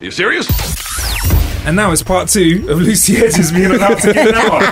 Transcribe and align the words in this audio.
Are 0.00 0.06
you 0.06 0.10
serious? 0.10 0.46
And 1.66 1.76
now 1.76 1.92
it's 1.92 2.02
part 2.02 2.30
two 2.30 2.64
of 2.70 2.80
Lucy 2.80 3.16
Hedges 3.16 3.52
being 3.52 3.70
allowed 3.70 3.96
to 3.96 4.14
get 4.14 4.28
an 4.28 4.34
hour. 4.34 4.62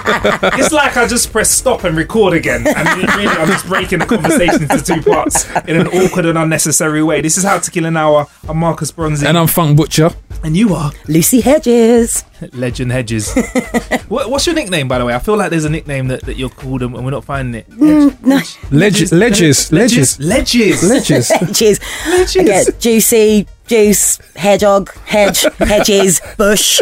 It's 0.59 0.73
like 0.73 0.97
I 0.97 1.07
just 1.07 1.31
press 1.31 1.51
stop 1.51 1.85
and 1.85 1.95
record 1.95 2.33
again, 2.33 2.67
and 2.67 2.89
really 2.99 3.27
I'm 3.27 3.47
just 3.47 3.67
breaking 3.67 3.99
the 3.99 4.07
conversation 4.07 4.63
into 4.63 4.83
two 4.83 5.03
parts 5.03 5.47
in 5.67 5.77
an 5.79 5.87
awkward 5.89 6.25
and 6.25 6.39
unnecessary 6.39 7.03
way. 7.03 7.21
This 7.21 7.37
is 7.37 7.45
How 7.45 7.59
to 7.59 7.71
Kill 7.71 7.85
an 7.85 7.99
Hour. 7.99 8.27
I'm 8.49 8.57
Marcus 8.57 8.91
Bronzy. 8.91 9.27
And 9.27 9.37
I'm 9.37 9.49
Funk 9.49 9.77
Butcher. 9.77 10.11
And 10.43 10.57
you 10.57 10.75
are 10.75 10.93
Lucy 11.09 11.43
Hedges. 11.43 12.25
Legend 12.53 12.93
Hedges. 12.93 13.35
what, 14.09 14.31
what's 14.31 14.47
your 14.47 14.55
nickname, 14.55 14.89
by 14.89 14.99
the 14.99 15.05
way? 15.05 15.15
I 15.15 15.19
feel 15.19 15.37
like 15.37 15.51
there's 15.51 15.65
a 15.65 15.71
nickname 15.71 16.09
that, 16.09 16.23
that 16.23 16.37
you're 16.37 16.49
called 16.49 16.83
and 16.83 16.93
we're 16.93 17.11
not 17.11 17.25
finding 17.25 17.61
it. 17.61 17.71
Mm, 17.71 18.23
no. 18.25 18.41
Ledges, 18.71 19.13
ledges, 19.13 19.73
ledges, 19.73 20.21
Ledges. 20.21 20.83
ledges. 20.89 21.29
Hedges. 21.29 21.79
Hedges. 21.79 22.37
I 22.37 22.43
get 22.45 22.81
juicy, 22.81 23.47
juice, 23.67 24.19
hedgehog, 24.37 24.93
hedge, 25.05 25.47
hedges, 25.59 26.21
bush. 26.37 26.81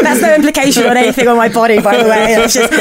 That's 0.00 0.20
no 0.20 0.34
implication 0.34 0.84
on 0.86 0.96
anything 0.96 1.28
on 1.28 1.36
my 1.36 1.48
body, 1.48 1.80
by 1.80 2.02
the 2.02 2.08
way. 2.08 2.34
It's 2.34 2.54
just 2.54 2.72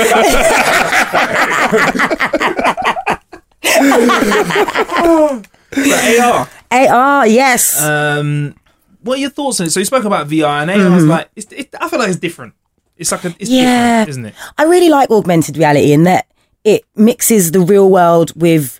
AR. 6.21 6.47
AR, 6.73 7.27
yes. 7.27 7.81
Um, 7.81 8.55
what 9.01 9.17
are 9.17 9.21
your 9.21 9.29
thoughts 9.29 9.59
on 9.59 9.67
it? 9.67 9.69
So 9.71 9.79
you 9.79 9.85
spoke 9.85 10.05
about 10.05 10.27
VR 10.27 10.61
and 10.61 10.71
AR. 10.71 10.77
Mm-hmm. 10.77 10.97
is 10.97 11.05
like, 11.05 11.29
it's, 11.35 11.51
it, 11.51 11.73
I 11.79 11.87
feel 11.89 11.99
like 11.99 12.09
it's 12.09 12.19
different. 12.19 12.53
It's 12.97 13.11
like 13.11 13.23
a, 13.25 13.35
it's 13.39 13.49
Yeah. 13.49 14.05
different, 14.05 14.09
isn't 14.09 14.25
it? 14.27 14.35
I 14.57 14.63
really 14.63 14.89
like 14.89 15.09
augmented 15.11 15.57
reality 15.57 15.91
in 15.93 16.03
that 16.03 16.27
it 16.63 16.83
mixes 16.95 17.51
the 17.51 17.59
real 17.59 17.89
world 17.89 18.31
with 18.39 18.79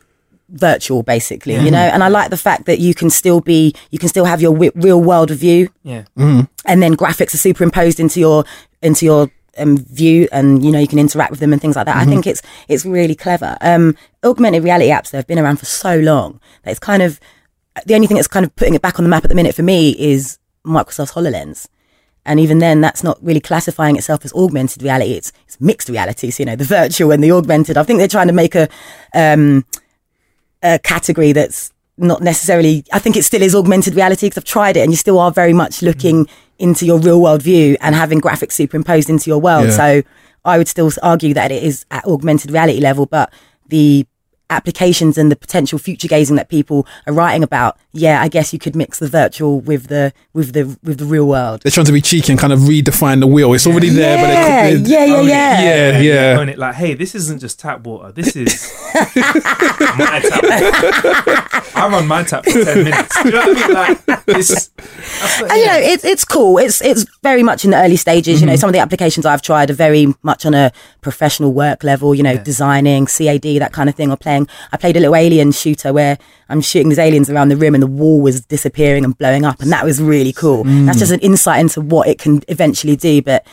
virtual 0.49 1.01
basically 1.01 1.55
you 1.55 1.71
know 1.71 1.79
and 1.79 2.03
i 2.03 2.07
like 2.09 2.29
the 2.29 2.37
fact 2.37 2.65
that 2.65 2.77
you 2.77 2.93
can 2.93 3.09
still 3.09 3.41
be 3.41 3.73
you 3.89 3.97
can 3.97 4.07
still 4.07 4.25
have 4.25 4.39
your 4.39 4.51
wi- 4.51 4.71
real 4.75 5.01
world 5.01 5.31
view 5.31 5.67
Yeah. 5.81 6.03
and 6.15 6.47
then 6.83 6.95
graphics 6.95 7.33
are 7.33 7.37
superimposed 7.39 7.99
into 7.99 8.19
your 8.19 8.45
into 8.83 9.03
your 9.05 9.31
um, 9.57 9.77
view 9.77 10.27
and 10.31 10.63
you 10.63 10.71
know 10.71 10.77
you 10.77 10.87
can 10.87 10.99
interact 10.99 11.31
with 11.31 11.39
them 11.39 11.53
and 11.53 11.61
things 11.61 11.75
like 11.75 11.87
that 11.87 11.95
i 11.97 12.05
think 12.05 12.27
it's 12.27 12.41
it's 12.67 12.85
really 12.85 13.15
clever 13.15 13.57
um 13.61 13.97
augmented 14.23 14.63
reality 14.63 14.89
apps 14.91 15.09
that 15.09 15.17
have 15.17 15.27
been 15.27 15.39
around 15.39 15.57
for 15.57 15.65
so 15.65 15.97
long 15.97 16.39
that 16.63 16.71
it's 16.71 16.79
kind 16.79 17.01
of 17.01 17.19
the 17.85 17.95
only 17.95 18.07
thing 18.07 18.15
that's 18.15 18.27
kind 18.27 18.45
of 18.45 18.55
putting 18.55 18.75
it 18.75 18.81
back 18.81 18.99
on 18.99 19.03
the 19.03 19.09
map 19.09 19.23
at 19.23 19.29
the 19.29 19.35
minute 19.35 19.55
for 19.55 19.63
me 19.63 19.91
is 19.99 20.37
microsoft's 20.65 21.13
hololens. 21.13 21.67
And 22.25 22.39
even 22.39 22.59
then 22.59 22.79
that's 22.79 23.03
not 23.03 23.21
really 23.21 23.41
classifying 23.41 23.97
itself 23.97 24.23
as 24.23 24.31
augmented 24.33 24.81
reality. 24.81 25.13
It's, 25.13 25.33
it's 25.45 25.59
mixed 25.59 25.89
reality. 25.89 26.29
So 26.31 26.43
you 26.43 26.45
know 26.45 26.55
the 26.55 26.63
virtual 26.63 27.11
and 27.11 27.23
the 27.23 27.31
augmented. 27.31 27.77
I 27.77 27.83
think 27.83 27.99
they're 27.99 28.07
trying 28.07 28.27
to 28.27 28.33
make 28.33 28.55
a 28.55 28.69
um 29.13 29.65
a 30.63 30.79
category 30.79 31.33
that's 31.33 31.73
not 31.97 32.21
necessarily 32.23 32.83
i 32.91 32.97
think 32.97 33.15
it 33.15 33.23
still 33.23 33.41
is 33.41 33.53
augmented 33.53 33.93
reality 33.93 34.25
because 34.25 34.37
i've 34.37 34.45
tried 34.45 34.75
it 34.75 34.79
and 34.79 34.91
you 34.91 34.97
still 34.97 35.19
are 35.19 35.31
very 35.31 35.53
much 35.53 35.83
looking 35.83 36.27
into 36.57 36.85
your 36.85 36.97
real 36.99 37.21
world 37.21 37.41
view 37.41 37.77
and 37.81 37.93
having 37.93 38.19
graphics 38.19 38.53
superimposed 38.53 39.09
into 39.09 39.29
your 39.29 39.39
world. 39.39 39.65
Yeah. 39.65 39.71
so 39.71 40.03
i 40.43 40.57
would 40.57 40.67
still 40.67 40.89
argue 41.03 41.33
that 41.33 41.51
it 41.51 41.61
is 41.61 41.85
at 41.91 42.03
augmented 42.05 42.49
reality 42.49 42.79
level 42.79 43.05
but 43.05 43.31
the 43.67 44.07
applications 44.53 45.17
and 45.17 45.31
the 45.31 45.35
potential 45.35 45.77
future 45.79 46.07
gazing 46.07 46.35
that 46.35 46.49
people 46.49 46.87
are 47.07 47.13
writing 47.13 47.43
about 47.43 47.77
yeah 47.91 48.21
i 48.21 48.27
guess 48.27 48.53
you 48.53 48.59
could 48.59 48.75
mix 48.75 48.99
the 48.99 49.07
virtual 49.07 49.59
with 49.59 49.87
the 49.87 50.13
with 50.33 50.53
the 50.53 50.77
with 50.83 50.97
the 50.97 51.05
real 51.05 51.27
world 51.27 51.61
They're 51.61 51.71
trying 51.71 51.85
to 51.85 51.91
be 51.91 52.01
cheeky 52.01 52.31
and 52.31 52.39
kind 52.39 52.53
of 52.53 52.59
redefine 52.59 53.19
the 53.19 53.27
wheel. 53.27 53.53
It's 53.53 53.67
already 53.67 53.89
there, 53.89 54.17
but 54.17 54.33
yeah, 54.33 54.69
they, 54.69 54.75
they, 54.75 54.89
yeah 54.89 55.05
yeah 55.05 55.13
oh, 55.13 55.19
Own 55.19 55.25
it. 55.25 55.29
yeah 55.29 55.61
yeah, 55.61 55.99
yeah. 55.99 56.39
Own 56.39 56.49
it 56.49 56.57
like, 56.57 56.75
hey, 56.75 56.93
this 56.93 57.15
isn't 57.15 57.39
just 57.39 57.59
tap 57.59 57.81
water. 57.81 58.11
This 58.11 58.35
is 58.35 58.71
my 59.15 60.21
tap. 60.23 60.43
water. 60.43 61.69
I 61.75 61.87
run 61.91 62.07
my 62.07 62.23
tap 62.23 62.45
for 62.45 62.63
ten 62.63 62.83
minutes. 62.83 63.15
You 63.25 63.31
know 63.31 63.39
what 63.39 63.57
I 63.57 63.67
mean? 63.67 63.73
Like, 63.73 63.99
it's, 64.27 64.67
that's 64.67 65.41
what- 65.41 65.51
you 65.57 65.65
know, 65.65 65.77
it's 65.77 66.05
it's 66.05 66.25
cool. 66.25 66.57
It's 66.57 66.81
it's 66.81 67.05
very 67.21 67.43
much 67.43 67.65
in 67.65 67.71
the 67.71 67.77
early 67.77 67.97
stages. 67.97 68.41
You 68.41 68.47
know, 68.47 68.53
mm-hmm. 68.53 68.59
some 68.59 68.69
of 68.69 68.73
the 68.73 68.79
applications 68.79 69.25
I've 69.25 69.41
tried 69.41 69.69
are 69.69 69.75
very 69.75 70.13
much 70.23 70.45
on 70.45 70.53
a 70.53 70.71
professional 71.01 71.53
work 71.53 71.83
level. 71.83 72.13
You 72.15 72.23
know, 72.23 72.37
designing 72.37 73.05
CAD 73.05 73.43
that 73.59 73.71
kind 73.73 73.89
of 73.89 73.95
thing, 73.95 74.11
or 74.11 74.17
playing. 74.17 74.42
Um, 74.43 74.47
I 74.71 74.77
played 74.77 74.97
a 74.97 74.99
little 74.99 75.15
alien 75.15 75.51
shooter 75.51 75.93
where 75.93 76.17
I'm 76.49 76.61
shooting 76.61 76.89
these 76.89 76.99
aliens 76.99 77.29
around 77.29 77.49
the 77.49 77.57
room, 77.57 77.73
and 77.73 77.81
the 77.81 77.87
wall 77.87 78.21
was 78.21 78.45
disappearing 78.45 79.03
and 79.03 79.17
blowing 79.17 79.45
up, 79.45 79.61
and 79.61 79.71
that 79.71 79.85
was 79.85 80.01
really 80.01 80.33
cool. 80.33 80.63
Mm. 80.63 80.85
That's 80.85 80.99
just 80.99 81.11
an 81.11 81.19
insight 81.19 81.59
into 81.59 81.81
what 81.81 82.07
it 82.07 82.19
can 82.19 82.41
eventually 82.47 82.95
do. 82.95 83.21
But 83.21 83.45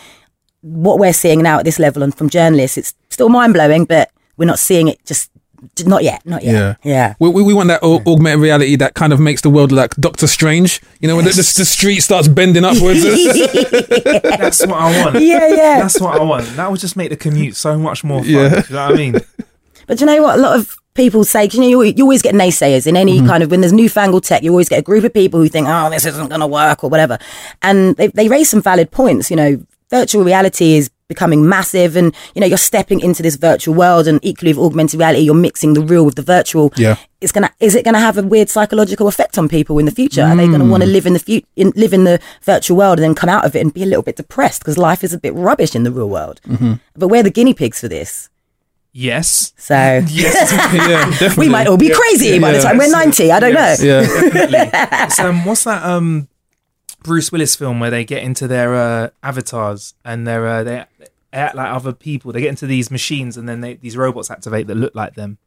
what 0.62 0.98
we're 0.98 1.12
seeing 1.12 1.42
now 1.42 1.58
at 1.58 1.64
this 1.64 1.78
level, 1.78 2.02
and 2.02 2.14
from 2.14 2.28
journalists, 2.28 2.76
it's 2.76 2.94
still 3.08 3.28
mind 3.28 3.54
blowing, 3.54 3.84
but 3.84 4.10
we're 4.36 4.46
not 4.46 4.58
seeing 4.58 4.88
it 4.88 5.04
just. 5.04 5.30
Not 5.84 6.02
yet, 6.02 6.24
not 6.24 6.42
yet. 6.42 6.54
Yeah. 6.54 6.74
yeah. 6.90 7.14
We, 7.18 7.28
we, 7.28 7.42
we 7.42 7.52
want 7.52 7.68
that 7.68 7.80
au- 7.82 8.02
augmented 8.06 8.40
reality 8.40 8.76
that 8.76 8.94
kind 8.94 9.12
of 9.12 9.20
makes 9.20 9.42
the 9.42 9.50
world 9.50 9.72
like 9.72 9.94
Doctor 9.96 10.26
Strange. 10.26 10.80
You 11.00 11.08
know, 11.08 11.16
when 11.16 11.26
the, 11.26 11.32
the, 11.32 11.54
the 11.58 11.66
street 11.66 12.00
starts 12.00 12.28
bending 12.28 12.64
upwards. 12.64 13.02
that's 14.22 14.66
what 14.66 14.78
I 14.78 15.04
want. 15.04 15.16
Yeah, 15.16 15.48
yeah. 15.48 15.80
That's 15.80 16.00
what 16.00 16.18
I 16.18 16.24
want. 16.24 16.46
That 16.56 16.70
would 16.70 16.80
just 16.80 16.96
make 16.96 17.10
the 17.10 17.16
commute 17.16 17.56
so 17.56 17.78
much 17.78 18.02
more 18.02 18.20
fun. 18.20 18.30
Yeah. 18.30 18.42
You 18.42 18.74
know 18.74 18.86
what 18.86 18.92
I 18.92 18.94
mean? 18.94 19.14
But 19.90 19.98
do 19.98 20.04
you 20.04 20.06
know 20.06 20.22
what? 20.22 20.38
A 20.38 20.40
lot 20.40 20.56
of 20.56 20.78
people 20.94 21.24
say, 21.24 21.48
you 21.50 21.60
know, 21.60 21.66
you, 21.66 21.82
you 21.82 22.04
always 22.04 22.22
get 22.22 22.32
naysayers 22.32 22.86
in 22.86 22.96
any 22.96 23.18
mm-hmm. 23.18 23.26
kind 23.26 23.42
of, 23.42 23.50
when 23.50 23.60
there's 23.60 23.72
newfangled 23.72 24.22
tech, 24.22 24.44
you 24.44 24.52
always 24.52 24.68
get 24.68 24.78
a 24.78 24.82
group 24.82 25.02
of 25.02 25.12
people 25.12 25.40
who 25.40 25.48
think, 25.48 25.66
oh, 25.68 25.90
this 25.90 26.06
isn't 26.06 26.28
going 26.28 26.40
to 26.40 26.46
work 26.46 26.84
or 26.84 26.90
whatever. 26.90 27.18
And 27.60 27.96
they, 27.96 28.06
they 28.06 28.28
raise 28.28 28.48
some 28.48 28.62
valid 28.62 28.92
points. 28.92 29.30
You 29.30 29.36
know, 29.36 29.66
virtual 29.90 30.22
reality 30.22 30.74
is 30.74 30.92
becoming 31.08 31.48
massive 31.48 31.96
and, 31.96 32.14
you 32.36 32.40
know, 32.40 32.46
you're 32.46 32.56
stepping 32.56 33.00
into 33.00 33.20
this 33.20 33.34
virtual 33.34 33.74
world 33.74 34.06
and 34.06 34.20
equally 34.22 34.52
with 34.52 34.64
augmented 34.64 35.00
reality, 35.00 35.22
you're 35.22 35.34
mixing 35.34 35.74
the 35.74 35.80
real 35.80 36.04
with 36.04 36.14
the 36.14 36.22
virtual. 36.22 36.72
Yeah. 36.76 36.94
It's 37.20 37.32
gonna, 37.32 37.50
is 37.58 37.74
it 37.74 37.84
gonna 37.84 37.98
have 37.98 38.16
a 38.16 38.22
weird 38.22 38.48
psychological 38.48 39.08
effect 39.08 39.38
on 39.38 39.48
people 39.48 39.80
in 39.80 39.86
the 39.86 39.90
future? 39.90 40.22
Are 40.22 40.36
they 40.36 40.46
gonna 40.46 40.66
want 40.66 40.84
to 40.84 40.88
mm. 40.88 40.92
live 40.92 41.06
in 41.06 41.14
the 41.14 41.18
fu- 41.18 41.42
in, 41.56 41.72
live 41.74 41.92
in 41.92 42.04
the 42.04 42.20
virtual 42.42 42.76
world 42.76 43.00
and 43.00 43.04
then 43.06 43.16
come 43.16 43.28
out 43.28 43.44
of 43.44 43.56
it 43.56 43.60
and 43.60 43.74
be 43.74 43.82
a 43.82 43.86
little 43.86 44.04
bit 44.04 44.14
depressed 44.14 44.60
because 44.60 44.78
life 44.78 45.02
is 45.02 45.12
a 45.12 45.18
bit 45.18 45.34
rubbish 45.34 45.74
in 45.74 45.82
the 45.82 45.90
real 45.90 46.08
world? 46.08 46.40
Mm-hmm. 46.46 46.74
But 46.94 47.08
we're 47.08 47.24
the 47.24 47.30
guinea 47.30 47.54
pigs 47.54 47.80
for 47.80 47.88
this. 47.88 48.29
Yes. 48.92 49.52
So 49.56 49.74
Yes. 50.08 50.52
yeah, 51.20 51.34
we 51.36 51.48
might 51.48 51.66
all 51.68 51.76
be 51.76 51.90
crazy 51.94 52.38
by 52.38 52.52
the 52.52 52.60
time 52.60 52.76
we're 52.78 52.90
90. 52.90 53.30
I 53.30 53.40
don't 53.40 53.52
Yes. 53.52 53.80
know. 53.82 53.86
Yeah. 53.88 55.06
It's, 55.06 55.18
um, 55.20 55.44
what's 55.44 55.64
that 55.64 55.84
um, 55.84 56.28
Bruce 57.02 57.30
Willis 57.32 57.54
film 57.56 57.80
where 57.80 57.90
they 57.90 58.04
get 58.04 58.22
into 58.22 58.48
their 58.48 58.74
uh, 58.74 59.10
avatars 59.22 59.94
and 60.04 60.26
they're 60.26 60.46
uh, 60.46 60.64
they 60.64 60.84
act 61.32 61.54
like 61.54 61.70
other 61.72 61.92
people. 61.92 62.32
They 62.32 62.40
get 62.40 62.48
into 62.50 62.66
these 62.66 62.90
machines 62.90 63.36
and 63.36 63.48
then 63.48 63.60
they, 63.60 63.74
these 63.74 63.96
robots 63.96 64.30
activate 64.30 64.66
that 64.66 64.74
look 64.74 64.94
like 64.94 65.14
them. 65.14 65.38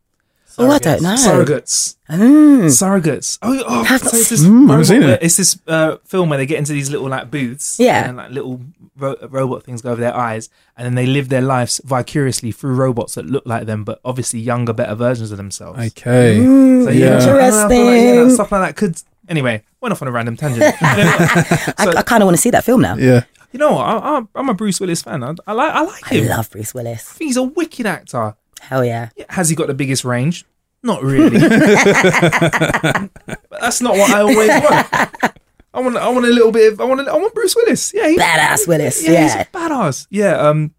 Oh, 0.58 0.70
I 0.70 0.80
don't 0.80 1.02
know. 1.02 1.16
Surrogates. 1.16 1.96
Mm. 2.10 2.66
Surrogates. 2.66 3.40
Oh, 3.42 3.64
oh 3.68 3.84
Have 3.84 4.02
so 4.02 4.16
it's 4.18 4.30
this, 4.30 4.42
Mm, 4.44 4.46
I 4.46 4.50
haven't 4.50 4.68
robot 4.70 4.86
seen 4.88 5.04
it. 5.04 5.20
it's 5.24 5.38
this 5.38 5.60
uh, 5.68 5.98
film 6.06 6.30
where 6.30 6.38
they 6.38 6.46
get 6.46 6.60
into 6.60 6.74
these 6.74 6.90
little 6.90 7.08
like 7.10 7.32
booths. 7.32 7.80
Yeah. 7.80 8.08
And 8.08 8.18
like 8.18 8.32
little 8.32 8.62
ro- 8.98 9.16
robot 9.30 9.64
things 9.64 9.82
go 9.82 9.92
over 9.92 10.02
their 10.02 10.16
eyes, 10.16 10.50
and 10.78 10.86
then 10.86 10.96
they 10.96 11.06
live 11.06 11.30
their 11.30 11.42
lives 11.42 11.82
vicariously 11.84 12.52
through 12.52 12.76
robots 12.76 13.16
that 13.16 13.26
look 13.26 13.44
like 13.46 13.66
them, 13.66 13.84
but 13.84 14.00
obviously 14.06 14.40
younger, 14.40 14.74
better 14.74 14.96
versions 14.96 15.32
of 15.32 15.38
themselves. 15.38 15.80
Okay. 15.80 16.38
Mm. 16.40 16.84
So, 16.86 16.90
yeah, 16.92 17.00
Yeah. 17.20 17.26
Know, 17.26 17.34
like, 17.34 17.46
yeah, 17.72 17.88
Interesting. 17.88 18.30
stuff 18.36 18.52
like 18.52 18.62
that 18.62 18.76
could. 18.76 19.02
Anyway, 19.30 19.64
went 19.82 19.92
off 19.94 20.02
on 20.02 20.08
a 20.08 20.12
random 20.12 20.36
tangent. 20.38 20.76
I, 20.82 21.74
So- 21.84 21.98
I 21.98 22.02
kind 22.04 22.22
of 22.22 22.28
want 22.28 22.36
to 22.36 22.42
see 22.42 22.50
that 22.52 22.64
film 22.64 22.82
now. 22.82 22.96
Yeah. 22.96 23.24
you 23.54 23.60
know 23.60 23.72
what? 23.74 23.86
I, 23.86 23.98
I, 24.20 24.22
I'm 24.36 24.50
a 24.50 24.54
Bruce 24.54 24.80
Willis 24.80 25.02
fan. 25.02 25.24
I, 25.24 25.34
I 25.48 25.54
like. 25.54 25.72
I 25.74 25.82
like 25.82 26.06
him. 26.08 26.26
I 26.26 26.36
love 26.36 26.50
Bruce 26.52 26.74
Willis. 26.74 27.10
I 27.12 27.14
think 27.18 27.30
he's 27.30 27.38
a 27.38 27.44
wicked 27.44 27.86
actor. 27.86 28.36
Hell 28.64 28.84
yeah. 28.86 29.10
Has 29.30 29.50
he 29.50 29.56
got 29.56 29.68
the 29.68 29.74
biggest 29.74 30.04
range? 30.06 30.46
Not 30.84 31.02
really. 31.04 31.40
but 31.40 33.10
that's 33.52 33.82
not 33.82 33.96
what 33.96 34.12
I 34.12 34.22
always 34.22 34.50
want. 34.50 35.34
I 35.76 35.80
want, 35.80 35.98
I 35.98 36.10
want 36.10 36.26
a 36.26 36.30
little 36.30 36.52
bit 36.52 36.74
of, 36.74 36.82
I 36.82 36.86
want, 36.86 37.08
I 37.08 37.16
want 37.16 37.34
Bruce 37.34 37.56
Willis. 37.56 37.94
Yeah, 37.94 38.08
he, 38.10 38.18
Badass 38.18 38.68
Willis. 38.68 39.04
yeah, 39.04 39.12
Yeah. 39.12 39.44
badass. 39.54 40.08
Yeah. 40.10 40.36
Um. 40.38 40.74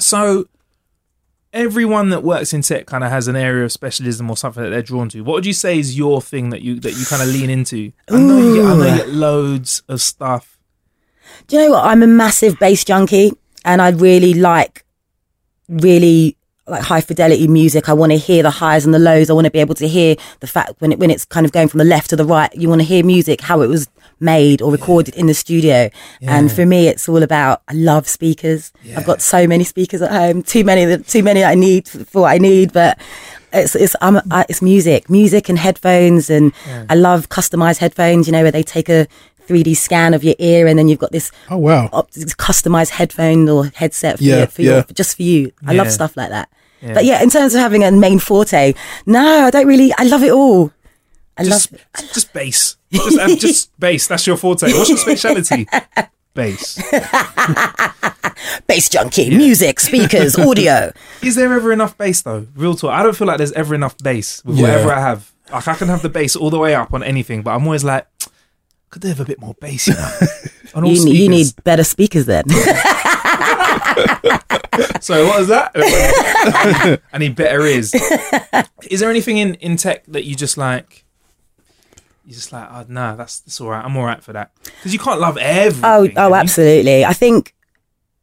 So 0.00 0.46
everyone 1.52 2.10
that 2.10 2.22
works 2.22 2.52
in 2.52 2.60
tech 2.62 2.86
kind 2.86 3.02
of 3.04 3.10
has 3.10 3.28
an 3.28 3.36
area 3.36 3.64
of 3.64 3.72
specialism 3.72 4.28
or 4.30 4.36
something 4.36 4.62
that 4.62 4.70
they're 4.70 4.82
drawn 4.82 5.08
to. 5.10 5.22
What 5.22 5.34
would 5.34 5.46
you 5.46 5.52
say 5.54 5.78
is 5.78 5.96
your 5.96 6.20
thing 6.20 6.50
that 6.50 6.62
you 6.62 6.78
that 6.80 6.92
you 6.92 7.06
kind 7.06 7.22
of 7.22 7.28
lean 7.28 7.48
into? 7.50 7.92
I 8.10 8.18
know 8.18 8.38
you 8.38 8.54
get, 8.56 8.64
I 8.64 8.76
know 8.76 8.86
you 8.86 8.96
get 8.96 9.08
loads 9.10 9.82
of 9.88 10.00
stuff. 10.00 10.58
Do 11.46 11.56
you 11.56 11.64
know 11.64 11.70
what? 11.72 11.84
I'm 11.84 12.02
a 12.02 12.06
massive 12.06 12.58
bass 12.58 12.84
junkie 12.84 13.32
and 13.64 13.80
I 13.80 13.90
really 13.90 14.34
like 14.34 14.84
really 15.68 16.36
like 16.68 16.82
high 16.82 17.00
fidelity 17.00 17.46
music. 17.48 17.88
I 17.88 17.92
want 17.92 18.12
to 18.12 18.18
hear 18.18 18.42
the 18.42 18.50
highs 18.50 18.84
and 18.84 18.92
the 18.92 18.98
lows. 18.98 19.30
I 19.30 19.32
want 19.34 19.44
to 19.44 19.50
be 19.50 19.60
able 19.60 19.74
to 19.76 19.88
hear 19.88 20.16
the 20.40 20.46
fact 20.46 20.74
when 20.80 20.92
it 20.92 20.98
when 20.98 21.10
it's 21.10 21.24
kind 21.24 21.46
of 21.46 21.52
going 21.52 21.68
from 21.68 21.78
the 21.78 21.84
left 21.84 22.10
to 22.10 22.16
the 22.16 22.24
right. 22.24 22.52
You 22.54 22.68
want 22.68 22.80
to 22.80 22.86
hear 22.86 23.04
music 23.04 23.40
how 23.40 23.60
it 23.62 23.68
was 23.68 23.88
made 24.18 24.62
or 24.62 24.72
recorded 24.72 25.14
in 25.14 25.26
the 25.26 25.34
studio. 25.34 25.90
And 26.22 26.50
for 26.50 26.64
me, 26.66 26.88
it's 26.88 27.08
all 27.08 27.22
about. 27.22 27.62
I 27.68 27.74
love 27.74 28.08
speakers. 28.08 28.72
I've 28.96 29.06
got 29.06 29.22
so 29.22 29.46
many 29.46 29.64
speakers 29.64 30.02
at 30.02 30.10
home. 30.10 30.42
Too 30.42 30.64
many. 30.64 31.02
Too 31.02 31.22
many 31.22 31.44
I 31.44 31.54
need 31.54 31.88
for 31.88 32.22
what 32.22 32.32
I 32.32 32.38
need, 32.38 32.72
but. 32.72 32.98
It's 33.52 33.76
it's 33.76 33.96
I'm, 34.02 34.16
I, 34.30 34.44
it's 34.50 34.60
music, 34.60 35.08
music 35.08 35.48
and 35.48 35.56
headphones, 35.56 36.28
and 36.28 36.52
I 36.90 36.94
love 36.94 37.30
customized 37.30 37.78
headphones. 37.78 38.26
You 38.26 38.32
know 38.32 38.42
where 38.42 38.50
they 38.50 38.64
take 38.64 38.90
a 38.90 39.06
3D 39.46 39.76
scan 39.76 40.14
of 40.14 40.24
your 40.24 40.34
ear, 40.38 40.66
and 40.66 40.78
then 40.78 40.88
you've 40.88 40.98
got 40.98 41.12
this 41.12 41.30
Oh 41.50 41.56
wow. 41.58 41.88
op- 41.92 42.10
customized 42.12 42.90
headphone 42.90 43.48
or 43.48 43.66
headset 43.74 44.18
for, 44.18 44.24
Yeah, 44.24 44.36
your, 44.38 44.46
for 44.48 44.62
your, 44.62 44.74
yeah. 44.76 44.82
just 44.92 45.16
for 45.16 45.22
you. 45.22 45.52
I 45.66 45.72
love 45.74 45.90
stuff 45.90 46.16
like 46.16 46.30
that. 46.30 46.48
But 46.82 47.04
yeah, 47.04 47.22
in 47.22 47.30
terms 47.30 47.54
of 47.54 47.60
having 47.60 47.82
a 47.82 47.90
main 47.90 48.18
forte, 48.18 48.74
no, 49.06 49.46
I 49.46 49.50
don't 49.50 49.66
really. 49.66 49.92
I 49.98 50.04
love 50.04 50.22
it 50.22 50.30
all. 50.32 50.72
I 51.38 51.44
Just, 51.44 51.72
love. 51.72 51.80
just 52.14 52.32
bass. 52.32 52.76
Just, 52.92 53.18
uh, 53.18 53.36
just 53.36 53.78
bass. 53.80 54.06
That's 54.06 54.26
your 54.26 54.36
forte. 54.36 54.72
What's 54.72 54.88
your 54.88 54.96
speciality? 54.98 55.66
bass. 56.34 56.80
Bass 58.66 58.88
junkie, 58.88 59.30
music, 59.30 59.80
speakers, 59.80 60.38
audio. 60.38 60.92
Is 61.22 61.34
there 61.34 61.52
ever 61.52 61.72
enough 61.72 61.96
bass 61.98 62.22
though? 62.22 62.46
Real 62.54 62.74
talk. 62.74 62.90
I 62.92 63.02
don't 63.02 63.16
feel 63.16 63.26
like 63.26 63.38
there's 63.38 63.52
ever 63.52 63.74
enough 63.74 63.96
bass 63.98 64.44
with 64.44 64.56
Yeah. 64.56 64.62
whatever 64.68 64.92
I 64.92 65.00
have. 65.00 65.32
Like 65.50 65.66
I 65.68 65.74
can 65.74 65.88
have 65.88 66.02
the 66.02 66.08
bass 66.08 66.36
all 66.36 66.50
the 66.50 66.58
way 66.58 66.74
up 66.74 66.92
on 66.92 67.02
anything, 67.02 67.42
but 67.42 67.52
I'm 67.52 67.64
always 67.64 67.84
like, 67.84 68.06
could 68.90 69.02
they 69.02 69.08
have 69.08 69.20
a 69.20 69.24
bit 69.24 69.40
more 69.40 69.54
bass? 69.60 69.88
You 69.88 69.94
know? 69.94 70.10
On 70.74 70.84
all 70.84 70.90
You, 70.90 71.04
ne- 71.04 71.12
you 71.12 71.28
need 71.28 71.46
better 71.64 71.84
speakers 71.84 72.26
then. 72.26 72.44
So 75.00 75.26
what 75.26 75.38
was 75.38 75.48
that? 75.48 75.70
I 77.12 77.18
need 77.18 77.36
better 77.36 77.64
ears. 77.64 77.94
Is 78.90 79.00
there 79.00 79.10
anything 79.10 79.38
in 79.38 79.54
in 79.54 79.76
tech 79.76 80.04
that 80.06 80.24
you 80.24 80.34
just 80.34 80.56
like? 80.56 81.04
You 82.24 82.34
just 82.34 82.52
like, 82.52 82.68
oh 82.70 82.84
no, 82.88 83.16
that's 83.16 83.40
that's 83.40 83.60
all 83.60 83.70
right. 83.70 83.84
I'm 83.84 83.96
all 83.96 84.04
right 84.04 84.22
for 84.22 84.32
that 84.32 84.50
because 84.64 84.92
you 84.92 84.98
can't 84.98 85.20
love 85.20 85.38
everything. 85.38 85.84
Oh, 85.84 86.08
can 86.08 86.18
oh, 86.18 86.28
you? 86.28 86.34
absolutely. 86.34 87.04
I 87.04 87.12
think 87.12 87.54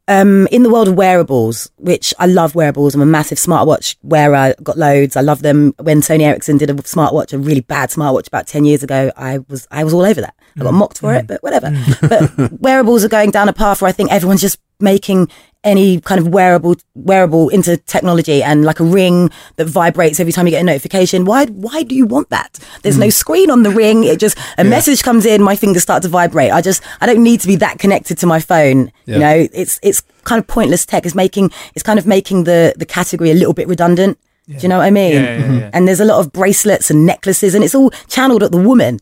um, 0.10 0.48
in 0.48 0.64
the 0.64 0.70
world 0.70 0.90
of 0.90 0.96
wearables, 0.96 1.72
which 1.78 2.14
I 2.20 2.26
love 2.26 2.54
wearables, 2.54 2.94
I'm 2.96 3.02
a 3.02 3.06
massive 3.06 3.38
smartwatch 3.38 3.96
wearer. 4.04 4.36
I 4.36 4.54
got 4.62 4.78
loads. 4.78 5.16
I 5.16 5.22
love 5.22 5.42
them. 5.42 5.74
When 5.80 6.02
Sony 6.02 6.24
Ericsson 6.24 6.58
did 6.58 6.70
a 6.70 6.74
smartwatch, 6.74 7.32
a 7.32 7.38
really 7.38 7.62
bad 7.62 7.90
smartwatch 7.90 8.28
about 8.28 8.46
ten 8.46 8.66
years 8.66 8.84
ago, 8.84 9.12
I 9.16 9.40
was 9.48 9.68
I 9.72 9.86
was 9.86 9.94
all 9.94 10.04
over 10.04 10.20
that. 10.20 10.36
I 10.58 10.64
got 10.64 10.74
mocked 10.74 11.00
for 11.00 11.14
it, 11.14 11.26
mm. 11.26 11.28
but 11.28 11.44
whatever. 11.44 11.68
Mm. 11.68 12.10
but 12.10 12.52
wearables 12.62 13.04
are 13.04 13.10
going 13.10 13.32
down 13.32 13.50
a 13.50 13.54
path 13.54 13.82
where 13.82 13.90
I 13.90 13.92
think 13.92 14.12
everyone's 14.12 14.42
just 14.42 14.60
making 14.80 15.30
any 15.64 16.02
kind 16.02 16.20
of 16.20 16.28
wearable 16.28 16.76
wearable 16.94 17.48
into 17.50 17.78
technology 17.78 18.44
and 18.44 18.66
like 18.66 18.82
a 18.82 18.84
ring 18.84 19.30
that 19.56 19.66
vibrates 19.66 20.20
every 20.20 20.34
time 20.34 20.46
you 20.46 20.52
get 20.52 20.62
a 20.62 20.66
notification. 20.66 21.26
Why 21.26 21.46
why 21.46 21.84
do 21.84 21.96
you 21.96 22.06
want 22.06 22.30
that? 22.30 22.60
There's 22.82 22.98
no 22.98 23.08
mm. 23.08 23.14
screen 23.14 23.50
on 23.50 23.64
the 23.64 23.70
ring. 23.70 24.04
It 24.04 24.20
just 24.20 24.38
a 24.58 24.64
message 24.64 25.04
comes 25.04 25.26
in, 25.26 25.42
my 25.42 25.56
fingers 25.56 25.84
start 25.84 26.04
to 26.04 26.10
vibrate. 26.10 26.52
I 26.52 26.62
just 26.62 26.84
I 27.02 27.06
don't 27.06 27.24
need 27.24 27.40
to 27.42 27.48
be 27.48 27.56
that 27.58 27.80
connected 27.80 28.18
to 28.20 28.28
my 28.28 28.40
phone. 28.40 28.92
Yeah. 29.06 29.14
You 29.14 29.20
know, 29.20 29.48
it's 29.54 29.80
it's 29.82 30.02
kind 30.24 30.40
of 30.40 30.48
pointless 30.48 30.86
tech. 30.86 31.06
It's 31.06 31.16
making 31.16 31.52
it's 31.76 31.84
kind 31.84 31.98
of 31.98 32.06
making 32.06 32.44
the 32.44 32.74
the 32.78 32.86
category 32.86 33.32
a 33.32 33.36
little 33.36 33.54
bit 33.54 33.68
redundant. 33.68 34.20
Do 34.46 34.58
you 34.58 34.68
know 34.68 34.80
what 34.80 34.84
I 34.84 34.92
mean? 34.92 35.14
Yeah, 35.14 35.38
yeah, 35.38 35.54
yeah. 35.54 35.70
And 35.72 35.88
there's 35.88 36.02
a 36.02 36.06
lot 36.06 36.20
of 36.20 36.34
bracelets 36.34 36.92
and 36.92 37.06
necklaces, 37.06 37.56
and 37.56 37.64
it's 37.64 37.74
all 37.74 37.92
channeled 38.10 38.44
at 38.44 38.52
the 38.52 38.58
woman, 38.58 39.00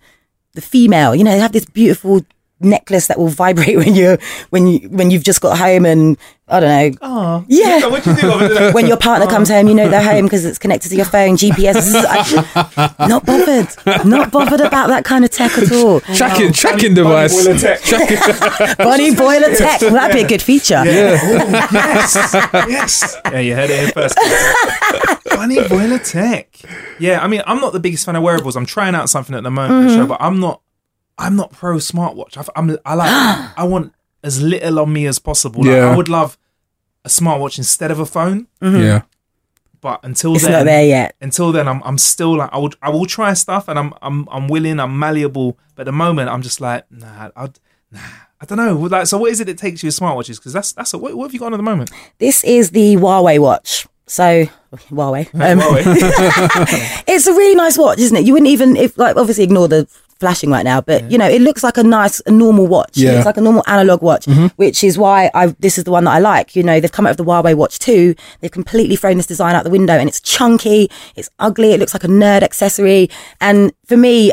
the 0.54 0.62
female. 0.62 1.16
You 1.16 1.24
know, 1.24 1.32
they 1.32 1.40
have 1.40 1.52
this 1.54 1.66
beautiful 1.66 2.22
necklace 2.64 3.08
that 3.08 3.18
will 3.18 3.28
vibrate 3.28 3.76
when 3.84 3.96
you 3.96 4.18
when 4.52 4.68
you 4.68 4.88
when 4.90 5.10
you've 5.12 5.24
just 5.24 5.42
got 5.42 5.58
home 5.58 5.86
and 5.86 6.18
I 6.48 6.60
don't 6.60 6.92
know. 6.92 6.98
Oh, 7.02 7.46
Yeah. 7.48 7.88
what 7.88 8.06
you 8.06 8.14
do? 8.14 8.72
When 8.74 8.86
your 8.86 8.98
partner 8.98 9.26
comes 9.26 9.48
home, 9.48 9.70
you 9.70 9.74
know 9.74 9.88
they're 9.88 10.04
home 10.04 10.26
oh. 10.26 10.28
because 10.28 10.44
it's 10.44 10.60
connected 10.60 10.90
to 10.90 10.96
your 10.98 11.06
phone, 11.06 11.38
GPS. 11.38 11.94
I- 11.96 13.08
not 13.08 13.26
bothered, 13.26 13.70
not 14.06 14.32
bothered 14.32 14.60
about 14.60 14.88
that 14.90 15.06
kind 15.06 15.24
of 15.24 15.32
tech 15.32 15.58
at 15.58 15.72
all. 15.72 16.02
Tracking 16.02 16.52
tracking 16.52 16.94
Bunny 16.94 17.30
device. 17.30 17.46
boiler 17.46 17.58
tech. 17.58 18.78
Bunny 18.78 19.16
boiler 19.16 19.56
tech, 19.56 19.80
well, 19.82 19.92
that'd 19.94 20.14
be 20.14 20.24
a 20.24 20.28
good 20.28 20.42
feature. 20.42 20.84
yes, 20.84 22.34
yes. 22.70 23.18
Yeah, 23.26 23.40
you 23.40 23.56
heard 23.56 23.70
it 23.70 23.80
here 23.80 23.92
first. 23.92 24.18
Bunny 25.36 25.68
boiler 25.68 26.00
tech. 26.00 26.56
Yeah, 27.00 27.22
I 27.24 27.28
mean, 27.28 27.42
I'm 27.48 27.60
not 27.60 27.74
the 27.74 27.80
biggest 27.80 28.06
fan 28.06 28.16
of 28.16 28.24
wearables. 28.24 28.56
I'm 28.56 28.66
trying 28.66 28.96
out 28.96 29.10
something 29.10 29.36
at 29.36 29.44
the 29.44 29.52
moment 29.52 29.88
Mm-hmm. 29.90 29.96
sure, 29.98 30.08
but 30.08 30.22
I'm 30.22 30.40
not. 30.40 30.62
I'm 31.18 31.36
not 31.36 31.52
pro 31.52 31.76
smartwatch. 31.78 32.38
I, 32.38 32.44
I'm. 32.56 32.78
I 32.86 32.94
like. 32.96 33.10
I 33.58 33.64
want 33.64 33.94
as 34.24 34.42
little 34.42 34.80
on 34.80 34.92
me 34.94 35.06
as 35.08 35.20
possible. 35.20 35.62
Like, 35.64 35.72
Yeah. 35.72 35.92
I 35.92 35.96
would 35.96 36.10
love 36.10 36.38
a 37.06 37.10
smartwatch 37.10 37.58
instead 37.58 37.92
of 37.92 38.00
a 38.00 38.06
phone, 38.06 38.48
Yeah. 38.62 39.02
but 39.82 40.00
until 40.04 40.36
It's 40.36 40.44
then, 40.44 40.52
not 40.54 40.66
there 40.66 40.86
yet. 40.86 41.16
until 41.22 41.52
then, 41.52 41.68
I'm. 41.68 41.82
I'm 41.84 41.98
still 41.98 42.38
like. 42.38 42.50
I 42.54 42.58
would. 42.58 42.76
I 42.82 42.90
will 42.90 43.06
try 43.06 43.34
stuff, 43.34 43.68
and 43.68 43.78
I'm. 43.80 43.94
I'm. 44.02 44.28
I'm 44.32 44.48
willing. 44.48 44.80
I'm 44.80 44.98
malleable. 44.98 45.58
But 45.76 45.84
at 45.84 45.86
the 45.86 45.92
moment, 45.92 46.30
I'm 46.30 46.42
just 46.42 46.62
like, 46.62 46.86
nah. 46.92 47.30
I'd. 47.36 47.60
Nah. 47.92 48.00
I 48.40 48.46
don't 48.46 48.58
know. 48.58 48.74
Like, 48.76 49.06
so 49.06 49.20
what 49.20 49.32
is 49.32 49.40
it 49.40 49.46
that 49.46 49.60
takes 49.60 49.84
you 49.84 49.88
with 49.88 50.00
smartwatches? 50.00 50.38
Because 50.38 50.54
that's 50.54 50.74
that's 50.74 50.94
a, 50.96 50.98
what, 50.98 51.14
what 51.16 51.26
have 51.26 51.34
you 51.34 51.40
got 51.40 51.48
on 51.48 51.54
at 51.54 51.58
the 51.58 51.64
moment? 51.64 51.92
This 52.18 52.44
is 52.44 52.72
the 52.72 52.96
Huawei 52.96 53.38
watch. 53.38 53.86
So 54.08 54.46
Huawei. 54.74 55.28
Um, 55.34 55.60
Huawei. 55.60 57.04
it's 57.08 57.28
a 57.28 57.34
really 57.34 57.56
nice 57.56 57.78
watch, 57.78 58.00
isn't 58.00 58.18
it? 58.18 58.26
You 58.26 58.34
wouldn't 58.34 58.50
even 58.50 58.76
if 58.76 58.98
like 58.98 59.16
obviously 59.16 59.44
ignore 59.44 59.68
the 59.68 59.88
flashing 60.22 60.52
right 60.52 60.64
now, 60.64 60.80
but 60.80 61.10
you 61.12 61.18
know 61.18 61.28
it 61.28 61.42
looks 61.42 61.64
like 61.64 61.78
a 61.78 61.84
nice, 61.84 62.22
a 62.28 62.32
normal 62.32 62.68
watch. 62.68 62.96
Yeah. 62.96 63.10
It 63.12 63.14
looks 63.16 63.26
like 63.26 63.38
a 63.38 63.42
normal 63.42 63.64
analog 63.68 64.02
watch, 64.02 64.26
which 64.56 64.84
is 64.84 64.98
why 64.98 65.32
I 65.34 65.48
this 65.60 65.78
is 65.78 65.84
the 65.84 65.92
one 65.92 66.06
that 66.06 66.12
I 66.12 66.20
like. 66.20 66.56
You 66.56 66.64
know 66.64 66.80
they've 66.80 66.92
come 66.92 67.06
out 67.06 67.18
with 67.18 67.26
the 67.26 67.26
Huawei 67.26 67.56
Watch 67.56 67.80
Two. 67.80 68.16
They've 68.40 68.52
completely 68.52 68.96
thrown 68.96 69.18
this 69.18 69.26
design 69.28 69.56
out 69.56 69.64
the 69.64 69.70
window, 69.70 69.94
and 69.94 70.08
it's 70.08 70.22
chunky, 70.22 70.90
it's 71.16 71.30
ugly, 71.40 71.74
it 71.74 71.80
looks 71.80 71.94
like 71.94 72.04
a 72.04 72.08
nerd 72.08 72.44
accessory, 72.44 73.10
and 73.42 73.74
for 73.86 73.98
me. 73.98 74.32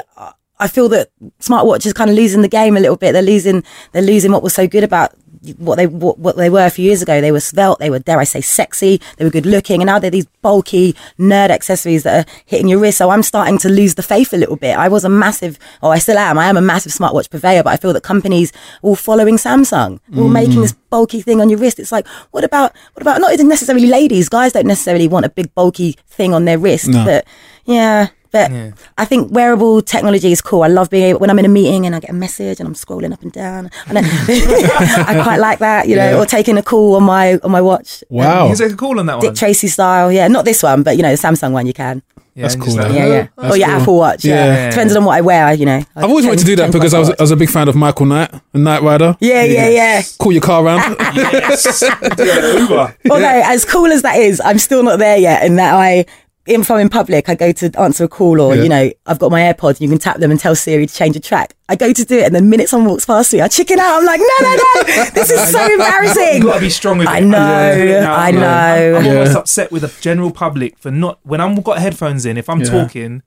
I 0.61 0.67
feel 0.67 0.89
that 0.89 1.11
smartwatch 1.39 1.87
is 1.87 1.93
kind 1.93 2.11
of 2.11 2.17
losing 2.17 2.43
the 2.43 2.49
game 2.49 2.77
a 2.77 2.81
little 2.81 2.97
bit. 2.97 3.13
They're 3.13 3.23
losing, 3.23 3.63
they're 3.93 4.03
losing 4.03 4.33
what 4.33 4.43
was 4.43 4.55
so 4.55 4.67
good 4.67 4.83
about 4.83 5.15
what 5.59 5.77
they 5.77 5.87
what, 5.87 6.19
what 6.19 6.37
they 6.37 6.51
were 6.51 6.67
a 6.67 6.71
few 6.71 6.85
years 6.85 7.03
ago. 7.03 7.21
They 7.21 7.33
were 7.33 7.41
svelte, 7.41 7.79
they 7.79 7.91
were 7.91 7.99
dare 7.99 8.19
I 8.19 8.25
say 8.25 8.41
sexy, 8.41 9.01
they 9.17 9.25
were 9.25 9.31
good 9.31 9.47
looking, 9.47 9.81
and 9.81 9.87
now 9.87 9.99
they're 9.99 10.11
these 10.11 10.27
bulky 10.43 10.95
nerd 11.19 11.51
accessories 11.51 12.03
that 12.03 12.27
are 12.27 12.31
hitting 12.47 12.69
your 12.69 12.79
wrist. 12.79 12.99
So 12.99 13.11
I'm 13.11 13.23
starting 13.23 13.59
to 13.59 13.69
lose 13.69 13.95
the 13.95 14.03
faith 14.03 14.33
a 14.33 14.37
little 14.37 14.57
bit. 14.57 14.77
I 14.77 14.89
was 14.89 15.05
a 15.05 15.09
massive, 15.09 15.59
or 15.83 15.93
I 15.93 15.99
still 15.99 16.19
am. 16.19 16.39
I 16.39 16.47
am 16.47 16.57
a 16.57 16.61
massive 16.63 16.93
smartwatch 16.93 17.31
purveyor, 17.31 17.63
but 17.63 17.71
I 17.71 17.77
feel 17.77 17.93
that 17.93 18.03
companies 18.03 18.53
are 18.53 18.59
all 18.83 18.97
following 18.97 19.37
Samsung, 19.37 20.01
all 20.17 20.29
mm. 20.29 20.33
making 20.33 20.61
this 20.61 20.73
bulky 20.73 21.21
thing 21.21 21.41
on 21.41 21.49
your 21.49 21.59
wrist. 21.59 21.79
It's 21.79 21.93
like, 21.93 22.07
what 22.31 22.45
about 22.45 22.73
what 22.95 23.03
about 23.03 23.21
not 23.21 23.33
even 23.33 23.49
necessarily 23.49 23.87
ladies? 23.87 24.29
Guys 24.29 24.53
don't 24.53 24.67
necessarily 24.67 25.09
want 25.09 25.27
a 25.27 25.31
big 25.31 25.55
bulky 25.55 25.97
thing 26.07 26.35
on 26.35 26.45
their 26.45 26.59
wrist, 26.59 26.89
No. 26.89 27.05
but 27.05 27.27
yeah. 27.65 28.09
But 28.31 28.51
I 28.99 29.05
think 29.05 29.33
wearable 29.33 29.81
technology 29.83 30.33
is 30.33 30.41
cool. 30.43 30.63
I 30.63 30.69
love 30.69 30.91
being 30.91 31.05
able 31.05 31.21
when 31.21 31.31
I'm 31.31 31.39
in 31.39 31.45
a 31.45 31.49
meeting 31.49 31.87
and 31.87 31.95
I 31.95 32.01
get 32.01 32.11
a 32.11 32.15
message 32.15 32.61
and 32.61 32.67
I'm 32.67 32.75
scrolling 32.75 33.13
up 33.13 33.23
and 33.23 33.33
down. 33.33 33.71
I, 33.87 33.93
I 35.09 35.23
quite 35.23 35.39
like 35.39 35.59
that, 35.61 35.89
you 35.89 35.97
know, 35.97 36.11
Yeah. 36.11 36.19
or 36.19 36.27
taking 36.27 36.59
a 36.59 36.63
call 36.63 36.97
on 36.97 37.05
my 37.05 37.39
on 37.43 37.51
my 37.51 37.61
watch. 37.61 38.03
Um, 38.11 38.17
you 38.17 38.23
Wow. 38.23 38.47
can 38.49 38.57
take 38.57 38.73
a 38.73 38.77
call 38.77 38.99
on 39.01 39.07
that 39.07 39.17
one, 39.19 39.27
Dick. 39.27 39.35
Tracy 39.35 39.69
style, 39.69 40.13
yeah. 40.13 40.29
Not 40.29 40.45
this 40.45 40.63
one, 40.63 40.83
but 40.83 40.97
you 40.97 41.03
know, 41.03 41.11
the 41.11 41.17
Samsung 41.17 41.53
one 41.53 41.67
you 41.67 41.73
can. 41.73 42.03
Yeah, 42.35 42.43
That's 42.43 42.55
cool, 42.55 42.67
just 42.67 42.77
like. 42.79 42.93
Yeah, 42.93 43.07
yeah. 43.07 43.27
That's 43.37 43.55
or 43.55 43.57
your 43.59 43.67
cool. 43.69 43.81
Apple 43.81 43.97
Watch. 43.99 44.25
Yeah. 44.25 44.45
Yeah. 44.47 44.71
Depends 44.71 44.95
on 44.95 45.05
what 45.05 45.17
I 45.17 45.21
wear, 45.23 45.53
you 45.55 45.67
know. 45.67 45.83
I've 45.97 46.05
always 46.05 46.25
wanted 46.25 46.39
to 46.41 46.45
do 46.45 46.55
that 46.57 46.71
because 46.71 46.95
I 46.95 46.99
was 47.01 47.11
I 47.11 47.17
was 47.21 47.33
a 47.33 47.37
big 47.37 47.51
fan 47.51 47.67
of 47.69 47.75
Michael 47.75 48.07
Knight, 48.07 48.33
a 48.55 48.59
Knight 48.59 48.83
Rider. 48.83 49.17
Yeah, 49.19 49.43
yeah, 49.43 49.69
yeah. 49.69 50.03
Call 50.21 50.31
your 50.31 50.41
car 50.43 50.65
around. 50.65 50.97
yes. 51.17 51.83
Uber. 52.19 52.97
Although, 53.11 53.43
as 53.45 53.65
cool 53.65 53.87
as 53.87 54.03
that 54.03 54.17
is, 54.19 54.41
I'm 54.45 54.59
still 54.59 54.83
not 54.85 54.99
there 55.01 55.17
yet. 55.19 55.45
In 55.45 55.57
that 55.57 55.75
I, 55.75 56.07
if 56.49 56.71
I'm 56.71 56.81
in 56.81 56.89
public, 56.89 57.29
I 57.29 57.35
go 57.35 57.53
to 57.53 57.71
answer 57.79 58.05
a 58.05 58.09
call, 58.09 58.41
or 58.41 58.55
Yeah. 58.57 58.63
you 58.63 58.69
know, 58.69 58.91
I've 59.07 59.19
got 59.19 59.31
my 59.31 59.41
AirPods, 59.43 59.73
and 59.73 59.81
you 59.83 59.89
can 59.89 59.99
tap 59.99 60.17
them 60.19 60.31
and 60.31 60.41
tell 60.41 60.55
Siri 60.55 60.87
to 60.87 60.95
change 60.95 61.15
a 61.17 61.21
track. 61.21 61.55
I 61.69 61.77
go 61.77 61.93
to 61.93 62.05
do 62.05 62.19
it, 62.19 62.25
and 62.25 62.35
the 62.35 62.41
minute 62.43 62.69
someone 62.69 62.91
walks 62.91 63.05
past 63.05 63.33
me, 63.33 63.41
I 63.41 63.49
chicken 63.49 63.79
out. 63.79 63.99
I'm 63.99 64.05
like, 64.07 64.21
no, 64.21 64.27
no, 64.43 64.55
no, 64.57 65.05
this 65.15 65.31
is 65.31 65.49
so 65.53 65.65
embarrassing. 65.73 66.37
You've 66.37 66.45
got 66.45 66.55
to 66.55 66.61
be 66.61 66.71
strong 66.71 66.99
with 66.99 67.09
it. 67.09 67.11
I 67.11 67.21
know, 67.21 67.73
Yeah. 67.85 68.13
I 68.13 68.27
I'm- 68.27 68.35
know. 68.35 68.97
I'm, 68.99 69.05
Yeah. 69.05 69.13
almost 69.19 69.37
upset 69.37 69.71
with 69.71 69.83
the 69.83 69.93
general 70.01 70.31
public 70.31 70.79
for 70.79 70.91
not 70.91 71.19
when 71.23 71.41
I've 71.41 71.63
got 71.63 71.79
headphones 71.79 72.25
in. 72.25 72.37
If 72.39 72.49
I'm 72.49 72.61
Yeah. 72.61 72.71
talking 72.71 73.23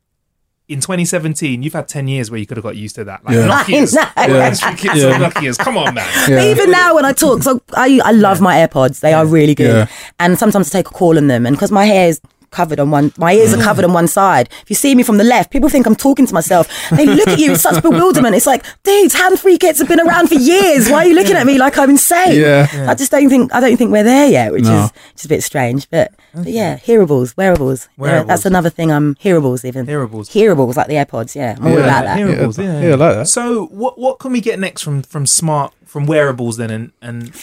in 0.68 0.80
2017, 0.80 1.62
you've 1.64 1.74
had 1.74 1.88
10 1.88 2.08
years 2.08 2.32
where 2.32 2.40
you 2.40 2.46
could 2.46 2.56
have 2.58 2.64
got 2.64 2.76
used 2.78 2.96
to 2.96 3.04
that. 3.04 3.24
Like 3.26 3.36
Yeah. 3.36 3.48
Nokia's, 3.48 3.98
I 4.16 4.28
know. 4.28 4.36
yeah. 4.38 4.50
kids 4.76 4.96
Yeah. 5.04 5.08
are 5.10 5.20
Nokia's. 5.30 5.58
Come 5.58 5.78
on, 5.78 5.94
man. 5.94 6.08
Yeah. 6.30 6.44
Even 6.46 6.72
now 6.72 6.96
when 6.96 7.04
I 7.06 7.12
talk, 7.14 7.44
so 7.44 7.62
I 7.74 8.00
I 8.04 8.12
love 8.14 8.40
my 8.42 8.56
AirPods. 8.56 9.02
They 9.02 9.14
are 9.14 9.26
really 9.26 9.54
good, 9.54 9.76
Yeah. 9.76 9.86
and 10.20 10.40
sometimes 10.40 10.70
I 10.74 10.80
take 10.80 10.88
a 10.88 10.92
call 10.94 11.18
on 11.18 11.28
them, 11.28 11.46
and 11.46 11.56
because 11.56 11.72
my 11.72 11.86
hair 11.86 12.08
is 12.08 12.22
covered 12.52 12.80
on 12.80 12.92
one. 12.92 13.12
My 13.18 13.34
ears 13.34 13.54
are 13.54 13.58
mm. 13.58 13.64
covered 13.64 13.86
on 13.86 13.94
one 13.94 14.08
side. 14.08 14.50
If 14.62 14.70
you 14.70 14.76
see 14.76 14.94
me 14.94 15.04
from 15.04 15.18
the 15.18 15.24
left, 15.24 15.52
people 15.52 15.70
think 15.70 15.86
I'm 15.88 15.96
talking 15.96 16.26
to 16.28 16.34
myself. 16.34 16.68
They 16.92 17.06
look 17.06 17.28
at 17.28 17.40
you 17.40 17.52
with 17.52 17.62
such 17.62 17.82
bewilderment. 17.82 18.36
It's 18.36 18.46
like, 18.46 18.64
dudes, 18.84 19.14
hand-free 19.14 19.58
kits 19.58 19.80
have 19.80 19.88
been 19.88 20.00
around 20.00 20.28
for 20.28 20.36
years. 20.36 20.90
Why 20.90 21.06
are 21.06 21.08
you 21.08 21.16
looking 21.16 21.36
at 21.36 21.46
me 21.46 21.58
like 21.58 21.78
I'm 21.78 21.90
insane? 21.90 22.40
Yeah. 22.40 22.86
I 22.88 22.94
just 22.96 23.12
don't 23.12 23.30
think 23.30 23.54
I 23.54 23.60
don't 23.60 23.78
think 23.78 23.92
we're 23.92 24.04
there 24.04 24.30
yet, 24.30 24.52
which 24.52 24.64
No. 24.64 24.86
is 24.86 24.92
just 25.14 25.26
a 25.26 25.30
bit 25.30 25.44
strange. 25.44 25.90
But, 25.90 26.14
but 26.34 26.48
yeah, 26.48 26.78
hearables, 26.78 27.36
wearables. 27.38 27.88
Yeah, 27.98 28.04
Wearables. 28.04 28.28
that's 28.28 28.46
another 28.46 28.70
thing. 28.70 28.92
I'm 28.92 29.16
hearables 29.16 29.66
even. 29.66 29.86
Hearables. 29.88 30.30
Hearables 30.30 30.76
like 30.76 30.88
the 30.88 30.96
AirPods. 30.96 31.36
Yeah, 31.36 31.56
I'm 31.58 31.68
all 31.68 31.78
about 31.78 32.04
that. 32.06 32.20
Hearables, 32.20 32.58
Yeah, 32.58 32.80
yeah. 32.80 32.88
yeah, 32.88 32.94
I 32.94 32.96
like 32.96 33.16
that. 33.16 33.28
So 33.28 33.66
what 33.68 33.98
what 33.98 34.20
can 34.20 34.32
we 34.32 34.42
get 34.42 34.60
next 34.60 34.82
from 34.82 35.04
from 35.04 35.26
smart 35.26 35.74
from 35.86 36.06
wearables 36.06 36.58
then 36.58 36.70
and 36.70 36.92
and 37.02 37.34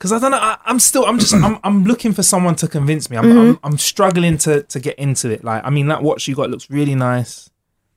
because 0.00 0.12
I 0.12 0.18
don't 0.18 0.30
know 0.30 0.38
I, 0.38 0.56
I'm 0.64 0.80
still 0.80 1.04
I'm 1.04 1.18
just 1.18 1.34
I'm 1.34 1.58
I'm 1.62 1.84
looking 1.84 2.12
for 2.12 2.22
someone 2.22 2.54
to 2.56 2.66
convince 2.66 3.10
me 3.10 3.18
I'm, 3.18 3.24
I'm 3.26 3.54
mm-hmm. 3.54 3.66
I'm 3.66 3.76
struggling 3.76 4.38
to 4.38 4.62
to 4.62 4.80
get 4.80 4.98
into 4.98 5.30
it 5.30 5.44
like 5.44 5.62
I 5.62 5.68
mean 5.68 5.88
that 5.88 6.02
watch 6.02 6.26
you 6.26 6.34
got 6.34 6.50
looks 6.50 6.70
really 6.70 6.94
nice 6.94 7.50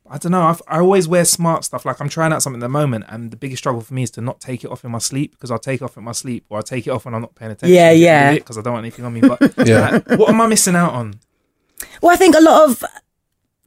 I 0.10 0.17
don't 0.17 0.33
know 0.33 0.43
I've, 0.43 0.62
I 0.67 0.79
always 0.79 1.07
wear 1.07 1.24
smart 1.24 1.63
stuff 1.63 1.86
like 1.86 2.01
I'm 2.01 2.10
trying 2.10 2.33
out 2.33 2.43
something 2.43 2.62
at 2.62 2.65
the 2.65 2.69
moment 2.69 3.05
and 3.07 3.31
the 3.31 3.38
biggest 3.38 3.62
struggle 3.63 3.79
for 3.79 3.93
me 3.93 4.03
is 4.03 4.12
to 4.12 4.22
not 4.22 4.41
take 4.41 4.65
it 4.65 4.69
off 4.69 4.83
in 4.83 4.91
my 4.91 4.98
sleep 4.98 5.31
because 5.31 5.50
I'll 5.50 5.60
take 5.60 5.81
it 5.81 5.86
off 5.86 5.95
in 5.95 6.03
my 6.03 6.12
sleep 6.12 6.45
or 6.50 6.57
I'll 6.57 6.63
take 6.63 6.88
it 6.88 6.89
off 6.89 7.05
when 7.05 7.15
I'm 7.15 7.22
not 7.22 7.36
paying 7.36 7.51
attention 7.51 7.74
Yeah, 7.74 7.91
yeah. 7.91 8.33
because 8.33 8.57
I 8.57 8.62
don't 8.62 8.74
want 8.74 8.83
anything 8.83 9.05
on 9.05 9.13
me 9.13 9.22
but 9.22 9.39
Yeah. 9.65 10.01
like, 10.05 10.19
what 10.19 10.29
am 10.29 10.41
I 10.41 10.48
missing 10.48 10.75
out 10.75 10.93
on 10.93 11.22
Well, 12.01 12.13
I 12.13 12.17
think 12.17 12.36
a 12.36 12.41
lot 12.41 12.69
of 12.69 12.83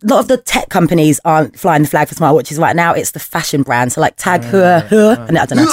a 0.03 0.07
lot 0.07 0.21
of 0.21 0.29
the 0.29 0.37
tech 0.37 0.69
companies 0.69 1.21
aren't 1.25 1.59
flying 1.59 1.83
the 1.83 1.89
flag 1.89 2.09
for 2.09 2.15
smartwatches 2.15 2.59
right 2.59 2.77
now. 2.77 2.93
It's 2.93 3.13
the 3.13 3.19
fashion 3.19 3.63
brands. 3.63 3.95
So 3.95 4.03
like 4.03 4.17
Tag 4.17 4.43
Heuer, 4.43 4.87
Heuer, 4.89 5.27
and 5.27 5.39
I 5.39 5.47
don't 5.47 5.57
know. 5.57 5.65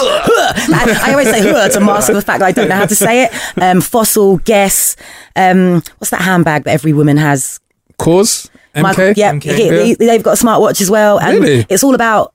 Heuer. 0.54 1.00
I, 1.04 1.10
I 1.10 1.12
always 1.12 1.30
say 1.30 1.42
Heuer 1.42 1.72
to 1.74 1.80
mask 1.80 2.12
the 2.12 2.22
fact 2.22 2.40
that 2.40 2.46
I 2.48 2.52
don't 2.52 2.70
know 2.70 2.76
how 2.76 2.86
to 2.86 2.96
say 2.96 3.26
it. 3.26 3.32
Um, 3.62 3.82
Fossil, 3.82 4.38
Guess. 4.38 4.96
Um, 5.36 5.82
what's 5.98 6.12
that 6.12 6.22
handbag 6.22 6.64
that 6.66 6.72
every 6.72 6.94
woman 6.94 7.18
has? 7.18 7.60
Cause 7.98 8.50
MK. 8.76 8.82
Michael- 8.82 9.14
yeah, 9.16 9.34
MK. 9.34 9.44
he- 9.86 9.94
they, 9.96 10.08
have 10.08 10.24
got 10.24 10.40
a 10.42 10.44
smartwatch 10.46 10.82
as 10.82 10.90
well, 10.90 11.20
and 11.20 11.40
Really? 11.40 11.66
it's 11.70 11.84
all 11.84 11.94
about 11.96 12.33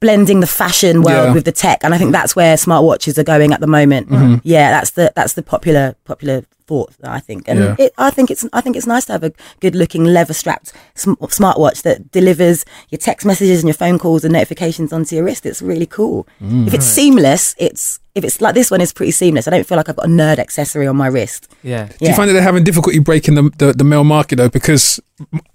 blending 0.00 0.40
the 0.40 0.46
fashion 0.46 1.02
world 1.02 1.28
Yeah. 1.28 1.32
with 1.34 1.44
the 1.44 1.52
tech, 1.52 1.82
and 1.84 1.94
I 1.94 1.98
think 1.98 2.12
that's 2.12 2.36
where 2.36 2.56
smartwatches 2.56 3.16
are 3.18 3.24
going 3.24 3.52
at 3.52 3.60
the 3.60 3.66
moment. 3.66 4.08
Mm-hmm. 4.10 4.36
Yeah, 4.42 4.70
that's 4.70 4.90
the 4.90 5.12
that's 5.16 5.32
the 5.34 5.42
popular 5.42 5.94
popular 6.04 6.44
thought 6.66 6.92
I 7.02 7.18
think, 7.18 7.48
and 7.48 7.58
Yeah. 7.58 7.76
it, 7.78 7.92
I 7.98 8.10
think 8.10 8.30
it's 8.30 8.46
I 8.52 8.60
think 8.60 8.76
it's 8.76 8.86
nice 8.86 9.04
to 9.06 9.12
have 9.12 9.24
a 9.24 9.32
good 9.60 9.74
looking 9.74 10.04
leather 10.04 10.34
strapped 10.34 10.72
sm- 10.94 11.14
smartwatch 11.14 11.82
that 11.82 12.12
delivers 12.12 12.64
your 12.90 12.98
text 12.98 13.26
messages 13.26 13.60
and 13.60 13.68
your 13.68 13.74
phone 13.74 13.98
calls 13.98 14.22
and 14.24 14.32
notifications 14.34 14.92
onto 14.92 15.16
your 15.16 15.24
wrist. 15.24 15.46
It's 15.46 15.62
really 15.62 15.86
cool. 15.86 16.28
Mm. 16.42 16.66
If 16.66 16.74
it's 16.74 16.86
seamless, 16.86 17.54
it's 17.58 17.98
if 18.14 18.22
it's 18.24 18.40
like 18.40 18.54
this 18.54 18.70
one 18.70 18.80
is 18.82 18.92
pretty 18.92 19.12
seamless. 19.12 19.48
I 19.48 19.50
don't 19.50 19.66
feel 19.66 19.76
like 19.78 19.88
I've 19.88 19.96
got 19.96 20.04
a 20.06 20.08
nerd 20.08 20.38
accessory 20.38 20.86
on 20.86 20.96
my 20.96 21.06
wrist. 21.06 21.48
yeah 21.62 21.86
Do 21.86 22.06
you 22.06 22.14
find 22.14 22.28
that 22.28 22.34
they're 22.34 22.42
having 22.42 22.64
difficulty 22.64 22.98
breaking 22.98 23.34
the, 23.36 23.50
the, 23.58 23.72
the 23.72 23.84
male 23.84 24.04
market 24.04 24.36
though? 24.36 24.48
Because, 24.48 25.00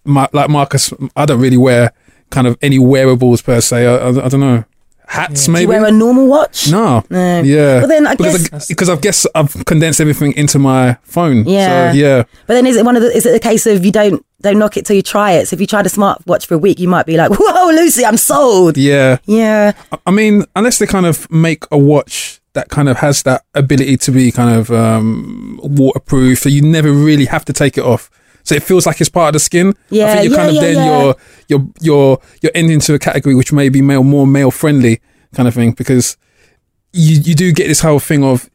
my, 0.06 0.28
like 0.34 0.50
Marcus, 0.50 0.92
I 1.16 1.26
don't 1.26 1.40
really 1.42 1.58
wear 1.58 1.92
kind 2.30 2.48
of 2.48 2.58
any 2.62 2.80
wearables 2.80 3.42
per 3.42 3.62
se. 3.62 3.86
I, 3.86 3.96
I, 3.96 4.26
I 4.26 4.30
don't 4.30 4.40
know. 4.40 4.64
Hats, 5.08 5.46
Do 5.46 5.52
maybe? 5.52 5.62
you 5.64 5.68
wear 5.70 5.86
a 5.86 5.92
normal 5.92 6.28
watch? 6.28 6.72
no. 6.72 7.04
No. 7.12 7.42
Yeah. 7.44 7.80
But 7.82 7.88
then 7.88 8.08
I 8.08 8.16
because 8.16 8.50
guess- 8.50 8.68
because 8.68 8.90
I 8.90 8.96
guess 8.96 9.28
I've 9.36 9.64
condensed 9.66 10.02
everything 10.02 10.34
into 10.34 10.58
my 10.58 10.98
phone. 11.04 11.48
Yeah. 11.48 11.92
So, 11.92 11.98
yeah. 11.98 12.24
But 12.48 12.56
then 12.56 12.66
is 12.66 12.76
it 12.76 12.84
one 12.86 12.96
of 12.96 13.04
the 13.04 13.16
is 13.16 13.26
it 13.28 13.36
a 13.36 13.40
case 13.40 13.68
of 13.68 13.86
you 13.86 13.92
don't 13.92 14.26
don't 14.42 14.58
knock 14.58 14.78
it 14.78 14.86
till 14.88 14.96
you 14.96 15.04
try 15.04 15.34
it? 15.34 15.48
So 15.48 15.54
if 15.54 15.62
you 15.62 15.68
tried 15.68 15.86
a 15.86 15.90
smartwatch 15.90 16.48
for 16.48 16.56
a 16.56 16.58
week, 16.58 16.80
you 16.80 16.88
might 16.88 17.06
be 17.06 17.18
like, 17.18 17.30
"Whoa, 17.40 17.68
Lucy, 17.70 18.04
I'm 18.04 18.18
sold." 18.18 18.78
Yeah. 18.78 19.18
Yeah, 19.26 19.74
I- 19.92 19.98
I 20.08 20.12
mean, 20.12 20.44
unless 20.56 20.80
they 20.80 20.88
kind 20.88 21.06
of 21.06 21.30
make 21.32 21.66
a 21.72 21.78
watch 21.78 22.42
that 22.54 22.70
kind 22.70 22.90
of 22.90 22.98
has 22.98 23.22
that 23.24 23.44
ability 23.54 23.98
to 23.98 24.12
be 24.12 24.32
kind 24.32 24.58
of 24.58 24.72
um, 24.72 25.60
waterproof, 25.62 26.40
so 26.40 26.50
you 26.50 26.64
never 26.64 26.92
really 26.92 27.26
have 27.26 27.46
to 27.46 27.54
take 27.54 27.78
it 27.78 27.84
off. 27.84 28.10
So 28.46 28.56
it 28.56 28.64
feels 28.64 28.86
like 28.86 29.02
it's 29.02 29.10
part 29.10 29.30
of 29.30 29.34
the 29.34 29.40
skin. 29.40 29.70
I 29.70 29.74
Yeah, 29.90 30.14
think 30.14 30.24
you're 30.24 30.32
yeah, 30.34 30.38
kind 30.38 30.50
of 30.50 30.56
yeah, 30.56 30.62
then 30.62 30.76
yeah. 30.76 31.02
you're 31.04 31.16
you're 31.50 31.68
you're 31.82 32.22
you're 32.42 32.52
ending 32.56 32.76
into 32.76 32.94
a 32.94 33.00
category 33.00 33.36
which 33.36 33.52
may 33.52 33.68
be 33.70 33.82
male 33.82 34.04
more 34.04 34.26
male 34.26 34.52
friendly 34.52 35.02
kind 35.34 35.48
of 35.48 35.54
thing 35.54 35.72
because 35.72 36.16
you 36.94 37.20
you 37.20 37.36
do 37.36 37.52
get 37.52 37.68
this 37.68 37.82
whole 37.82 38.00
thing 38.00 38.24
of 38.24 38.50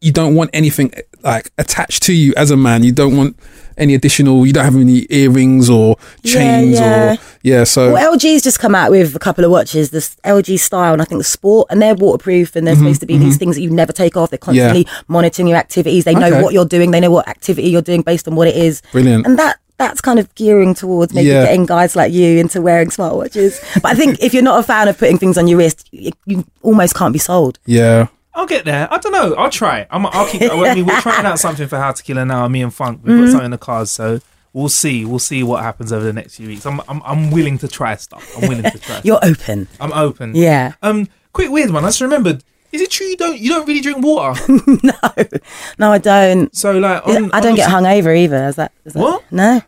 you 0.00 0.10
don't 0.12 0.34
want 0.34 0.50
anything 0.52 0.92
like 1.22 1.50
attached 1.56 2.02
to 2.04 2.12
you 2.12 2.34
as 2.36 2.50
a 2.50 2.56
man. 2.56 2.82
You 2.82 2.92
don't 2.92 3.16
want 3.16 3.36
any 3.76 3.94
additional. 3.94 4.46
You 4.46 4.52
don't 4.52 4.64
have 4.64 4.76
any 4.76 5.06
earrings 5.10 5.68
or 5.70 5.96
chains 6.24 6.78
yeah. 6.78 7.14
or 7.14 7.18
yeah. 7.42 7.64
So 7.64 7.92
well, 7.92 8.16
LG's 8.16 8.42
just 8.42 8.58
come 8.58 8.74
out 8.74 8.90
with 8.90 9.14
a 9.14 9.18
couple 9.18 9.44
of 9.44 9.50
watches, 9.50 9.90
this 9.90 10.16
LG 10.24 10.58
Style 10.58 10.92
and 10.92 11.02
I 11.02 11.04
think 11.04 11.20
the 11.20 11.24
Sport, 11.24 11.68
and 11.70 11.80
they're 11.80 11.94
waterproof 11.94 12.56
and 12.56 12.66
they're 12.66 12.74
mm-hmm, 12.74 12.84
supposed 12.84 13.00
to 13.00 13.06
be 13.06 13.14
mm-hmm. 13.14 13.24
these 13.24 13.36
things 13.36 13.56
that 13.56 13.62
you 13.62 13.70
never 13.70 13.92
take 13.92 14.16
off. 14.16 14.30
They're 14.30 14.38
constantly 14.38 14.86
monitoring 15.08 15.48
your 15.48 15.58
activities. 15.58 16.04
They 16.04 16.14
know 16.14 16.28
Okay. 16.28 16.42
what 16.42 16.54
you're 16.54 16.64
doing. 16.64 16.90
They 16.90 17.00
know 17.00 17.10
what 17.10 17.28
activity 17.28 17.68
you're 17.68 17.82
doing 17.82 18.02
based 18.02 18.26
on 18.26 18.34
what 18.34 18.48
it 18.48 18.56
is. 18.56 18.82
Brilliant. 18.92 19.26
And 19.26 19.38
that 19.38 19.58
that's 19.76 20.00
kind 20.00 20.18
of 20.18 20.32
gearing 20.36 20.72
towards 20.74 21.12
maybe 21.12 21.28
Yeah. 21.28 21.44
getting 21.44 21.66
guys 21.66 21.96
like 21.96 22.12
you 22.12 22.38
into 22.38 22.62
wearing 22.62 22.88
smartwatches. 22.90 23.60
but 23.82 23.92
I 23.92 23.94
think 23.94 24.18
if 24.20 24.32
you're 24.32 24.42
not 24.42 24.60
a 24.60 24.62
fan 24.62 24.88
of 24.88 24.96
putting 24.96 25.18
things 25.18 25.36
on 25.36 25.48
your 25.48 25.58
wrist, 25.58 25.88
you, 25.90 26.12
you 26.26 26.44
almost 26.62 26.94
can't 26.94 27.12
be 27.12 27.18
sold. 27.18 27.58
yeah. 27.66 28.06
I'll 28.34 28.46
get 28.46 28.64
there. 28.64 28.88
I 28.92 28.98
don't 28.98 29.12
know. 29.12 29.34
I'll 29.34 29.50
try. 29.50 29.86
I'm, 29.90 30.06
I'll 30.06 30.26
keep. 30.26 30.42
I 30.50 30.74
mean, 30.74 30.86
we're 30.86 31.00
trying 31.00 31.24
out 31.26 31.38
something 31.38 31.68
for 31.68 31.76
How 31.78 31.92
to 31.92 32.02
Kill 32.02 32.16
Her 32.16 32.24
now. 32.24 32.46
Me 32.48 32.62
and 32.62 32.74
Funk. 32.74 33.00
We've 33.04 33.12
Mm-hmm. 33.14 33.24
got 33.24 33.30
something 33.30 33.44
in 33.46 33.50
the 33.52 33.58
cars, 33.58 33.90
so 33.90 34.20
we'll 34.52 34.68
see. 34.68 35.04
We'll 35.04 35.18
see 35.20 35.42
what 35.42 35.62
happens 35.62 35.92
over 35.92 36.04
the 36.04 36.12
next 36.12 36.36
few 36.36 36.48
weeks. 36.48 36.66
I'm, 36.66 36.80
I'm, 36.88 37.00
I'm 37.04 37.30
willing 37.30 37.58
to 37.58 37.68
try 37.68 37.94
stuff. 37.96 38.36
I'm 38.36 38.48
willing 38.48 38.64
to 38.70 38.78
try. 38.78 39.00
You're 39.04 39.20
open. 39.24 39.68
I'm 39.80 39.92
open. 39.92 40.34
Yeah. 40.34 40.72
Um. 40.82 41.08
Quick 41.32 41.50
weird 41.50 41.70
one. 41.70 41.84
I 41.84 41.88
just 41.88 42.00
remembered. 42.00 42.42
Is 42.72 42.80
it 42.80 42.90
true 42.90 43.06
you 43.06 43.16
don't 43.16 43.38
you 43.38 43.50
don't 43.50 43.68
really 43.68 43.80
drink 43.80 44.04
water? 44.04 44.40
No, 44.82 44.92
no, 45.78 45.92
I 45.92 45.98
don't. 45.98 46.54
So 46.56 46.76
like, 46.78 47.06
on, 47.06 47.30
I 47.30 47.38
don't 47.40 47.50
on 47.52 47.56
get 47.56 47.70
hungover 47.70 48.16
either. 48.16 48.48
Is 48.48 48.56
that, 48.56 48.72
is 48.84 48.94
that 48.94 48.98
What? 49.00 49.22
No. 49.30 49.62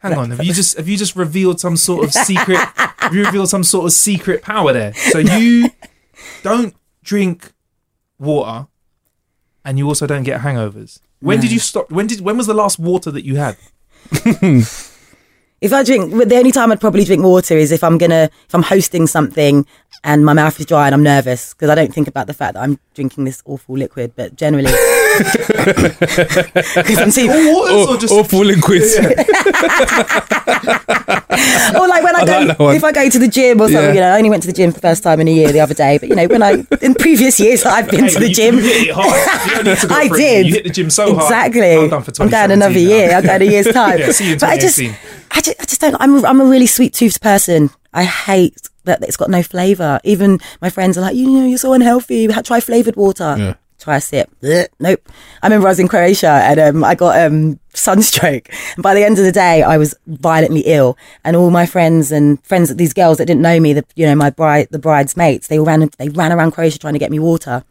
Hang 0.00 0.12
on. 0.14 0.30
Have 0.32 0.44
you 0.44 0.52
just 0.52 0.76
have 0.76 0.86
you 0.86 0.98
just 0.98 1.16
revealed 1.16 1.60
some 1.60 1.78
sort 1.78 2.04
of 2.04 2.12
secret? 2.12 2.58
have 2.76 3.14
you 3.14 3.24
revealed 3.24 3.48
some 3.48 3.64
sort 3.64 3.86
of 3.86 3.92
secret 3.92 4.42
power 4.42 4.74
there? 4.74 4.92
So 4.92 5.18
you 5.18 5.70
don't 6.42 6.74
drink 7.02 7.52
water, 8.18 8.66
and 9.64 9.78
you 9.78 9.86
also 9.86 10.06
don't 10.06 10.22
get 10.22 10.40
hangovers. 10.40 11.00
When 11.20 11.40
did 11.40 11.50
you 11.50 11.58
stop? 11.58 11.90
When 11.90 12.06
did 12.06 12.20
when 12.20 12.36
was 12.36 12.46
the 12.46 12.54
last 12.54 12.78
water 12.78 13.10
that 13.10 13.24
you 13.24 13.36
had? 13.36 13.56
If 15.62 15.72
I 15.72 15.82
drink, 15.84 16.12
the 16.28 16.36
only 16.36 16.52
time 16.52 16.70
I'd 16.70 16.80
probably 16.82 17.02
drink 17.04 17.24
water 17.24 17.56
is 17.56 17.72
if 17.72 17.82
I'm 17.82 17.96
gonna, 17.96 18.28
if 18.46 18.54
I'm 18.54 18.62
hosting 18.62 19.06
something 19.06 19.64
and 20.04 20.22
my 20.24 20.34
mouth 20.34 20.60
is 20.60 20.66
dry 20.66 20.84
and 20.86 20.94
I'm 20.94 21.02
nervous 21.02 21.54
because 21.54 21.70
I 21.70 21.74
don't 21.74 21.94
think 21.94 22.08
about 22.08 22.26
the 22.26 22.34
fact 22.34 22.54
that 22.54 22.60
I'm 22.62 22.78
drinking 22.94 23.24
this 23.24 23.42
awful 23.46 23.74
liquid. 23.78 24.12
But 24.14 24.36
generally, 24.36 24.64
because 25.18 26.98
I'm 26.98 27.10
too, 27.10 27.30
All 27.30 27.54
waters 27.54 27.86
Or, 27.86 27.88
or 27.88 27.96
just 27.96 28.12
awful 28.12 28.44
liquids. 28.44 28.94
or 28.98 29.02
like 31.88 32.02
when 32.04 32.16
I 32.16 32.20
I 32.20 32.24
go, 32.26 32.64
like 32.64 32.76
if 32.76 32.84
I 32.84 32.92
go 32.92 33.08
to 33.08 33.18
the 33.18 33.28
gym 33.28 33.58
or 33.60 33.68
something, 33.68 33.82
Yeah. 33.82 33.92
you 33.94 34.00
know, 34.00 34.08
I 34.10 34.18
only 34.18 34.28
went 34.30 34.42
to 34.42 34.48
the 34.48 34.52
gym 34.52 34.70
for 34.72 34.76
the 34.80 34.88
first 34.88 35.02
time 35.02 35.20
in 35.20 35.28
a 35.28 35.32
year 35.32 35.52
the 35.52 35.60
other 35.60 35.74
day. 35.74 35.96
But 35.98 36.10
you 36.10 36.14
know, 36.16 36.26
when 36.26 36.42
I 36.42 36.66
in 36.82 36.94
previous 36.94 37.40
years 37.40 37.64
I've 37.64 37.90
been 37.90 38.04
Hey, 38.04 38.10
to 38.10 38.18
the 38.20 38.28
you- 38.28 38.34
gym. 38.34 38.54
You 38.56 38.60
hit 38.60 38.88
it 38.88 38.94
hard. 38.94 39.66
You 39.66 39.74
to 39.74 39.88
I 39.90 40.08
for 40.08 40.14
it. 40.16 40.18
did. 40.18 40.46
You 40.48 40.52
hit 40.52 40.64
the 40.64 40.70
gym 40.70 40.90
so 40.90 41.14
hard. 41.14 41.24
exactly. 41.24 41.74
I'm 41.76 41.88
done 41.88 42.02
for 42.02 42.12
I'm 42.22 42.28
going 42.28 42.50
2017 42.50 42.52
another 42.52 42.74
now. 42.74 42.78
year. 42.80 43.10
I'm 43.16 43.24
going 43.24 43.42
a 43.42 43.44
year's 43.46 43.68
time. 43.72 43.98
Yeah, 43.98 44.12
see 44.12 44.26
you 44.26 44.32
in 44.34 44.38
but 44.38 44.48
I 44.50 44.58
just, 44.58 44.78
I 45.30 45.40
just, 45.46 45.60
I 45.60 45.64
just 45.64 45.80
don't. 45.80 45.96
I'm, 46.00 46.16
a, 46.16 46.26
I'm 46.26 46.40
a 46.40 46.44
really 46.44 46.66
sweet 46.66 46.94
toothed 46.94 47.20
person. 47.20 47.70
I 47.92 48.04
hate 48.04 48.68
that 48.84 49.02
it's 49.02 49.16
got 49.16 49.30
no 49.30 49.42
flavour. 49.42 50.00
Even 50.04 50.38
my 50.60 50.70
friends 50.70 50.98
are 50.98 51.00
like, 51.00 51.16
you 51.16 51.28
know, 51.30 51.46
you're 51.46 51.58
so 51.58 51.72
unhealthy. 51.72 52.26
Try 52.28 52.60
flavoured 52.60 52.96
water. 52.96 53.36
Yeah. 53.38 53.54
Try 53.78 53.96
a 53.96 54.00
sip. 54.00 54.30
Blech. 54.42 54.68
Nope. 54.80 55.08
I 55.42 55.46
remember 55.46 55.68
I 55.68 55.70
was 55.70 55.78
in 55.78 55.88
Croatia 55.88 56.28
and 56.28 56.58
um, 56.58 56.84
I 56.84 56.94
got 56.94 57.20
um, 57.20 57.60
sunstroke. 57.74 58.48
And 58.74 58.82
by 58.82 58.94
the 58.94 59.04
end 59.04 59.18
of 59.18 59.24
the 59.24 59.32
day, 59.32 59.62
I 59.62 59.76
was 59.76 59.94
violently 60.06 60.62
ill. 60.64 60.96
And 61.24 61.36
all 61.36 61.50
my 61.50 61.66
friends 61.66 62.10
and 62.10 62.42
friends, 62.44 62.74
these 62.74 62.94
girls 62.94 63.18
that 63.18 63.26
didn't 63.26 63.42
know 63.42 63.60
me, 63.60 63.74
the 63.74 63.84
you 63.94 64.06
know 64.06 64.14
my 64.14 64.30
bride, 64.30 64.68
the 64.70 64.78
bride's 64.78 65.16
mates, 65.16 65.48
they 65.48 65.58
all 65.58 65.66
ran. 65.66 65.88
They 65.98 66.08
ran 66.08 66.32
around 66.32 66.52
Croatia 66.52 66.78
trying 66.78 66.94
to 66.94 66.98
get 66.98 67.10
me 67.10 67.18
water. 67.18 67.64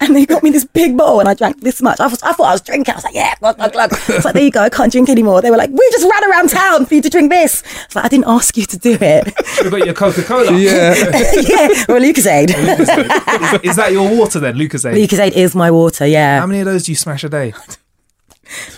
And 0.00 0.14
they 0.14 0.26
got 0.26 0.44
me 0.44 0.50
this 0.50 0.64
big 0.64 0.96
bowl, 0.96 1.18
and 1.18 1.28
I 1.28 1.34
drank 1.34 1.60
this 1.60 1.82
much. 1.82 1.98
I, 1.98 2.06
was, 2.06 2.22
I 2.22 2.32
thought 2.32 2.46
I 2.46 2.52
was 2.52 2.60
drinking. 2.60 2.92
I 2.92 2.96
was 2.98 3.04
like, 3.04 3.14
"Yeah, 3.16 3.34
glug, 3.40 3.56
glug, 3.56 3.72
glug." 3.72 3.90
It's 3.92 4.24
like, 4.24 4.32
there 4.34 4.44
you 4.44 4.50
go. 4.52 4.60
I 4.62 4.68
can't 4.68 4.92
drink 4.92 5.08
anymore. 5.08 5.42
They 5.42 5.50
were 5.50 5.56
like, 5.56 5.70
"We 5.70 5.88
just 5.90 6.04
ran 6.08 6.30
around 6.30 6.50
town 6.50 6.86
for 6.86 6.94
you 6.94 7.02
to 7.02 7.10
drink 7.10 7.30
this." 7.30 7.62
It's 7.84 7.96
like 7.96 8.04
I 8.04 8.08
didn't 8.08 8.26
ask 8.28 8.56
you 8.56 8.64
to 8.64 8.78
do 8.78 8.96
it. 9.00 9.26
You've 9.62 9.72
got 9.72 9.84
your 9.84 9.94
Coca 9.94 10.22
Cola. 10.22 10.52
Yeah. 10.58 10.94
yeah, 10.94 11.84
or 11.88 11.98
Lucozade. 11.98 12.50
is, 12.50 13.70
is 13.70 13.76
that 13.76 13.88
your 13.90 14.08
water 14.16 14.38
then, 14.38 14.54
Lucozade? 14.54 14.94
Lucozade 14.94 15.32
is 15.32 15.56
my 15.56 15.70
water. 15.70 16.06
Yeah, 16.06 16.38
How 16.40 16.46
many 16.46 16.60
of 16.60 16.66
those 16.66 16.84
do 16.84 16.92
you 16.92 16.96
smash 16.96 17.24
a 17.24 17.28
day? 17.28 17.52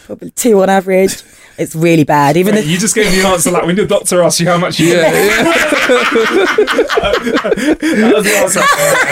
probably 0.06 0.30
two 0.30 0.60
on 0.62 0.70
average. 0.70 1.22
It's 1.60 1.74
really 1.74 2.04
bad. 2.04 2.38
Even 2.38 2.54
the, 2.54 2.64
You 2.64 2.78
just 2.78 2.94
gave 2.94 3.12
me 3.12 3.20
an 3.20 3.26
answer 3.26 3.50
like 3.50 3.66
when 3.66 3.76
the 3.76 3.84
doctor 3.84 4.22
asked 4.22 4.40
you 4.40 4.46
how 4.46 4.56
much 4.56 4.80
you 4.80 4.88
Yeah, 4.88 5.10
That 7.90 8.12
was 8.14 8.24
the 8.24 8.36
answer. 8.36 8.60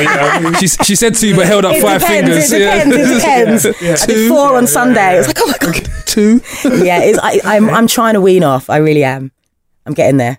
Yeah, 0.02 0.52
she, 0.58 0.66
she 0.68 0.96
said 0.96 1.14
two, 1.14 1.36
but 1.36 1.46
held 1.46 1.66
up 1.66 1.74
it 1.74 1.82
five 1.82 2.00
depends. 2.00 2.50
fingers. 2.50 2.52
It 2.52 2.60
yeah. 2.62 2.84
depends. 2.84 3.64
It 3.66 3.74
depends. 3.78 4.02
I 4.02 4.06
did 4.06 4.28
four 4.30 4.56
on 4.56 4.66
Sunday. 4.66 5.16
It 5.16 5.18
was 5.18 5.26
like, 5.26 5.38
oh 5.40 5.46
my 5.46 5.58
god. 5.58 5.88
Two. 6.06 6.40
Yeah, 6.64 7.02
it's, 7.02 7.18
I, 7.22 7.40
I'm 7.44 7.68
I'm 7.68 7.86
trying 7.86 8.14
to 8.14 8.22
wean 8.22 8.42
off. 8.42 8.70
I 8.70 8.78
really 8.78 9.04
am. 9.04 9.30
I'm 9.84 9.92
getting 9.92 10.16
there. 10.16 10.38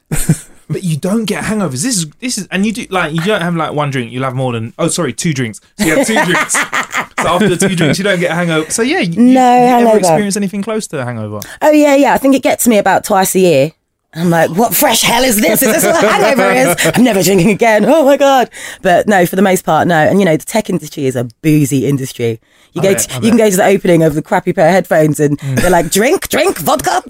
But 0.69 0.83
you 0.83 0.97
don't 0.97 1.25
get 1.25 1.43
hangovers. 1.43 1.81
This 1.83 1.97
is 1.97 2.09
this 2.19 2.37
is, 2.37 2.47
and 2.51 2.65
you 2.65 2.71
do 2.71 2.85
like 2.89 3.13
you 3.13 3.21
don't 3.21 3.41
have 3.41 3.55
like 3.55 3.73
one 3.73 3.89
drink. 3.89 4.11
You'll 4.11 4.23
have 4.23 4.35
more 4.35 4.53
than 4.53 4.73
oh 4.77 4.87
sorry 4.87 5.13
two 5.13 5.33
drinks. 5.33 5.59
So 5.77 5.85
you 5.85 5.95
have 5.97 6.07
two 6.07 6.23
drinks. 6.25 6.53
So 6.53 7.27
after 7.27 7.49
the 7.49 7.57
two 7.57 7.75
drinks, 7.75 7.97
you 7.97 8.03
don't 8.03 8.19
get 8.19 8.31
a 8.31 8.35
hangover. 8.35 8.69
So 8.71 8.81
yeah, 8.81 8.99
you, 8.99 9.19
No 9.19 9.23
you, 9.23 9.31
you 9.31 9.39
ever 9.39 9.67
hangover. 9.67 9.97
experience 9.97 10.37
anything 10.37 10.61
close 10.61 10.87
to 10.87 11.01
a 11.01 11.03
hangover? 11.05 11.39
Oh 11.61 11.71
yeah, 11.71 11.95
yeah. 11.95 12.13
I 12.13 12.17
think 12.17 12.35
it 12.35 12.43
gets 12.43 12.67
me 12.67 12.77
about 12.77 13.03
twice 13.03 13.35
a 13.35 13.39
year. 13.39 13.71
I'm 14.13 14.29
like, 14.31 14.49
what 14.51 14.73
fresh 14.73 15.01
hell 15.03 15.23
is 15.23 15.39
this? 15.39 15.61
Is 15.61 15.71
this 15.71 15.83
what 15.85 16.03
a 16.03 16.07
hangover 16.07 16.49
is? 16.51 16.91
I'm 16.95 17.03
never 17.03 17.21
drinking 17.21 17.51
again. 17.51 17.85
Oh 17.85 18.05
my 18.05 18.17
god! 18.17 18.49
But 18.81 19.07
no, 19.07 19.25
for 19.25 19.35
the 19.35 19.41
most 19.41 19.65
part, 19.65 19.87
no. 19.87 19.95
And 19.97 20.19
you 20.19 20.25
know, 20.25 20.37
the 20.37 20.45
tech 20.45 20.69
industry 20.69 21.05
is 21.05 21.15
a 21.15 21.25
boozy 21.41 21.85
industry. 21.87 22.39
You 22.73 22.81
I 22.81 22.83
go, 22.83 22.93
bet, 22.93 22.99
to, 23.01 23.13
you 23.15 23.21
bet. 23.21 23.29
can 23.29 23.37
go 23.37 23.49
to 23.49 23.55
the 23.57 23.65
opening 23.65 24.03
of 24.03 24.13
the 24.13 24.21
crappy 24.21 24.53
pair 24.53 24.67
of 24.67 24.73
headphones, 24.73 25.19
and 25.19 25.39
they're 25.39 25.71
like, 25.71 25.91
drink, 25.91 26.29
drink, 26.29 26.57
vodka, 26.59 27.01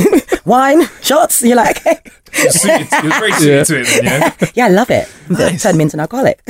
wine, 0.44 0.86
shots. 1.02 1.42
You're 1.42 1.56
like, 1.56 1.78
okay. 1.78 2.00
You're, 2.42 2.50
suited, 2.50 2.88
you're 2.90 3.12
very 3.12 3.32
suited 3.32 3.66
to 3.66 3.80
it, 3.80 4.02
then, 4.02 4.04
yeah. 4.04 4.50
yeah, 4.54 4.64
I 4.66 4.68
love 4.70 4.90
it. 4.90 5.08
But 5.28 5.38
Nice. 5.38 5.62
Turned 5.62 5.78
me 5.78 5.82
into 5.84 5.96
an 5.96 6.00
alcoholic. 6.00 6.42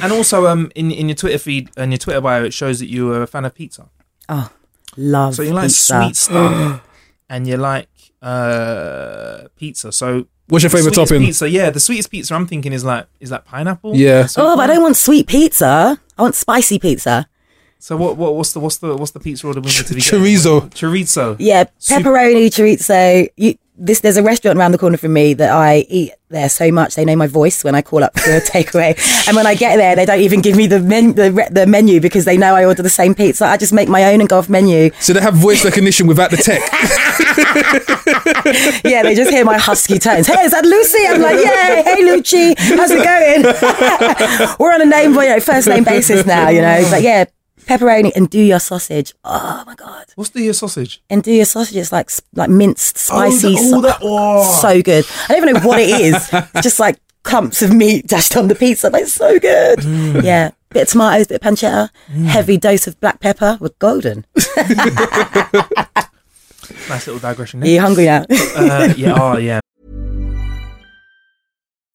And 0.00 0.10
also, 0.12 0.46
um, 0.46 0.72
in 0.74 0.90
in 0.90 1.08
your 1.08 1.14
Twitter 1.14 1.38
feed 1.38 1.70
and 1.76 1.92
your 1.92 1.98
Twitter 1.98 2.20
bio, 2.20 2.44
it 2.44 2.54
shows 2.54 2.78
that 2.80 2.88
you 2.88 3.12
are 3.12 3.22
a 3.22 3.26
fan 3.26 3.44
of 3.44 3.54
pizza. 3.54 3.88
oh, 4.28 4.50
love. 4.96 5.34
So 5.34 5.42
you 5.42 5.52
like 5.52 5.64
pizza. 5.68 6.02
sweet 6.02 6.16
stuff, 6.26 6.82
and 7.28 7.46
you 7.46 7.56
like 7.56 7.88
uh 8.22 9.48
pizza. 9.56 9.92
So 9.92 10.26
What's 10.48 10.64
your 10.64 10.70
favorite 10.70 10.94
sweetest 10.94 11.10
topping? 11.10 11.26
Pizza, 11.26 11.48
yeah. 11.48 11.70
The 11.70 11.80
sweetest 11.80 12.10
pizza 12.10 12.34
I'm 12.34 12.46
thinking 12.46 12.72
is 12.72 12.84
like 12.84 13.06
is 13.20 13.30
like 13.30 13.44
pineapple. 13.44 13.94
Yeah. 13.96 14.26
Oh, 14.36 14.56
but 14.56 14.70
I 14.70 14.74
don't 14.74 14.82
want 14.82 14.96
sweet 14.96 15.26
pizza. 15.26 16.00
I 16.18 16.22
want 16.22 16.34
spicy 16.34 16.78
pizza. 16.78 17.28
So 17.78 17.96
what 17.96 18.16
what 18.16 18.34
what's 18.36 18.52
the 18.52 18.60
what's 18.60 18.76
the 18.78 18.96
what's 18.96 19.10
the 19.10 19.20
pizza 19.20 19.46
order? 19.46 19.60
we 19.60 19.66
need 19.66 19.86
to 19.86 19.94
be 19.94 20.00
Chorizo. 20.00 20.70
getting? 20.70 20.70
Chorizo. 20.70 21.36
Yeah, 21.38 21.64
pepperoni, 21.80 22.46
chorizo. 22.48 23.28
You, 23.36 23.54
this 23.76 24.00
there's 24.00 24.16
a 24.16 24.22
restaurant 24.22 24.58
around 24.58 24.72
the 24.72 24.78
corner 24.78 24.96
from 24.96 25.12
me 25.14 25.34
that 25.34 25.50
I 25.50 25.86
eat 25.88 26.12
there 26.28 26.48
so 26.48 26.70
much 26.70 26.94
they 26.94 27.04
know 27.04 27.16
my 27.16 27.26
voice 27.26 27.64
when 27.64 27.74
I 27.74 27.82
call 27.82 28.04
up 28.04 28.18
for 28.18 28.30
a 28.30 28.40
takeaway, 28.40 28.96
and 29.26 29.36
when 29.36 29.46
I 29.46 29.54
get 29.54 29.76
there 29.76 29.96
they 29.96 30.04
don't 30.04 30.20
even 30.20 30.40
give 30.40 30.56
me 30.56 30.66
the 30.66 30.80
men, 30.80 31.14
the, 31.14 31.32
re- 31.32 31.48
the 31.50 31.66
menu 31.66 32.00
because 32.00 32.24
they 32.24 32.36
know 32.36 32.54
I 32.54 32.64
order 32.64 32.82
the 32.82 32.90
same 32.90 33.14
pizza. 33.14 33.46
I 33.46 33.56
just 33.56 33.72
make 33.72 33.88
my 33.88 34.04
own 34.12 34.20
and 34.20 34.28
go 34.28 34.38
off 34.38 34.48
menu. 34.48 34.90
So 35.00 35.12
they 35.12 35.20
have 35.20 35.34
voice 35.34 35.64
recognition 35.64 36.06
without 36.06 36.30
the 36.30 36.36
tech. 36.36 36.62
Yeah, 38.84 39.02
they 39.02 39.14
just 39.14 39.30
hear 39.30 39.44
my 39.44 39.58
husky 39.58 39.98
tones. 39.98 40.26
Hey, 40.26 40.42
is 40.44 40.50
that 40.50 40.64
Lucy? 40.64 40.98
I'm 41.06 41.20
like, 41.22 41.38
yeah. 41.42 41.82
Hey, 41.82 42.02
Lucci, 42.02 42.54
how's 42.58 42.90
it 42.90 43.04
going? 43.04 44.56
We're 44.58 44.74
on 44.74 44.82
a 44.82 44.86
name, 44.86 45.12
you 45.12 45.28
know, 45.28 45.40
first 45.40 45.68
name 45.68 45.84
basis 45.84 46.26
now. 46.26 46.48
You 46.48 46.60
know, 46.60 46.86
but 46.90 47.02
yeah, 47.02 47.24
pepperoni 47.66 48.10
and 48.16 48.30
'nduja 48.30 48.60
sausage. 48.60 49.14
Oh 49.24 49.62
my 49.66 49.74
god. 49.74 50.06
What's 50.16 50.30
the 50.30 50.42
your 50.42 50.54
sausage? 50.54 51.02
and 51.10 51.22
'nduja 51.22 51.46
sausage 51.46 51.52
sausages 51.62 51.92
like 51.92 52.10
like 52.34 52.50
minced 52.50 52.98
spicy 52.98 53.54
oh, 53.58 53.70
sau- 53.70 53.80
that, 53.80 53.98
oh. 54.02 54.42
so 54.60 54.82
good 54.82 55.04
i 55.28 55.34
don't 55.34 55.42
even 55.48 55.54
know 55.62 55.68
what 55.68 55.78
it 55.80 55.88
is 56.00 56.16
it's 56.32 56.62
just 56.62 56.80
like 56.80 56.96
clumps 57.22 57.62
of 57.62 57.72
meat 57.72 58.06
dashed 58.06 58.36
on 58.36 58.48
the 58.48 58.54
pizza 58.54 58.90
but 58.90 59.02
it's 59.02 59.12
so 59.12 59.38
good 59.38 59.78
Mm. 59.80 60.22
yeah 60.24 60.50
bit 60.70 60.82
of 60.82 60.88
tomatoes 60.88 61.26
bit 61.28 61.36
of 61.36 61.40
pancetta 61.46 61.88
heavy 62.26 62.56
dose 62.58 62.86
of 62.88 62.98
black 63.00 63.20
pepper 63.20 63.58
with 63.60 63.78
golden 63.78 64.24
Nice 66.88 67.06
little 67.06 67.18
digression 67.20 67.62
are 67.62 67.66
you 67.66 67.80
hungry 67.80 68.06
now 68.06 68.24
Uh, 68.56 68.92
yeah. 68.96 69.14
Oh 69.20 69.36
yeah. 69.38 69.60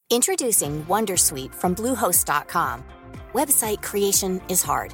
Introducing 0.09 0.86
Wondersuite 0.86 1.53
from 1.53 1.75
Bluehost.com. 1.75 2.83
Website 3.33 3.81
creation 3.83 4.41
is 4.50 4.63
hard, 4.63 4.93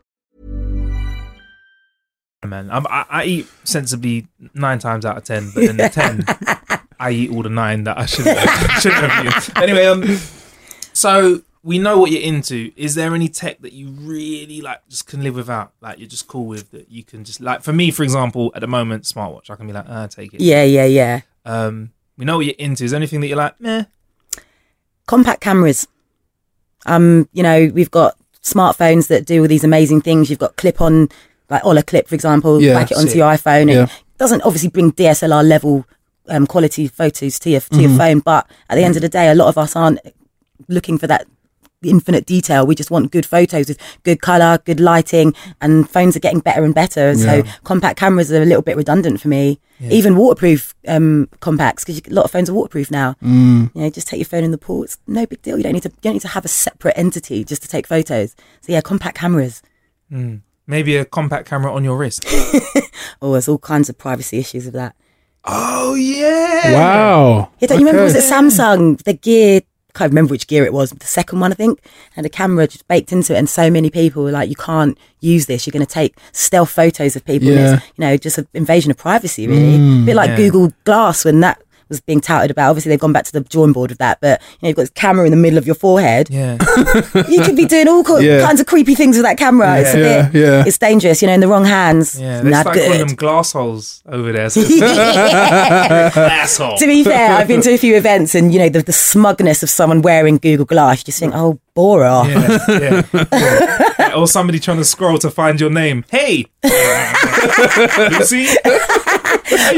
man. 2.47 2.69
I'm, 2.71 2.85
I, 2.87 3.05
I 3.09 3.23
eat 3.25 3.47
sensibly 3.63 4.27
nine 4.53 4.79
times 4.79 5.05
out 5.05 5.17
of 5.17 5.23
ten, 5.23 5.51
but 5.53 5.61
then 5.65 5.77
the 5.77 5.89
ten, 5.89 6.23
I 6.99 7.11
eat 7.11 7.31
all 7.31 7.43
the 7.43 7.49
nine 7.49 7.83
that 7.85 7.97
I 7.97 8.05
shouldn't 8.05 8.37
have, 8.39 8.81
shouldn't 8.81 9.11
have 9.11 9.25
eaten. 9.25 9.63
Anyway, 9.63 9.85
um, 9.85 10.03
so 10.93 11.41
we 11.63 11.77
know 11.77 11.99
what 11.99 12.11
you're 12.11 12.21
into. 12.21 12.71
Is 12.75 12.95
there 12.95 13.13
any 13.13 13.27
tech 13.27 13.61
that 13.61 13.73
you 13.73 13.89
really 13.89 14.61
like, 14.61 14.87
just 14.89 15.07
can 15.07 15.21
live 15.23 15.35
without? 15.35 15.73
Like 15.81 15.99
you're 15.99 16.07
just 16.09 16.27
cool 16.27 16.45
with 16.47 16.71
that 16.71 16.89
you 16.91 17.03
can 17.03 17.23
just 17.23 17.41
like. 17.41 17.61
For 17.61 17.73
me, 17.73 17.91
for 17.91 18.03
example, 18.03 18.51
at 18.55 18.61
the 18.61 18.67
moment, 18.67 19.03
smartwatch, 19.03 19.49
I 19.49 19.55
can 19.55 19.67
be 19.67 19.73
like, 19.73 19.85
ah, 19.87 20.07
take 20.07 20.33
it. 20.33 20.41
yeah 20.41 20.63
yeah 20.63 20.85
yeah 20.85 21.21
Um, 21.45 21.91
we 22.17 22.25
know 22.25 22.37
what 22.37 22.45
you're 22.45 22.55
into. 22.57 22.83
Is 22.83 22.91
there 22.91 22.97
anything 22.97 23.21
that 23.21 23.27
you're 23.27 23.37
like, 23.37 23.59
meh? 23.61 23.83
compact 25.07 25.41
cameras. 25.41 25.87
Um, 26.85 27.27
you 27.33 27.43
know, 27.43 27.69
we've 27.73 27.91
got 27.91 28.15
smartphones 28.41 29.07
that 29.09 29.25
do 29.25 29.41
all 29.41 29.47
these 29.47 29.63
amazing 29.63 30.01
things. 30.01 30.29
You've 30.29 30.39
got 30.39 30.55
clip 30.55 30.81
on, 30.81 31.09
like 31.51 31.63
olloclip, 31.63 32.07
for 32.07 32.15
example, 32.15 32.61
Yeah, 32.61 32.73
back 32.73 32.91
it 32.91 32.97
onto 32.97 33.09
sick. 33.09 33.17
your 33.17 33.27
iPhone. 33.27 33.71
Yeah. 33.71 33.83
It 33.83 34.17
doesn't 34.17 34.41
obviously 34.41 34.69
bring 34.69 34.91
DSLR 34.93 35.47
level 35.47 35.85
um, 36.29 36.47
quality 36.47 36.87
photos 36.87 37.37
to 37.39 37.49
your 37.49 37.59
to 37.61 37.67
Mm-hmm. 37.69 37.81
your 37.81 37.97
phone, 37.97 38.19
but 38.19 38.49
at 38.69 38.75
the 38.75 38.83
end 38.83 38.95
of 38.95 39.01
the 39.01 39.09
day, 39.09 39.29
a 39.29 39.35
lot 39.35 39.47
of 39.49 39.57
us 39.57 39.75
aren't 39.75 39.99
looking 40.67 40.97
for 40.97 41.07
that 41.07 41.27
infinite 41.83 42.27
detail. 42.27 42.65
We 42.67 42.75
just 42.75 42.91
want 42.91 43.11
good 43.11 43.25
photos 43.25 43.67
with 43.67 43.79
good 44.03 44.21
color, 44.21 44.59
good 44.65 44.79
lighting, 44.79 45.33
and 45.61 45.89
phones 45.89 46.15
are 46.15 46.19
getting 46.19 46.39
better 46.39 46.63
and 46.63 46.75
better. 46.75 47.09
And 47.09 47.19
So 47.19 47.41
compact 47.63 47.97
cameras 47.99 48.31
are 48.31 48.41
a 48.41 48.45
little 48.45 48.61
bit 48.61 48.77
redundant 48.77 49.19
for 49.19 49.27
me. 49.29 49.59
Even 49.89 50.15
waterproof 50.15 50.75
um, 50.87 51.27
compacts, 51.39 51.83
because 51.83 51.99
a 52.07 52.13
lot 52.13 52.23
of 52.25 52.29
phones 52.29 52.51
are 52.51 52.53
waterproof 52.53 52.91
now. 52.91 53.15
Mm. 53.23 53.71
You 53.73 53.81
know, 53.81 53.89
just 53.89 54.07
take 54.07 54.19
your 54.19 54.25
phone 54.25 54.43
in 54.43 54.51
the 54.51 54.59
pool. 54.59 54.83
It's 54.83 54.99
no 55.07 55.25
big 55.25 55.41
deal. 55.41 55.57
You 55.57 55.63
don't 55.63 55.73
need 55.73 55.81
to. 55.81 55.89
You 55.89 55.95
don't 56.03 56.13
need 56.13 56.21
to 56.21 56.27
have 56.27 56.45
a 56.45 56.49
separate 56.49 56.93
entity 56.95 57.43
just 57.43 57.63
to 57.63 57.67
take 57.67 57.87
photos. 57.87 58.35
So 58.61 58.71
yeah, 58.73 58.81
compact 58.81 59.17
cameras. 59.17 59.63
Maybe 60.71 60.95
a 60.95 61.05
compact 61.05 61.47
camera 61.49 61.71
on 61.73 61.83
your 61.83 61.97
wrist. 61.97 62.25
Oh, 63.23 63.33
there's 63.33 63.47
all 63.47 63.59
kinds 63.59 63.87
of 63.89 63.97
privacy 63.97 64.37
issues 64.39 64.65
with 64.65 64.73
that. 64.73 64.95
oh 65.45 65.93
yeah. 65.95 66.73
Wow. 66.73 67.51
Yeah, 67.59 67.67
don't 67.67 67.79
you 67.79 67.85
remember? 67.85 68.03
Okay. 68.05 68.13
Was 68.15 68.25
it 68.25 68.33
Samsung? 68.33 69.01
The 69.03 69.13
gear. 69.13 69.61
I 69.93 69.97
can't 69.97 70.11
remember 70.11 70.31
which 70.31 70.47
gear 70.47 70.63
it 70.65 70.73
was. 70.73 70.89
The 70.91 71.05
second 71.05 71.39
one, 71.39 71.51
I 71.51 71.55
think, 71.55 71.79
and 72.15 72.25
a 72.25 72.29
camera 72.29 72.65
just 72.67 72.87
baked 72.87 73.11
into 73.11 73.35
it. 73.35 73.37
And 73.37 73.49
so 73.49 73.69
many 73.69 73.89
people 73.89 74.23
were 74.23 74.31
like, 74.31 74.49
"You 74.49 74.55
can't 74.55 74.97
use 75.19 75.45
this. 75.47 75.65
You're 75.67 75.71
going 75.73 75.85
to 75.85 75.91
take 75.93 76.15
stealth 76.31 76.69
photos 76.71 77.15
of 77.15 77.25
people." 77.25 77.49
And 77.49 77.57
Yeah. 77.59 77.73
it's, 77.75 77.85
you 77.97 78.01
know, 78.05 78.17
just 78.17 78.37
an 78.39 78.47
invasion 78.53 78.89
of 78.91 78.97
privacy, 78.97 79.47
really. 79.47 79.77
Mm. 79.77 80.03
a 80.03 80.05
bit 80.05 80.15
like 80.15 80.29
Yeah. 80.29 80.37
Google 80.37 80.71
Glass 80.85 81.25
when 81.25 81.41
that 81.41 81.61
was 81.91 82.01
being 82.01 82.19
touted 82.21 82.49
about. 82.49 82.69
Obviously, 82.71 82.89
they've 82.89 82.99
gone 82.99 83.13
back 83.13 83.25
to 83.25 83.31
the 83.31 83.41
drawing 83.41 83.73
board 83.73 83.91
of 83.91 83.97
that, 83.99 84.19
but 84.21 84.41
you 84.41 84.57
know, 84.63 84.67
you've 84.69 84.75
got 84.77 84.83
this 84.83 84.89
camera 84.91 85.25
in 85.25 85.31
the 85.31 85.37
middle 85.37 85.57
of 85.59 85.65
your 85.67 85.75
forehead. 85.75 86.29
Yeah. 86.31 86.57
You 87.29 87.43
could 87.43 87.55
be 87.55 87.65
doing 87.65 87.87
all 87.87 88.03
co- 88.03 88.17
Yeah. 88.19 88.41
kinds 88.45 88.59
of 88.59 88.65
creepy 88.65 88.95
things 88.95 89.15
with 89.17 89.23
that 89.25 89.37
camera. 89.37 89.79
It's 89.79 89.93
a 89.93 89.99
Yeah, 89.99 90.29
bit, 90.29 90.41
yeah. 90.41 90.63
it's 90.65 90.77
dangerous. 90.77 91.21
You 91.21 91.27
know, 91.27 91.33
in 91.35 91.39
the 91.39 91.47
wrong 91.47 91.65
hands. 91.65 92.19
Yeah, 92.19 92.41
they 92.41 92.49
not 92.49 92.61
start 92.61 92.77
calling 92.77 92.91
good. 92.91 93.07
them 93.09 93.15
glass 93.15 93.51
holes 93.51 94.01
over 94.07 94.31
there. 94.31 94.49
So 94.49 94.61
asshole. 95.61 96.77
to 96.77 96.85
be 96.87 97.03
fair, 97.03 97.33
I've 97.37 97.47
been 97.47 97.61
to 97.61 97.73
a 97.73 97.77
few 97.77 97.95
events, 97.95 98.33
and 98.35 98.51
you 98.53 98.59
know 98.59 98.69
the, 98.69 98.81
the 98.81 98.93
smugness 98.93 99.61
of 99.63 99.69
someone 99.69 100.01
wearing 100.01 100.37
Google 100.37 100.65
Glass. 100.65 100.99
You 100.99 101.05
just 101.05 101.19
think, 101.19 101.33
oh, 101.35 101.59
bore 101.73 102.03
off. 102.05 102.27
Yeah, 102.27 102.61
yeah, 102.69 103.03
yeah. 103.31 103.87
Or 104.15 104.27
somebody 104.27 104.59
trying 104.59 104.77
to 104.77 104.83
scroll 104.83 105.17
to 105.19 105.29
find 105.31 105.59
your 105.61 105.69
name. 105.69 106.03
Hey, 106.11 106.45
Lucy. 108.09 108.47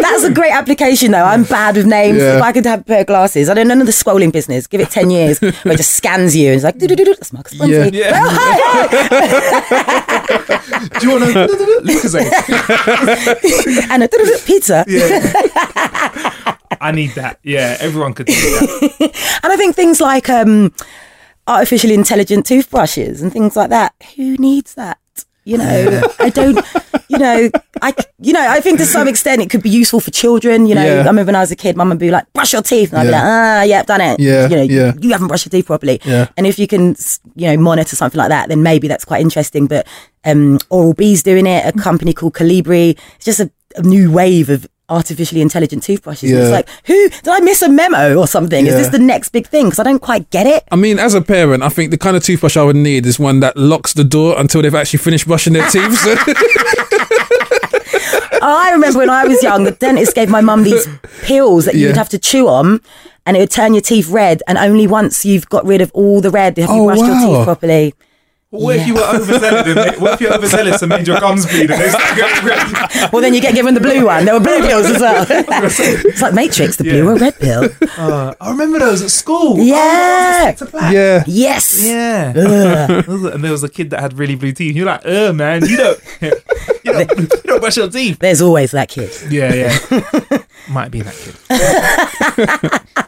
That's 0.01 0.23
a 0.23 0.31
great 0.31 0.51
application, 0.51 1.11
though. 1.11 1.23
I'm 1.23 1.43
bad 1.43 1.75
with 1.75 1.85
names. 1.85 2.19
Yeah. 2.19 2.37
If 2.37 2.41
I 2.43 2.51
could 2.51 2.65
have 2.65 2.81
a 2.81 2.83
pair 2.83 3.01
of 3.01 3.07
glasses, 3.07 3.49
I 3.49 3.53
don't 3.53 3.67
know 3.67 3.73
none 3.75 3.81
of 3.81 3.87
the 3.87 3.93
scrolling 3.93 4.31
business. 4.31 4.67
Give 4.67 4.81
it 4.81 4.89
ten 4.89 5.09
years, 5.09 5.39
where 5.41 5.51
it 5.73 5.77
just 5.77 5.95
scans 5.95 6.35
you 6.35 6.47
and 6.47 6.55
it's 6.55 6.63
like, 6.63 6.77
do 6.77 6.87
do 6.87 6.95
do 6.95 7.05
do. 7.05 7.13
That's 7.15 7.33
Marcus 7.33 7.53
Yeah. 7.53 7.89
Yeah. 7.91 8.11
Oh, 8.13 8.29
hi, 8.31 8.87
hi. 8.87 10.59
Do 10.99 11.07
you 11.07 11.19
want 11.19 11.33
to 11.33 11.47
Lucas? 11.83 12.15
and 13.89 14.03
a 14.03 14.07
pizza. 14.45 14.85
I 16.81 16.91
need 16.91 17.11
that. 17.11 17.39
Yeah, 17.43 17.77
everyone 17.79 18.13
could 18.13 18.27
do 18.27 18.33
that. 18.33 19.39
And 19.43 19.53
I 19.53 19.55
think 19.55 19.75
things 19.75 20.01
like 20.01 20.29
um, 20.29 20.73
artificially 21.47 21.93
intelligent 21.93 22.45
toothbrushes 22.45 23.21
and 23.21 23.31
things 23.31 23.55
like 23.55 23.69
that. 23.69 23.93
Who 24.15 24.37
needs 24.37 24.73
that? 24.75 24.97
You 25.45 25.57
know, 25.57 26.01
I 26.19 26.29
don't. 26.29 26.57
You 27.09 27.17
know, 27.19 27.49
I. 27.81 27.93
You 28.19 28.31
know, 28.31 28.45
I 28.47 28.61
think 28.61 28.77
to 28.79 28.85
some 28.85 29.07
extent 29.09 29.41
it 29.41 29.49
could 29.49 29.61
be 29.61 29.69
useful 29.69 29.99
for 29.99 30.09
children. 30.11 30.65
You 30.65 30.75
know, 30.75 30.85
Yeah. 30.85 30.93
I 30.93 30.97
remember 31.07 31.25
when 31.25 31.35
I 31.35 31.41
was 31.41 31.51
a 31.51 31.55
kid, 31.57 31.75
mum 31.75 31.89
would 31.89 31.99
be 31.99 32.09
like, 32.11 32.31
"Brush 32.31 32.53
your 32.53 32.61
teeth," 32.61 32.91
and 32.93 32.99
I'd 33.01 33.05
be 33.05 33.11
like, 33.11 33.23
"Ah, 33.23 33.61
yeah, 33.63 33.79
I've 33.79 33.85
done 33.85 33.99
it." 34.01 34.19
Yeah, 34.19 34.47
You 34.47 34.55
know, 34.55 34.61
yeah. 34.63 34.93
you 35.01 35.11
haven't 35.11 35.27
brushed 35.27 35.45
your 35.45 35.51
teeth 35.51 35.65
properly. 35.65 35.99
Yeah. 36.05 36.27
And 36.37 36.47
if 36.47 36.57
you 36.57 36.65
can, 36.67 36.95
you 37.35 37.47
know, 37.47 37.57
monitor 37.57 37.95
something 37.97 38.17
like 38.17 38.29
that, 38.29 38.47
then 38.47 38.63
maybe 38.63 38.87
that's 38.87 39.03
quite 39.03 39.19
interesting. 39.21 39.67
But 39.67 39.85
um, 40.23 40.59
Oral 40.69 40.93
B's 40.93 41.23
doing 41.23 41.45
it. 41.45 41.65
A 41.65 41.73
company 41.77 42.13
called 42.13 42.33
Kolibree. 42.35 42.97
It's 43.17 43.25
just 43.25 43.41
a, 43.41 43.51
a 43.75 43.81
new 43.81 44.09
wave 44.11 44.49
of 44.49 44.65
artificially 44.89 45.41
intelligent 45.41 45.83
toothbrushes. 45.83 46.29
Yeah. 46.31 46.39
it's 46.41 46.51
like, 46.51 46.67
who 46.85 47.09
did 47.09 47.27
I 47.27 47.39
miss 47.39 47.61
a 47.61 47.69
memo 47.69 48.15
or 48.15 48.27
something? 48.27 48.65
Is 48.67 48.75
this 48.75 48.89
the 48.89 48.99
next 48.99 49.29
big 49.29 49.47
thing? 49.47 49.65
Because 49.67 49.79
I 49.79 49.83
don't 49.83 50.01
quite 50.01 50.29
get 50.29 50.45
it. 50.45 50.63
I 50.71 50.75
mean, 50.75 50.99
as 50.99 51.13
a 51.13 51.21
parent, 51.21 51.63
I 51.63 51.69
think 51.69 51.91
the 51.91 51.97
kind 51.97 52.17
of 52.17 52.23
toothbrush 52.23 52.57
I 52.57 52.63
would 52.63 52.75
need 52.75 53.05
is 53.05 53.17
one 53.17 53.39
that 53.39 53.55
locks 53.57 53.93
the 53.93 54.03
door 54.03 54.37
until 54.39 54.61
they've 54.61 54.75
actually 54.75 54.99
finished 54.99 55.25
brushing 55.27 55.53
their 55.53 55.67
teeth. 55.69 55.97
So- 55.99 56.15
I 58.45 58.71
remember 58.73 58.99
when 58.99 59.09
I 59.09 59.25
was 59.25 59.41
young, 59.41 59.63
the 59.63 59.71
dentist 59.71 60.15
gave 60.15 60.29
my 60.29 60.41
mum 60.41 60.63
these 60.63 60.85
pills 61.21 61.63
that 61.65 61.75
Yeah. 61.75 61.87
you'd 61.87 61.97
have 61.97 62.09
to 62.09 62.19
chew 62.19 62.49
on, 62.49 62.81
and 63.25 63.37
it 63.37 63.39
would 63.39 63.51
turn 63.51 63.73
your 63.73 63.81
teeth 63.81 64.09
red. 64.09 64.43
And 64.47 64.57
only 64.57 64.85
once 64.85 65.23
you've 65.25 65.47
got 65.49 65.65
rid 65.65 65.79
of 65.81 65.91
all 65.93 66.19
the 66.19 66.29
red 66.29 66.57
have 66.57 66.69
you 66.69 66.75
Oh, 66.81 66.85
brushed 66.85 67.03
your 67.05 67.15
teeth 67.37 67.43
properly. 67.45 67.93
What 68.53 68.75
if 68.75 68.85
you 68.87 68.93
were 68.93 69.01
overzealous? 69.01 69.67
and 69.67 70.01
What 70.01 70.13
if 70.13 70.21
you're 70.21 70.33
overzealous 70.33 70.81
and 70.83 70.89
made 70.89 71.07
your 71.07 71.19
gums 71.19 71.45
bleed 71.47 71.71
and 71.71 71.81
they 71.81 71.89
start 71.89 72.15
going? 72.15 73.09
Well, 73.11 73.21
then 73.21 73.33
you 73.33 73.41
get 73.41 73.55
given 73.55 73.73
the 73.73 73.79
blue 73.81 74.05
one. 74.05 74.25
There 74.25 74.33
were 74.35 74.39
blue 74.39 74.61
pills 74.61 74.85
as 74.85 75.01
well. 75.01 75.25
it's 75.29 76.21
like 76.21 76.33
Matrix, 76.35 76.77
the 76.77 76.83
blue 76.83 77.03
Yeah. 77.03 77.09
or 77.11 77.15
red 77.15 77.39
pill. 77.39 77.69
Uh, 77.97 78.33
I 78.39 78.51
remember 78.51 78.77
those 78.77 79.01
at 79.01 79.09
school. 79.09 79.57
Yeah. 79.57 80.51
Oh, 80.53 80.65
to 80.65 80.65
black. 80.71 80.93
yeah. 80.93 81.23
Yes. 81.25 81.83
Yeah. 81.83 82.31
and 82.35 83.43
there 83.43 83.51
was 83.51 83.63
a 83.63 83.69
kid 83.69 83.89
that 83.89 83.99
had 84.01 84.13
really 84.19 84.35
blue 84.35 84.51
teeth. 84.51 84.75
You're 84.75 84.85
like, 84.85 85.03
uh 85.05 85.33
man, 85.33 85.65
you 85.65 85.75
don't, 85.77 85.99
you 86.21 86.31
don't, 86.83 87.17
you 87.19 87.27
don't 87.45 87.59
brush 87.59 87.77
your 87.77 87.89
teeth. 87.89 88.19
There's 88.19 88.41
always 88.41 88.69
that 88.71 88.89
kid. 88.89 89.11
Yeah, 89.31 89.51
yeah. 89.53 90.37
Might 90.69 90.91
be 90.91 91.01
that 91.01 91.15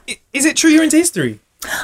kid. 0.05 0.17
Is 0.33 0.45
it 0.45 0.57
true 0.57 0.71
you're 0.71 0.83
into 0.83 0.97
history? 0.97 1.39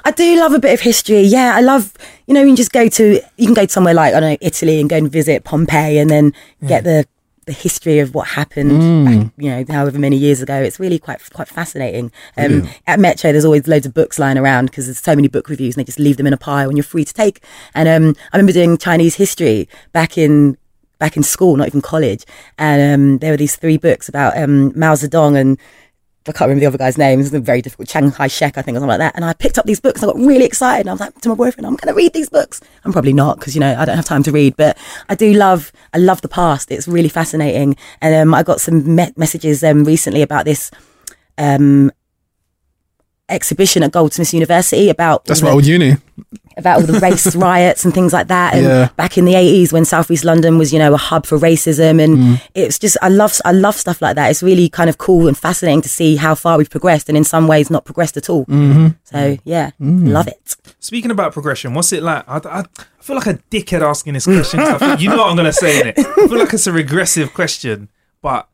I 0.05 0.11
do 0.11 0.39
love 0.39 0.53
a 0.53 0.59
bit 0.59 0.73
of 0.73 0.81
history. 0.81 1.21
Yeah, 1.21 1.53
I 1.55 1.61
love, 1.61 1.93
you 2.27 2.33
know, 2.33 2.41
you 2.41 2.47
can 2.47 2.55
just 2.55 2.71
go 2.71 2.87
to, 2.89 3.21
you 3.37 3.45
can 3.45 3.53
go 3.53 3.65
to 3.65 3.71
somewhere 3.71 3.93
like, 3.93 4.13
I 4.13 4.19
don't 4.19 4.31
know, 4.31 4.37
Italy 4.41 4.79
and 4.79 4.89
go 4.89 4.97
and 4.97 5.11
visit 5.11 5.43
Pompeii 5.43 5.97
and 5.97 6.09
then 6.09 6.33
get 6.67 6.83
the, 6.83 7.07
the 7.45 7.53
history 7.53 7.99
of 7.99 8.13
what 8.13 8.27
happened, 8.27 8.71
back, 9.05 9.33
you 9.37 9.49
know, 9.49 9.65
however 9.67 9.97
many 9.97 10.15
years 10.15 10.41
ago. 10.41 10.61
It's 10.61 10.79
really 10.79 10.99
quite 10.99 11.21
quite 11.33 11.47
fascinating. 11.47 12.11
Um, 12.37 12.69
At 12.85 12.99
Metro, 12.99 13.31
there's 13.31 13.45
always 13.45 13.67
loads 13.67 13.87
of 13.87 13.93
books 13.93 14.19
lying 14.19 14.37
around 14.37 14.67
because 14.67 14.85
there's 14.85 14.99
so 14.99 15.15
many 15.15 15.27
book 15.27 15.49
reviews 15.49 15.75
and 15.75 15.81
they 15.81 15.85
just 15.85 15.99
leave 15.99 16.17
them 16.17 16.27
in 16.27 16.33
a 16.33 16.37
pile 16.37 16.69
and 16.69 16.77
you're 16.77 16.83
free 16.83 17.03
to 17.03 17.13
take. 17.13 17.43
And 17.73 17.89
um, 17.89 18.15
I 18.31 18.37
remember 18.37 18.53
doing 18.53 18.77
Chinese 18.77 19.15
history 19.15 19.67
back 19.91 20.17
in 20.17 20.57
back 20.99 21.17
in 21.17 21.23
school, 21.23 21.55
not 21.57 21.65
even 21.65 21.81
college, 21.81 22.25
and 22.59 22.93
um, 22.93 23.17
there 23.17 23.31
were 23.31 23.37
these 23.37 23.55
three 23.55 23.77
books 23.77 24.07
about 24.07 24.37
um, 24.37 24.71
Mao 24.77 24.93
Zedong 24.93 25.35
and 25.35 25.57
I 26.27 26.31
can't 26.33 26.41
remember 26.41 26.59
the 26.59 26.65
other 26.67 26.77
guy's 26.77 26.99
name. 26.99 27.19
It 27.19 27.31
was 27.31 27.41
very 27.41 27.63
difficult. 27.63 27.87
Chiang 27.87 28.11
Kai 28.11 28.27
shek, 28.27 28.55
I 28.57 28.61
think, 28.61 28.75
or 28.75 28.79
something 28.79 28.89
like 28.89 28.99
that. 28.99 29.15
And 29.15 29.25
I 29.25 29.33
picked 29.33 29.57
up 29.57 29.65
these 29.65 29.79
books. 29.79 30.03
I 30.03 30.05
got 30.05 30.15
really 30.17 30.45
excited. 30.45 30.81
And 30.81 30.89
I 30.89 30.93
was 30.93 30.99
like 30.99 31.19
to 31.21 31.29
my 31.29 31.35
boyfriend, 31.35 31.65
I'm 31.65 31.75
going 31.75 31.87
to 31.91 31.95
read 31.97 32.13
these 32.13 32.29
books. 32.29 32.61
I'm 32.85 32.91
probably 32.93 33.13
not 33.13 33.39
because, 33.39 33.55
you 33.55 33.59
know, 33.59 33.75
I 33.75 33.85
don't 33.85 33.95
have 33.95 34.05
time 34.05 34.21
to 34.23 34.31
read. 34.31 34.55
But 34.55 34.77
I 35.09 35.15
do 35.15 35.33
love, 35.33 35.71
I 35.93 35.97
love 35.97 36.21
the 36.21 36.27
past. 36.27 36.71
It's 36.71 36.87
really 36.87 37.09
fascinating. 37.09 37.75
And 38.01 38.13
um, 38.13 38.33
I 38.35 38.43
got 38.43 38.61
some 38.61 38.95
me- 38.95 39.11
messages 39.17 39.63
um, 39.63 39.83
recently 39.83 40.21
about 40.21 40.45
this 40.45 40.69
um, 41.39 41.91
exhibition 43.27 43.81
at 43.81 43.91
Goldsmiths 43.91 44.33
University 44.33 44.89
about 44.89 45.25
That's 45.25 45.41
my 45.41 45.49
the- 45.49 45.53
old 45.55 45.65
uni. 45.65 45.97
About 46.57 46.79
all 46.81 46.85
the 46.87 46.99
race 46.99 47.35
riots 47.47 47.85
and 47.85 47.93
things 47.93 48.13
like 48.13 48.27
that. 48.27 48.53
And 48.55 48.63
Yeah. 48.65 48.89
back 48.97 49.17
in 49.17 49.25
the 49.25 49.35
eighties, 49.35 49.71
when 49.73 49.85
Southeast 49.85 50.23
London 50.25 50.57
was, 50.57 50.71
you 50.73 50.79
know, 50.79 50.93
a 50.93 50.97
hub 50.97 51.25
for 51.25 51.37
racism, 51.37 52.03
and 52.03 52.17
Mm. 52.17 52.41
it's 52.55 52.77
just 52.79 52.97
I 53.01 53.09
love 53.09 53.39
I 53.45 53.51
love 53.51 53.75
stuff 53.75 54.01
like 54.01 54.15
that. 54.15 54.29
It's 54.31 54.43
really 54.43 54.69
kind 54.69 54.89
of 54.89 54.97
cool 54.97 55.27
and 55.27 55.37
fascinating 55.37 55.81
to 55.83 55.89
see 55.89 56.15
how 56.15 56.35
far 56.35 56.57
we've 56.57 56.69
progressed, 56.69 57.09
and 57.09 57.17
in 57.17 57.23
some 57.23 57.47
ways 57.47 57.69
not 57.69 57.85
progressed 57.85 58.17
at 58.17 58.29
all. 58.29 58.45
Mm-hmm. 58.45 58.87
So 59.03 59.37
yeah, 59.43 59.71
Mm. 59.81 60.09
love 60.11 60.27
it. 60.27 60.55
Speaking 60.79 61.11
about 61.11 61.33
progression, 61.33 61.73
what's 61.73 61.91
it 61.93 62.03
like? 62.03 62.23
I, 62.27 62.37
I, 62.37 62.59
I 62.59 62.63
feel 63.03 63.15
like 63.15 63.27
a 63.27 63.35
dickhead 63.49 63.81
asking 63.81 64.13
this 64.13 64.25
question. 64.25 64.59
Feel- 64.79 64.99
you 64.99 65.09
know 65.09 65.17
what 65.17 65.27
I'm 65.29 65.35
going 65.35 65.45
to 65.45 65.53
say 65.53 65.79
in 65.81 65.87
it. 65.87 65.99
I 65.99 66.27
feel 66.27 66.37
like 66.39 66.53
it's 66.53 66.67
a 66.67 66.71
regressive 66.71 67.33
question, 67.33 67.89
but 68.21 68.47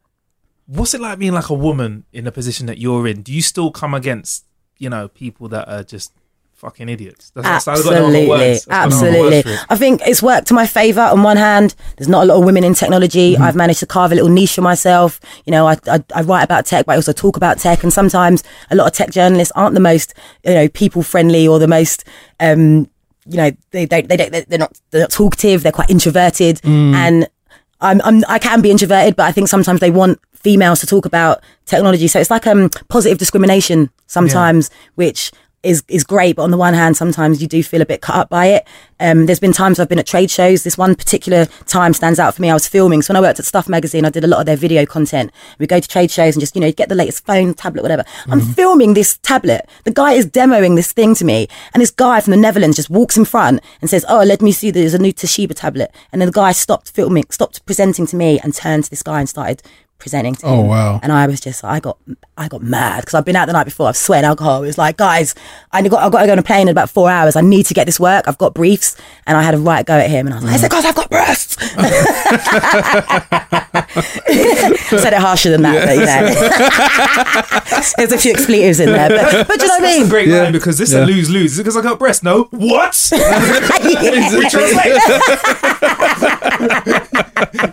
what's 0.65 0.93
it 0.93 1.01
like 1.01 1.19
being 1.19 1.33
like 1.33 1.49
a 1.49 1.53
woman 1.53 2.03
in 2.13 2.25
the 2.25 2.31
position 2.31 2.65
that 2.67 2.77
you're 2.77 3.07
in? 3.07 3.21
Do 3.21 3.33
you 3.33 3.41
still 3.41 3.71
come 3.71 3.93
against, 3.93 4.45
you 4.77 4.89
know, 4.89 5.07
people 5.07 5.47
that 5.49 5.67
are 5.69 5.83
just 5.83 6.11
fucking 6.57 6.89
idiots? 6.89 7.31
That's, 7.35 7.65
that's- 7.65 7.67
I've 7.67 7.83
got 7.85 7.91
no 7.91 8.07
other 8.07 8.17
Absolutely, 8.17 8.27
words. 8.29 8.67
I've 8.67 8.89
got 8.89 8.89
no 8.89 8.97
other 8.97 9.07
absolutely. 9.07 9.19
words 9.37 9.43
for 9.43 9.49
it. 9.53 9.59
I 9.69 9.75
think 9.77 10.01
it's 10.05 10.21
worked 10.23 10.47
to 10.47 10.53
my 10.53 10.67
favour. 10.67 11.01
On 11.01 11.23
one 11.23 11.37
hand, 11.37 11.75
there's 11.97 12.07
not 12.07 12.23
a 12.23 12.25
lot 12.25 12.37
of 12.39 12.45
women 12.45 12.63
in 12.63 12.73
technology. 12.73 13.33
Mm-hmm. 13.33 13.43
I've 13.43 13.55
managed 13.55 13.79
to 13.81 13.85
carve 13.85 14.11
a 14.11 14.15
little 14.15 14.29
niche 14.29 14.55
for 14.55 14.61
myself. 14.61 15.19
You 15.45 15.51
know, 15.51 15.67
I, 15.67 15.77
I 15.87 16.03
I 16.15 16.21
write 16.23 16.43
about 16.43 16.65
tech, 16.65 16.85
but 16.85 16.93
I 16.93 16.95
also 16.95 17.13
talk 17.13 17.37
about 17.37 17.59
tech. 17.59 17.83
And 17.83 17.93
sometimes 17.93 18.43
a 18.71 18.75
lot 18.75 18.87
of 18.87 18.93
tech 18.93 19.11
journalists 19.11 19.51
aren't 19.55 19.75
the 19.75 19.79
most 19.79 20.13
you 20.43 20.53
know 20.53 20.67
people 20.67 21.03
friendly 21.03 21.47
or 21.47 21.59
the 21.59 21.67
most 21.67 22.03
um 22.39 22.89
you 23.29 23.37
know 23.37 23.51
they 23.71 23.85
they 23.85 24.01
they 24.01 24.17
don't 24.17 24.31
they're 24.49 24.59
not 24.59 24.79
they're 24.91 25.01
not 25.01 25.11
talkative. 25.11 25.63
They're 25.63 25.71
quite 25.71 25.89
introverted 25.89 26.57
Mm. 26.61 26.93
and. 26.93 27.27
I'm, 27.79 28.01
I'm 28.03 28.23
I 28.27 28.39
can 28.39 28.61
be 28.61 28.71
introverted, 28.71 29.15
but 29.15 29.27
I 29.27 29.31
think 29.31 29.47
sometimes 29.47 29.81
they 29.81 29.91
want 29.91 30.19
females 30.33 30.79
to 30.79 30.87
talk 30.87 31.05
about 31.05 31.43
technology. 31.67 32.07
So 32.07 32.19
it's 32.19 32.31
like 32.31 32.47
um 32.47 32.71
positive 32.89 33.19
discrimination 33.19 33.91
sometimes, 34.07 34.71
which 34.95 35.31
is 35.63 35.83
is 35.87 36.03
great. 36.03 36.35
But 36.35 36.43
on 36.43 36.51
the 36.51 36.57
one 36.57 36.73
hand, 36.73 36.97
sometimes 36.97 37.41
you 37.41 37.47
do 37.47 37.63
feel 37.63 37.81
a 37.81 37.85
bit 37.85 38.01
cut 38.01 38.15
up 38.15 38.29
by 38.29 38.47
it. 38.47 38.67
Um, 38.99 39.25
there's 39.25 39.39
been 39.39 39.53
times 39.53 39.79
I've 39.79 39.89
been 39.89 39.99
at 39.99 40.07
trade 40.07 40.31
shows. 40.31 40.63
This 40.63 40.77
one 40.77 40.95
particular 40.95 41.45
time 41.65 41.93
stands 41.93 42.19
out 42.19 42.35
for 42.35 42.41
me. 42.41 42.49
I 42.49 42.53
was 42.53 42.67
filming. 42.67 43.01
So 43.01 43.13
when 43.13 43.23
I 43.23 43.27
worked 43.27 43.39
at 43.39 43.45
Stuff 43.45 43.67
Magazine, 43.67 44.05
I 44.05 44.09
did 44.09 44.23
a 44.23 44.27
lot 44.27 44.39
of 44.39 44.45
their 44.45 44.55
video 44.55 44.85
content. 44.85 45.31
We 45.59 45.67
go 45.67 45.79
to 45.79 45.87
trade 45.87 46.11
shows 46.11 46.35
and 46.35 46.41
just 46.41 46.55
you 46.55 46.61
know 46.61 46.71
get 46.71 46.89
the 46.89 46.95
latest 46.95 47.25
phone, 47.25 47.53
tablet, 47.53 47.81
whatever. 47.81 48.03
I'm 48.27 48.41
filming 48.41 48.93
this 48.93 49.17
tablet. 49.17 49.67
The 49.83 49.91
guy 49.91 50.13
is 50.13 50.27
demoing 50.27 50.75
this 50.75 50.93
thing 50.93 51.15
to 51.15 51.25
me, 51.25 51.47
and 51.73 51.81
this 51.81 51.91
guy 51.91 52.21
from 52.21 52.31
the 52.31 52.37
Netherlands 52.37 52.77
just 52.77 52.89
walks 52.89 53.17
in 53.17 53.25
front 53.25 53.61
and 53.81 53.89
says, 53.89 54.05
"Oh, 54.07 54.23
let 54.23 54.41
me 54.41 54.51
see. 54.51 54.71
There's 54.71 54.93
a 54.93 54.99
new 54.99 55.13
Toshiba 55.13 55.55
tablet." 55.55 55.91
And 56.11 56.21
then 56.21 56.27
the 56.27 56.33
guy 56.33 56.51
stopped 56.51 56.91
filming, 56.91 57.25
stopped 57.29 57.65
presenting 57.65 58.05
to 58.07 58.15
me, 58.15 58.39
and 58.39 58.53
turned 58.53 58.85
to 58.85 58.89
this 58.89 59.03
guy 59.03 59.19
and 59.19 59.29
started 59.29 59.61
presenting 59.99 60.35
to 60.35 60.45
Oh, 60.45 60.61
wow. 60.61 60.99
And 61.03 61.11
I 61.11 61.25
was 61.27 61.39
just, 61.39 61.63
I 61.63 61.79
got, 61.79 61.97
I 62.37 62.47
got 62.47 62.61
mad 62.61 63.01
because 63.01 63.13
I've 63.15 63.25
been 63.25 63.35
out 63.35 63.47
the 63.47 63.53
night 63.53 63.65
before. 63.65 63.87
I've 63.87 63.97
sweated 63.97 64.25
alcohol. 64.25 64.63
It 64.63 64.67
was 64.67 64.77
like, 64.77 64.97
guys, 64.97 65.33
I 65.71 65.81
got, 65.87 66.03
I've 66.03 66.11
got 66.11 66.21
to 66.21 66.25
go 66.27 66.31
on 66.33 66.39
a 66.39 66.43
plane 66.43 66.63
in 66.63 66.69
about 66.69 66.89
four 66.89 67.09
hours. 67.09 67.35
I 67.35 67.41
need 67.41 67.65
to 67.67 67.73
get 67.73 67.85
this 67.85 67.99
work. 67.99 68.27
I've 68.27 68.37
got 68.37 68.53
briefs, 68.53 68.95
and 69.25 69.37
I 69.37 69.41
had 69.43 69.53
a 69.53 69.57
right 69.57 69.85
go 69.85 69.93
at 69.97 70.09
him. 70.09 70.27
And 70.27 70.33
I 70.35 70.37
was 70.39 70.45
like, 70.45 70.53
I 70.53 70.57
said, 70.57 70.71
guys, 70.71 70.85
I've 70.85 70.95
got 70.95 71.09
breasts. 71.09 71.57
Said 74.87 75.13
it 75.13 75.19
harsher 75.19 75.49
than 75.49 75.61
that, 75.63 75.85
but 75.85 75.95
you 75.95 76.05
know, 76.05 77.89
there's 77.97 78.11
a 78.11 78.17
few 78.17 78.31
expletives 78.31 78.79
in 78.79 78.89
there. 78.91 79.09
But, 79.09 79.47
but 79.47 79.59
do 79.59 79.65
you 79.65 79.67
know 79.69 79.75
what 79.75 79.83
I 79.83 79.87
That's 79.87 79.97
a 79.97 80.01
mean? 80.01 80.09
great 80.09 80.27
Yeah. 80.27 80.43
line 80.43 80.51
because 80.51 80.77
this 80.77 80.89
is 80.89 80.95
Yeah. 80.95 81.03
a 81.03 81.05
lose 81.05 81.29
lose. 81.29 81.53
Is 81.53 81.59
it 81.59 81.63
because 81.63 81.77
I 81.77 81.81
got 81.81 81.99
breast? 81.99 82.23
No. 82.23 82.43
What? 82.51 83.09
we 83.11 83.19
translate. 84.49 84.93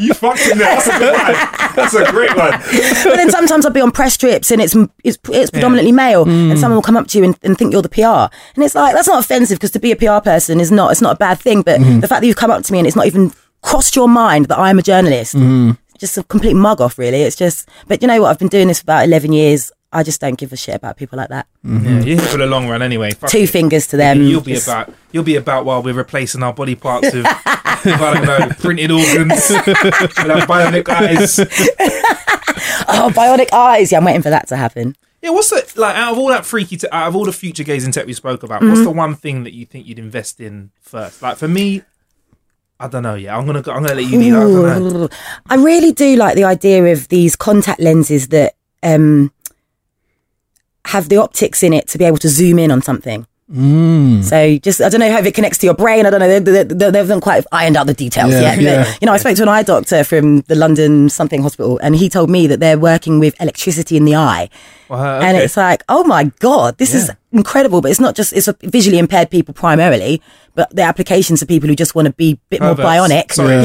you 0.01 0.15
fucked 0.15 0.47
in 0.49 0.59
there. 0.59 0.77
That's 0.77 0.87
a 0.87 0.99
good 0.99 1.13
line. 1.15 1.37
That's 1.77 1.95
a 1.95 2.05
great 2.15 2.37
one. 2.37 2.53
but 3.05 3.17
then 3.17 3.31
sometimes 3.31 3.67
I'll 3.67 3.73
be 3.73 3.81
on 3.81 3.91
press 3.91 4.17
trips 4.17 4.51
and 4.51 4.61
it's 4.63 4.75
it's, 5.03 5.19
it's 5.31 5.51
predominantly 5.51 5.93
male, 5.93 6.25
Mm. 6.25 6.51
and 6.51 6.59
someone 6.59 6.77
will 6.77 6.83
come 6.91 6.97
up 6.97 7.09
to 7.09 7.19
you 7.19 7.25
and, 7.25 7.39
and 7.43 7.59
think 7.59 7.73
you're 7.73 7.83
the 7.83 7.89
PR, 7.89 8.27
and 8.55 8.65
it's 8.65 8.75
like 8.75 8.95
that's 8.95 9.09
not 9.09 9.19
offensive 9.25 9.59
because 9.59 9.73
to 9.73 9.81
be 9.81 9.93
a 9.93 9.97
PR 9.97 10.21
person 10.25 10.61
is 10.61 10.71
not 10.71 10.91
it's 10.93 11.03
not 11.03 11.17
a 11.17 11.19
bad 11.19 11.39
thing, 11.39 11.63
but 11.63 11.81
Mm-hmm. 11.81 12.01
the 12.01 12.09
fact 12.09 12.21
that 12.23 12.27
you've 12.29 12.37
come 12.45 12.51
up 12.51 12.63
to 12.65 12.73
me 12.73 12.79
and 12.79 12.87
it's 12.87 12.97
not 12.97 13.07
even 13.07 13.33
crossed 13.63 13.97
your 13.97 14.09
mind 14.09 14.47
that 14.47 14.59
I'm 14.59 14.79
a 14.79 14.83
journalist, 14.83 15.35
Mm-hmm. 15.35 15.73
just 15.99 16.17
a 16.19 16.23
complete 16.25 16.55
mug 16.55 16.81
off, 16.81 16.99
really. 16.99 17.23
It's 17.23 17.37
just, 17.37 17.69
but 17.89 18.01
you 18.03 18.09
know 18.09 18.21
what? 18.23 18.31
I've 18.31 18.39
been 18.39 18.49
doing 18.49 18.69
this 18.69 18.81
for 18.81 18.85
about 18.85 19.05
eleven 19.05 19.33
years. 19.33 19.71
I 19.95 20.03
just 20.03 20.21
don't 20.21 20.37
give 20.37 20.53
a 20.53 20.57
shit 20.57 20.75
about 20.75 20.97
people 20.97 21.17
like 21.17 21.29
that. 21.29 21.47
Mm-hmm. 21.65 21.85
Yeah, 21.87 21.91
you're 21.93 22.21
here 22.21 22.29
for 22.29 22.37
the 22.39 22.47
long 22.47 22.69
run 22.69 22.83
anyway. 22.83 23.13
Fuck 23.13 23.31
Two 23.31 23.39
it. 23.39 23.51
fingers 23.51 23.87
to 23.89 23.97
them. 23.97 24.23
You'll 24.23 24.41
be 24.41 24.53
It's- 24.53 24.67
about 24.67 24.93
you'll 25.13 25.23
be 25.25 25.37
about 25.37 25.65
while 25.65 25.83
we're 25.83 25.95
replacing 25.95 26.43
our 26.43 26.53
body 26.53 26.75
parts 26.75 27.13
with 27.13 27.25
I 27.87 28.15
don't 28.15 28.25
know 28.27 28.49
printed 28.59 28.91
organs, 28.91 29.51
with 29.51 30.31
our 30.31 30.47
bionic 30.47 30.89
eyes. 30.89 31.39
oh, 32.89 33.11
bionic 33.15 33.53
eyes. 33.53 33.93
Yeah, 33.93 33.99
I'm 33.99 34.05
waiting 34.05 34.23
for 34.23 34.31
that 34.31 34.49
to 34.49 34.57
happen. 34.57 34.97
Yeah, 35.23 35.31
what's 35.31 35.51
the 35.51 35.81
like 35.81 35.97
out 35.97 36.13
of 36.13 36.19
all 36.19 36.29
that 36.29 36.45
freaky, 36.45 36.77
te- 36.77 36.89
out 36.93 37.09
of 37.09 37.17
all 37.17 37.25
the 37.25 37.33
future 37.33 37.63
gazing 37.65 37.93
tech 37.93 38.07
we 38.07 38.13
spoke 38.13 38.43
about? 38.43 38.63
What's 38.63 38.75
Mm-hmm. 38.75 38.85
the 38.85 38.91
one 38.91 39.15
thing 39.15 39.45
that 39.45 39.55
you 39.55 39.65
think 39.65 39.87
you'd 39.87 39.99
invest 39.99 40.41
in 40.41 40.71
first? 40.81 41.23
Like 41.23 41.37
for 41.37 41.49
me, 41.49 41.83
I 42.81 42.89
don't 42.89 43.03
know. 43.03 43.15
Yeah, 43.15 43.37
I'm 43.37 43.47
gonna 43.47 43.63
go, 43.63 43.73
I'm 43.73 43.83
gonna 43.83 43.95
let 43.95 44.05
you 44.07 44.19
lead. 44.19 44.33
I 44.35 44.79
don't 44.79 44.93
know. 44.93 45.09
I 45.49 45.55
really 45.57 45.93
do 45.93 46.17
like 46.17 46.35
the 46.35 46.45
idea 46.45 46.85
of 46.93 47.09
these 47.09 47.37
contact 47.37 47.81
lenses 47.81 48.29
that 48.29 48.55
um, 48.83 49.33
have 50.87 51.09
the 51.09 51.17
optics 51.17 51.63
in 51.63 51.73
it 51.73 51.89
to 51.89 51.99
be 51.99 52.05
able 52.05 52.19
to 52.19 52.29
zoom 52.29 52.59
in 52.59 52.71
on 52.71 52.83
something. 52.83 53.27
Mm. 53.53 54.25
So 54.25 54.59
just 54.59 54.81
I 54.81 54.89
don't 54.89 55.01
know 55.01 55.11
how 55.13 55.19
it 55.19 55.35
connects 55.35 55.59
to 55.59 55.67
your 55.67 55.75
brain. 55.75 56.07
I 56.07 56.11
don't 56.11 56.21
know. 56.21 56.41
They, 56.41 56.65
they, 56.65 56.91
they, 56.91 56.99
haven't 56.99 57.21
quite 57.21 57.45
ironed 57.53 57.77
out 57.77 57.87
the 57.87 57.93
details 57.93 58.33
Yeah, 58.33 58.55
yet. 58.55 58.85
But, 58.87 59.03
you 59.03 59.07
know, 59.07 59.13
I 59.13 59.19
spoke 59.19 59.37
to 59.37 59.43
an 59.43 59.51
eye 59.51 59.63
doctor 59.63 60.03
from 60.03 60.41
the 60.43 60.55
London 60.55 61.11
something 61.11 61.43
hospital, 61.43 61.79
and 61.83 61.95
he 61.95 62.09
told 62.09 62.31
me 62.31 62.47
that 62.47 62.61
they're 62.61 62.79
working 62.79 63.21
with 63.21 63.39
electricity 63.41 63.99
in 63.99 64.07
the 64.07 64.17
eye. 64.17 64.49
Well, 64.89 65.23
And 65.23 65.37
it's 65.37 65.57
like, 65.59 65.83
oh 65.89 66.05
my 66.05 66.25
god, 66.41 66.79
this 66.79 66.95
is 66.95 67.11
incredible. 67.35 67.81
But 67.81 67.91
it's 67.91 68.01
not 68.01 68.15
just 68.15 68.33
it's 68.33 68.49
visually 68.63 68.99
impaired 68.99 69.31
people 69.31 69.53
primarily, 69.55 70.23
but 70.55 70.75
the 70.75 70.83
applications 70.83 71.41
for 71.41 71.47
people 71.47 71.69
who 71.69 71.75
just 71.75 71.95
want 71.95 72.07
to 72.07 72.13
be 72.13 72.33
a 72.33 72.39
bit 72.49 72.61
more 72.63 72.75
bionic. 72.75 73.33
Sorry. 73.33 73.65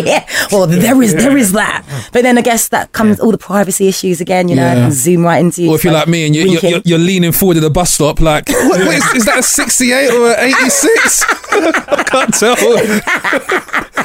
yeah. 0.04 0.26
Well, 0.52 0.66
there 0.66 1.00
is 1.02 1.14
there 1.14 1.36
is 1.36 1.52
that. 1.52 1.84
But 2.12 2.22
then 2.22 2.36
I 2.38 2.42
guess 2.42 2.68
that 2.68 2.92
comes 2.92 3.18
all 3.20 3.32
the 3.32 3.38
privacy 3.38 3.88
issues 3.88 4.20
again. 4.20 4.48
You 4.48 4.56
know, 4.56 4.66
Yeah. 4.66 4.72
I 4.72 4.74
can 4.74 4.92
zoom 4.92 5.24
right 5.24 5.38
into 5.38 5.62
you. 5.62 5.70
Or 5.70 5.76
if 5.76 5.84
you're 5.84 5.92
like 5.92 6.08
me 6.08 6.26
and 6.26 6.36
you're, 6.36 6.46
you're, 6.46 6.60
you're, 6.70 6.82
you're 6.84 6.98
leaning 6.98 7.32
forward 7.32 7.56
at 7.56 7.62
the 7.62 7.70
bus 7.70 7.92
stop, 7.92 8.20
like, 8.20 8.48
what, 8.50 8.80
what 8.80 8.94
is, 8.94 9.04
is 9.14 9.24
that 9.24 9.38
a 9.38 9.42
68 9.42 10.10
or 10.12 10.32
an 10.32 10.48
86? 10.48 11.24
I 11.52 12.04
can't 12.04 12.34
tell. 12.34 12.56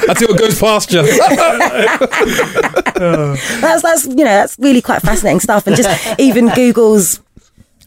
Until 0.08 0.30
it 0.34 0.38
goes 0.38 0.58
past 0.60 0.92
you. 0.92 1.02
that's 3.60 3.82
that's 3.82 4.06
you 4.06 4.14
know 4.16 4.24
that's 4.24 4.58
really 4.58 4.82
quite 4.82 5.02
fascinating 5.02 5.40
stuff. 5.40 5.66
And 5.66 5.76
just 5.76 6.20
even 6.20 6.48
Google's 6.54 7.20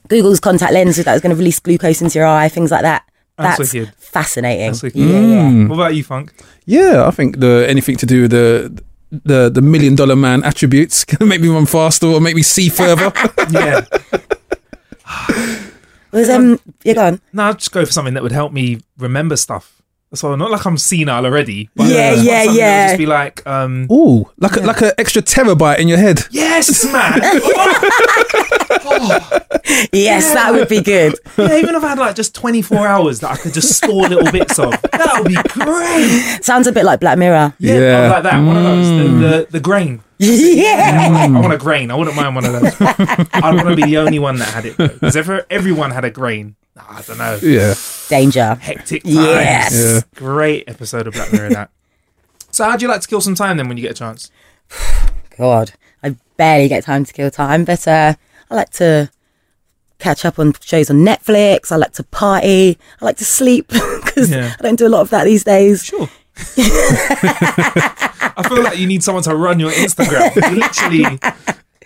Google's 0.10 0.39
contact 0.39 0.74
lens 0.74 0.98
that 0.98 1.12
was 1.13 1.22
going 1.22 1.30
to 1.32 1.36
release 1.38 1.60
glucose 1.60 2.02
into 2.02 2.19
your 2.19 2.28
eye, 2.28 2.50
things 2.50 2.72
like 2.72 2.82
that. 2.82 3.04
That's 3.38 3.58
That's, 3.58 3.74
wicked. 3.74 3.93
fascinating. 3.95 4.67
That's 4.67 4.84
wicked. 4.84 5.00
Yeah, 5.00 5.19
yeah. 5.22 5.67
What 5.67 5.76
about 5.76 5.95
you, 5.95 6.04
Funk? 6.04 6.34
Yeah, 6.65 7.06
I 7.08 7.12
think 7.12 7.39
the 7.39 7.65
anything 7.69 7.95
to 7.98 8.06
do 8.06 8.24
with 8.24 8.32
the 8.32 8.84
the 9.12 9.50
the 9.50 9.62
million 9.62 9.95
dollar 9.95 10.15
man 10.15 10.43
attributes 10.43 11.06
can 11.10 11.28
make 11.28 11.39
me 11.41 11.48
run 11.48 11.65
faster 11.65 12.08
or 12.08 12.19
make 12.19 12.36
me 12.36 12.43
see 12.43 12.67
further. 12.69 13.12
Yeah, 13.50 13.86
Was 16.12 16.30
um 16.30 16.60
yeah 16.84 16.93
go 16.95 17.06
on. 17.06 17.22
no, 17.34 17.43
I'd 17.50 17.60
just 17.60 17.72
go 17.72 17.86
for 17.86 17.91
something 17.91 18.13
that 18.15 18.24
would 18.24 18.32
help 18.32 18.52
me 18.52 18.82
remember 18.98 19.36
stuff. 19.38 19.82
So 20.13 20.36
not 20.36 20.50
like 20.52 20.65
I'm 20.65 20.78
senile 20.78 21.24
already. 21.26 21.69
But 21.76 21.88
Yeah, 21.88 22.15
just 22.15 22.26
yeah, 22.26 22.43
something 22.43 22.45
that 22.45 22.48
would 22.48 22.58
yeah. 22.58 22.88
Just 22.88 22.98
be 22.98 23.06
like, 23.06 23.48
um, 23.48 23.88
Ooh, 23.91 24.30
like 24.39 24.56
a, 24.58 24.62
like 24.62 24.82
an 24.82 24.91
extra 24.98 25.22
terabyte 25.22 25.78
in 25.78 25.88
your 25.88 26.00
head. 26.00 26.22
yes, 26.32 26.84
man. 26.91 27.22
Yes, 29.91 30.34
that 30.34 30.51
would 30.53 30.67
be 30.67 30.82
good. 30.82 31.15
yeah, 31.38 31.58
even 31.58 31.75
if 31.75 31.84
I 31.84 31.89
had 31.89 31.97
like 31.99 32.15
just 32.15 32.34
24 32.36 32.88
hours 32.88 33.19
that 33.21 33.32
I 33.32 33.38
could 33.38 33.53
just 33.53 33.77
store 33.77 34.08
little 34.08 34.32
bits 34.32 34.58
of, 34.60 34.71
that 34.82 35.19
would 35.19 35.27
be 35.27 35.36
great. 35.53 36.43
Sounds 36.43 36.67
a 36.67 36.71
bit 36.71 36.86
like 36.86 36.99
Black 36.99 37.17
Mirror. 37.17 37.53
Yeah, 37.60 37.79
Yeah. 37.79 38.12
like 38.12 38.23
that. 38.23 38.39
One 38.43 38.58
of 38.58 38.63
those, 38.63 38.88
the, 38.88 39.27
the, 39.27 39.47
the 39.51 39.60
grain. 39.60 40.01
Yeah. 40.17 41.27
I 41.34 41.39
want 41.39 41.53
a 41.53 41.58
grain. 41.58 41.91
I 41.91 41.95
wouldn't 41.95 42.15
mind 42.15 42.36
one 42.36 42.45
of 42.45 42.53
those. 42.53 42.75
I'd 42.82 43.55
want 43.55 43.69
to 43.69 43.75
be 43.75 43.84
the 43.84 43.97
only 43.97 44.19
one 44.19 44.38
that 44.38 44.49
had 44.49 44.65
it. 44.65 44.75
Because 44.77 45.15
if 45.15 45.29
everyone 45.49 45.91
had 45.91 46.03
a 46.03 46.12
grain, 46.12 46.55
I 46.77 47.01
don't 47.03 47.17
know. 47.17 47.39
Yeah. 47.41 47.73
Danger. 48.10 48.55
Hectic 48.55 49.03
times. 49.03 49.15
Yes. 49.15 49.73
Yeah. 49.75 50.01
Great 50.15 50.65
episode 50.67 51.08
of 51.08 51.13
Black 51.13 51.32
Mirror. 51.32 51.49
That. 51.49 51.69
So, 52.51 52.65
how'd 52.65 52.82
you 52.82 52.88
like 52.88 53.01
to 53.01 53.08
kill 53.08 53.21
some 53.21 53.36
time 53.36 53.58
then 53.58 53.67
when 53.67 53.77
you 53.77 53.84
get 53.84 53.91
a 53.91 53.95
chance? 53.95 54.29
God, 55.38 55.71
I 56.03 56.15
barely 56.36 56.67
get 56.67 56.84
time 56.84 57.05
to 57.05 57.13
kill 57.13 57.32
time, 57.32 57.63
but 57.63 57.88
uh, 57.88 58.15
I 58.49 58.55
like 58.55 58.69
to 58.71 59.09
catch 59.99 60.23
up 60.25 60.39
on 60.39 60.53
shows 60.62 60.89
on 60.89 60.97
Netflix. 60.97 61.71
I 61.71 61.75
like 61.75 61.93
to 61.93 62.03
party. 62.03 62.77
I 63.01 63.05
like 63.05 63.17
to 63.17 63.25
sleep 63.25 63.67
because 64.03 64.29
Yeah. 64.31 64.55
I 64.59 64.63
don't 64.63 64.77
do 64.77 64.88
a 64.88 64.89
lot 64.89 65.01
of 65.01 65.09
that 65.12 65.25
these 65.25 65.43
days. 65.43 65.83
Sure. 65.83 66.09
I 66.57 68.45
feel 68.47 68.63
like 68.63 68.77
you 68.77 68.88
need 68.88 69.03
someone 69.03 69.23
to 69.23 69.35
run 69.35 69.59
your 69.59 69.71
Instagram. 69.71 70.33
You're 70.35 70.51
literally 70.59 71.19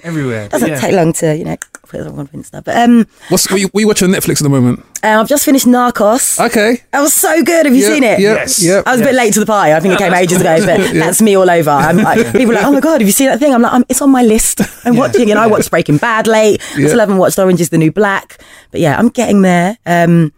everywhere. 0.04 0.48
Doesn't 0.50 0.70
Yeah. 0.70 0.80
take 0.80 0.94
long 0.94 1.14
to, 1.14 1.36
you 1.36 1.46
know, 1.46 1.58
put 1.88 2.00
it 2.00 2.08
on 2.08 2.28
Insta. 2.30 2.64
But 2.64 2.78
um, 2.78 3.06
What's 3.30 3.50
what 3.52 3.60
you, 3.60 3.68
what 3.68 3.82
you 3.82 3.88
watching 3.88 4.08
on 4.08 4.14
Netflix 4.20 4.38
at 4.38 4.44
the 4.44 4.50
moment? 4.50 4.80
uh, 5.04 5.20
I've 5.22 5.28
just 5.28 5.46
finished 5.46 5.66
Narcos. 5.68 6.40
Okay. 6.48 6.82
That 6.92 7.02
was 7.02 7.14
so 7.14 7.44
good. 7.44 7.66
Have 7.66 7.76
you 7.76 7.82
Yep, 7.82 7.92
seen 7.92 8.04
it? 8.04 8.20
Yep, 8.20 8.38
Yes. 8.38 8.64
Yep. 8.64 8.84
I 8.88 8.92
was 8.94 9.02
a 9.02 9.04
bit 9.04 9.16
late 9.16 9.34
to 9.34 9.40
the 9.40 9.46
party. 9.46 9.74
I 9.74 9.80
think 9.80 9.94
it 9.94 9.98
came 10.00 10.14
ages 10.14 10.40
ago, 10.42 10.58
but 10.66 10.94
that's 10.94 11.22
me 11.22 11.36
all 11.36 11.50
over. 11.50 11.70
I'm, 11.70 12.06
I, 12.06 12.16
people 12.32 12.52
are 12.52 12.56
like, 12.56 12.66
oh 12.66 12.72
my 12.72 12.80
God, 12.80 13.02
have 13.02 13.08
you 13.08 13.12
seen 13.12 13.28
that 13.28 13.40
thing? 13.40 13.54
I'm 13.54 13.62
like, 13.62 13.74
I'm, 13.74 13.84
it's 13.90 14.02
on 14.02 14.10
my 14.12 14.24
list. 14.24 14.62
I'm 14.86 14.96
watching 14.96 15.30
it. 15.30 15.38
I 15.38 15.48
watched 15.48 15.70
Breaking 15.72 15.98
Bad 15.98 16.28
late. 16.28 16.62
I 16.76 16.80
Yeah. 16.80 16.88
still 16.88 17.00
haven't 17.00 17.18
watched 17.18 17.38
Orange 17.40 17.62
is 17.62 17.70
the 17.70 17.78
New 17.78 17.92
Black. 17.92 18.42
But 18.72 18.80
yeah, 18.82 18.98
I'm 18.98 19.10
getting 19.10 19.42
there. 19.42 19.78
Um, 19.86 20.32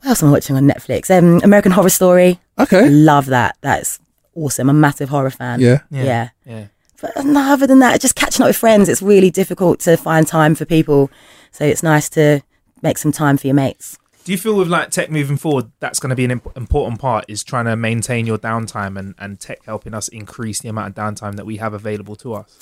what 0.00 0.10
else 0.10 0.22
am 0.22 0.28
I 0.28 0.32
watching 0.32 0.56
on 0.56 0.68
Netflix? 0.68 1.10
Um, 1.10 1.40
American 1.42 1.72
Horror 1.72 1.88
Story. 1.88 2.38
Okay. 2.58 2.88
Love 2.88 3.26
that. 3.26 3.56
That's 3.62 3.98
awesome. 4.34 4.68
I'm 4.70 4.76
a 4.76 4.78
massive 4.78 5.08
horror 5.08 5.30
fan. 5.30 5.60
Yeah. 5.60 5.80
Yeah. 5.90 6.28
Yeah. 6.44 6.66
But 7.00 7.12
other 7.16 7.66
than 7.66 7.80
that, 7.80 8.00
just 8.00 8.14
catching 8.14 8.42
up 8.42 8.48
with 8.48 8.56
friends, 8.56 8.88
it's 8.88 9.02
really 9.02 9.30
difficult 9.30 9.80
to 9.80 9.96
find 9.96 10.26
time 10.26 10.54
for 10.54 10.64
people. 10.64 11.10
So 11.50 11.64
it's 11.64 11.82
nice 11.82 12.08
to 12.10 12.42
make 12.82 12.98
some 12.98 13.12
time 13.12 13.36
for 13.36 13.46
your 13.46 13.54
mates. 13.54 13.98
Do 14.24 14.32
you 14.32 14.38
feel 14.38 14.56
with 14.56 14.68
like 14.68 14.90
tech 14.90 15.10
moving 15.10 15.36
forward, 15.36 15.70
that's 15.80 16.00
going 16.00 16.10
to 16.10 16.16
be 16.16 16.24
an 16.24 16.30
imp- 16.30 16.56
important 16.56 16.98
part 16.98 17.26
is 17.28 17.44
trying 17.44 17.66
to 17.66 17.76
maintain 17.76 18.26
your 18.26 18.38
downtime 18.38 18.98
and, 18.98 19.14
and 19.18 19.38
tech 19.38 19.58
helping 19.66 19.92
us 19.92 20.08
increase 20.08 20.60
the 20.60 20.68
amount 20.70 20.88
of 20.88 20.94
downtime 20.94 21.36
that 21.36 21.44
we 21.44 21.58
have 21.58 21.74
available 21.74 22.16
to 22.16 22.34
us? 22.34 22.58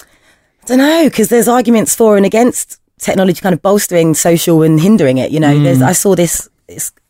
I 0.65 0.67
don't 0.67 0.79
know 0.79 1.05
because 1.05 1.29
there's 1.29 1.47
arguments 1.47 1.95
for 1.95 2.17
and 2.17 2.27
against 2.27 2.81
technology 2.99 3.41
kind 3.41 3.53
of 3.53 3.63
bolstering 3.63 4.15
social 4.15 4.63
and 4.63 4.81
hindering 4.81 5.19
it. 5.19 5.31
You 5.31 5.39
know, 5.39 5.57
hmm. 5.57 5.63
there's, 5.63 5.83
I 5.83 5.93
saw 5.93 6.17
this 6.17 6.49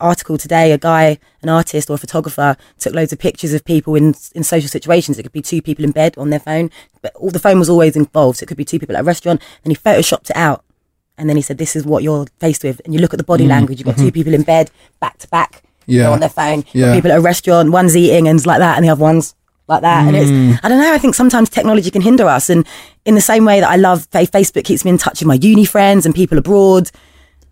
article 0.00 0.38
today. 0.38 0.72
A 0.72 0.78
guy, 0.78 1.18
an 1.42 1.48
artist 1.48 1.90
or 1.90 1.94
a 1.94 1.98
photographer, 1.98 2.56
took 2.78 2.94
loads 2.94 3.12
of 3.12 3.18
pictures 3.18 3.52
of 3.52 3.64
people 3.64 3.94
in 3.94 4.14
in 4.34 4.42
social 4.42 4.68
situations. 4.68 5.18
It 5.18 5.22
could 5.22 5.32
be 5.32 5.42
two 5.42 5.62
people 5.62 5.84
in 5.84 5.90
bed 5.90 6.16
on 6.18 6.30
their 6.30 6.40
phone, 6.40 6.70
but 7.00 7.14
all 7.16 7.30
the 7.30 7.38
phone 7.38 7.58
was 7.58 7.70
always 7.70 7.96
involved. 7.96 8.38
So 8.38 8.44
it 8.44 8.46
could 8.48 8.56
be 8.56 8.64
two 8.64 8.78
people 8.78 8.96
at 8.96 9.00
a 9.00 9.04
restaurant, 9.04 9.42
and 9.64 9.72
he 9.72 9.76
photoshopped 9.76 10.30
it 10.30 10.36
out. 10.36 10.64
And 11.18 11.28
then 11.28 11.36
he 11.36 11.42
said, 11.42 11.58
"This 11.58 11.76
is 11.76 11.84
what 11.84 12.02
you're 12.02 12.26
faced 12.40 12.64
with." 12.64 12.80
And 12.84 12.94
you 12.94 13.00
look 13.00 13.14
at 13.14 13.18
the 13.18 13.24
body 13.24 13.44
mm. 13.44 13.48
language. 13.48 13.78
You've 13.78 13.86
got 13.86 13.96
two 13.96 14.04
mm-hmm. 14.04 14.10
people 14.10 14.34
in 14.34 14.42
bed, 14.42 14.70
back 15.00 15.18
to 15.18 15.28
back, 15.28 15.62
Yeah. 15.86 16.10
on 16.10 16.20
their 16.20 16.28
phone. 16.28 16.64
You've 16.72 16.84
got 16.84 16.88
Yeah. 16.88 16.94
people 16.94 17.12
at 17.12 17.18
a 17.18 17.22
restaurant. 17.22 17.70
One's 17.70 17.96
eating 17.96 18.28
and 18.28 18.38
it's 18.38 18.46
like 18.46 18.58
that, 18.58 18.76
and 18.76 18.84
the 18.84 18.90
other 18.90 19.02
one's 19.02 19.34
like 19.68 19.82
that. 19.82 20.06
And 20.06 20.16
it's 20.16 20.30
mm. 20.30 20.58
I 20.62 20.68
don't 20.68 20.80
know. 20.80 20.92
I 20.92 20.98
think 20.98 21.14
sometimes 21.14 21.48
technology 21.48 21.90
can 21.90 22.02
hinder 22.02 22.26
us. 22.26 22.50
And 22.50 22.66
in 23.04 23.14
the 23.14 23.20
same 23.20 23.44
way 23.44 23.60
that 23.60 23.70
I 23.70 23.76
love 23.76 24.08
Facebook 24.10 24.64
keeps 24.64 24.84
me 24.84 24.90
in 24.90 24.98
touch 24.98 25.20
with 25.20 25.28
my 25.28 25.34
uni 25.34 25.64
friends 25.64 26.06
and 26.06 26.14
people 26.14 26.38
abroad. 26.38 26.90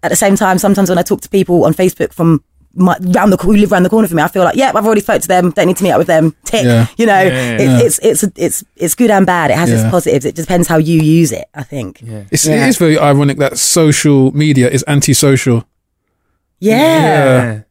At 0.02 0.08
the 0.10 0.16
same 0.16 0.36
time, 0.36 0.58
sometimes 0.58 0.88
when 0.88 0.98
I 0.98 1.02
talk 1.02 1.20
to 1.22 1.28
people 1.28 1.64
on 1.64 1.74
Facebook 1.74 2.12
from 2.12 2.42
my, 2.74 2.96
round 3.00 3.32
the 3.32 3.36
who 3.36 3.52
live 3.54 3.72
around 3.72 3.82
the 3.82 3.90
corner 3.90 4.06
from 4.08 4.16
me, 4.16 4.22
I 4.22 4.28
feel 4.28 4.44
like, 4.44 4.56
yeah, 4.56 4.72
I've 4.74 4.86
already 4.86 5.00
spoke 5.00 5.20
to 5.22 5.28
them. 5.28 5.50
Don't 5.50 5.66
need 5.66 5.76
to 5.78 5.82
meet 5.84 5.90
up 5.90 5.98
with 5.98 6.06
them. 6.06 6.34
Tick. 6.44 6.64
Yeah. 6.70 6.86
You 6.96 7.06
know, 7.06 7.20
Yeah. 7.22 7.56
it, 7.58 7.84
it's 7.86 7.98
it's 8.02 8.22
it's 8.36 8.64
it's 8.76 8.94
good 8.94 9.10
and 9.10 9.26
bad. 9.26 9.50
It 9.50 9.56
has 9.58 9.70
its 9.70 9.82
positives. 9.90 10.24
It 10.24 10.36
depends 10.36 10.68
how 10.68 10.76
you 10.78 11.00
use 11.02 11.32
it. 11.32 11.46
I 11.54 11.62
think. 11.64 12.00
Yeah. 12.00 12.24
It's, 12.30 12.46
Yeah. 12.46 12.64
It 12.64 12.68
is 12.68 12.78
very 12.78 12.96
ironic 12.98 13.38
that 13.38 13.58
social 13.58 14.30
media 14.32 14.68
is 14.70 14.84
antisocial. 14.86 15.64
Yeah. 16.60 17.62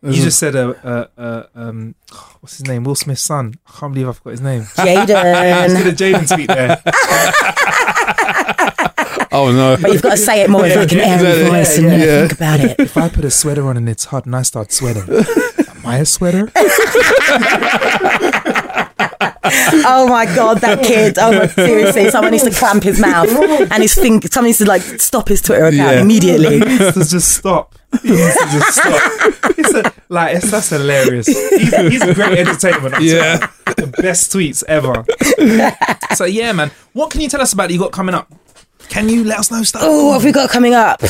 You 0.00 0.12
just 0.12 0.38
said 0.38 0.54
a, 0.54 0.68
uh, 0.86 1.06
uh, 1.20 1.42
um, 1.56 1.94
what's 2.40 2.58
his 2.58 2.68
name? 2.68 2.84
Will 2.84 2.94
Smith's 2.94 3.20
son. 3.22 3.54
I 3.66 3.70
can't 3.80 3.92
believe 3.92 4.08
I 4.08 4.12
forgot 4.12 4.30
his 4.30 4.40
name. 4.40 4.64
I 4.78 5.04
did 5.04 5.16
Jaden. 5.16 5.86
a 5.88 5.92
Jaden 5.92 6.28
tweet 6.34 6.46
there. 6.46 6.80
Oh 9.30 9.52
no. 9.52 9.76
but 9.80 9.92
you've 9.92 10.00
got 10.02 10.12
to 10.12 10.16
say 10.16 10.42
it 10.42 10.48
more 10.50 10.62
with 10.62 10.74
like 10.74 10.90
an 10.92 11.00
airy 11.00 11.14
exactly. 11.14 11.50
voice 11.50 11.76
and 11.78 11.86
Yeah, 11.86 11.92
you 11.92 11.98
know, 11.98 12.04
yeah. 12.06 12.20
think 12.28 12.32
about 12.32 12.60
it. 12.60 12.80
If 12.80 12.96
I 12.96 13.08
put 13.10 13.24
a 13.26 13.30
sweater 13.30 13.66
on 13.68 13.76
and 13.76 13.88
it's 13.88 14.06
hot 14.06 14.24
and 14.24 14.34
I 14.34 14.42
start 14.42 14.72
sweating, 14.72 15.02
am 15.02 15.86
I 15.86 15.98
a 15.98 16.06
sweater? 16.06 16.50
Oh 19.90 20.06
my 20.08 20.26
god, 20.26 20.58
that 20.60 20.82
kid! 20.84 21.16
Oh 21.18 21.32
my, 21.32 21.46
seriously, 21.46 22.10
someone 22.10 22.32
needs 22.32 22.44
to 22.44 22.50
clamp 22.50 22.82
his 22.82 23.00
mouth 23.00 23.28
and 23.30 23.82
his 23.82 23.94
finger. 23.94 24.28
Someone 24.28 24.48
needs 24.48 24.58
to 24.58 24.66
like 24.66 24.82
stop 24.82 25.28
his 25.28 25.40
Twitter 25.40 25.64
account 25.66 25.94
Yeah. 25.96 26.00
immediately. 26.02 26.58
He 26.58 26.64
needs 26.64 26.92
to 26.94 27.04
just 27.08 27.36
stop. 27.36 27.74
He 28.02 28.10
needs 28.10 28.36
to 28.36 28.46
just 28.52 28.72
stop. 28.74 29.34
It's 29.58 29.74
a, 29.74 29.92
like 30.10 30.36
it's, 30.36 30.50
that's 30.50 30.68
hilarious. 30.70 31.26
He's, 31.26 31.74
he's 31.76 32.02
a 32.02 32.12
great 32.14 32.38
entertainment. 32.38 32.94
on 32.96 33.02
Yeah. 33.02 33.38
Twitter. 33.38 33.80
the 33.86 34.02
best 34.02 34.30
tweets 34.32 34.62
ever. 34.68 35.04
so 36.14 36.24
yeah, 36.26 36.52
man. 36.52 36.70
What 36.92 37.10
can 37.10 37.20
you 37.22 37.28
tell 37.28 37.40
us 37.40 37.52
about 37.54 37.70
you 37.70 37.78
got 37.78 37.92
coming 37.92 38.14
up? 38.14 38.30
Can 38.88 39.08
you 39.08 39.24
let 39.24 39.38
us 39.38 39.50
know 39.50 39.62
stuff? 39.62 39.82
Oh, 39.84 40.06
what 40.06 40.14
have 40.14 40.24
we 40.24 40.32
got 40.32 40.50
coming 40.50 40.74
up? 40.74 41.02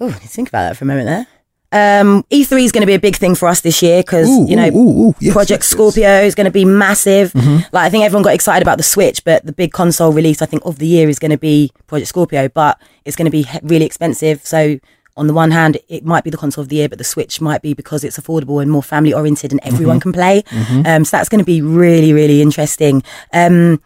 Oh, 0.00 0.10
think 0.10 0.48
about 0.48 0.68
that 0.68 0.76
for 0.76 0.84
a 0.84 0.86
moment 0.86 1.06
there. 1.06 1.26
Um, 1.70 2.24
E3 2.30 2.64
is 2.64 2.72
going 2.72 2.80
to 2.80 2.86
be 2.86 2.94
a 2.94 2.98
big 2.98 3.16
thing 3.16 3.34
for 3.34 3.46
us 3.46 3.60
this 3.60 3.82
year 3.82 4.00
because 4.00 4.28
you 4.48 4.56
know 4.56 4.68
ooh, 4.68 5.08
ooh. 5.08 5.14
Yes, 5.20 5.34
Project 5.34 5.64
yes, 5.64 5.70
yes. 5.70 5.76
Scorpio 5.76 6.20
is 6.22 6.34
going 6.34 6.46
to 6.46 6.50
be 6.50 6.64
massive. 6.64 7.34
Like 7.34 7.74
I 7.74 7.90
think 7.90 8.04
everyone 8.04 8.22
got 8.22 8.32
excited 8.32 8.62
about 8.62 8.78
the 8.78 8.84
Switch, 8.84 9.22
but 9.22 9.44
the 9.44 9.52
big 9.52 9.72
console 9.72 10.12
release 10.12 10.40
I 10.40 10.46
think 10.46 10.64
of 10.64 10.78
the 10.78 10.86
year 10.86 11.10
is 11.10 11.18
going 11.18 11.30
to 11.30 11.36
be 11.38 11.70
Project 11.86 12.08
Scorpio, 12.08 12.48
but 12.48 12.80
it's 13.04 13.16
going 13.16 13.26
to 13.26 13.30
be 13.30 13.46
really 13.62 13.84
expensive. 13.84 14.46
So 14.46 14.78
on 15.18 15.26
the 15.26 15.34
one 15.34 15.50
hand, 15.50 15.76
it 15.88 16.06
might 16.06 16.24
be 16.24 16.30
the 16.30 16.38
console 16.38 16.62
of 16.62 16.68
the 16.68 16.76
year, 16.76 16.88
but 16.88 16.96
the 16.96 17.04
Switch 17.04 17.38
might 17.40 17.60
be 17.60 17.74
because 17.74 18.02
it's 18.02 18.18
affordable 18.18 18.62
and 18.62 18.70
more 18.70 18.82
family 18.82 19.12
oriented 19.12 19.50
and 19.52 19.60
everyone 19.62 20.00
can 20.00 20.12
play. 20.12 20.44
Um, 20.86 21.04
so 21.04 21.18
that's 21.18 21.28
going 21.28 21.40
to 21.40 21.44
be 21.44 21.60
really 21.60 22.14
really 22.14 22.40
interesting. 22.40 23.02
Um, 23.34 23.82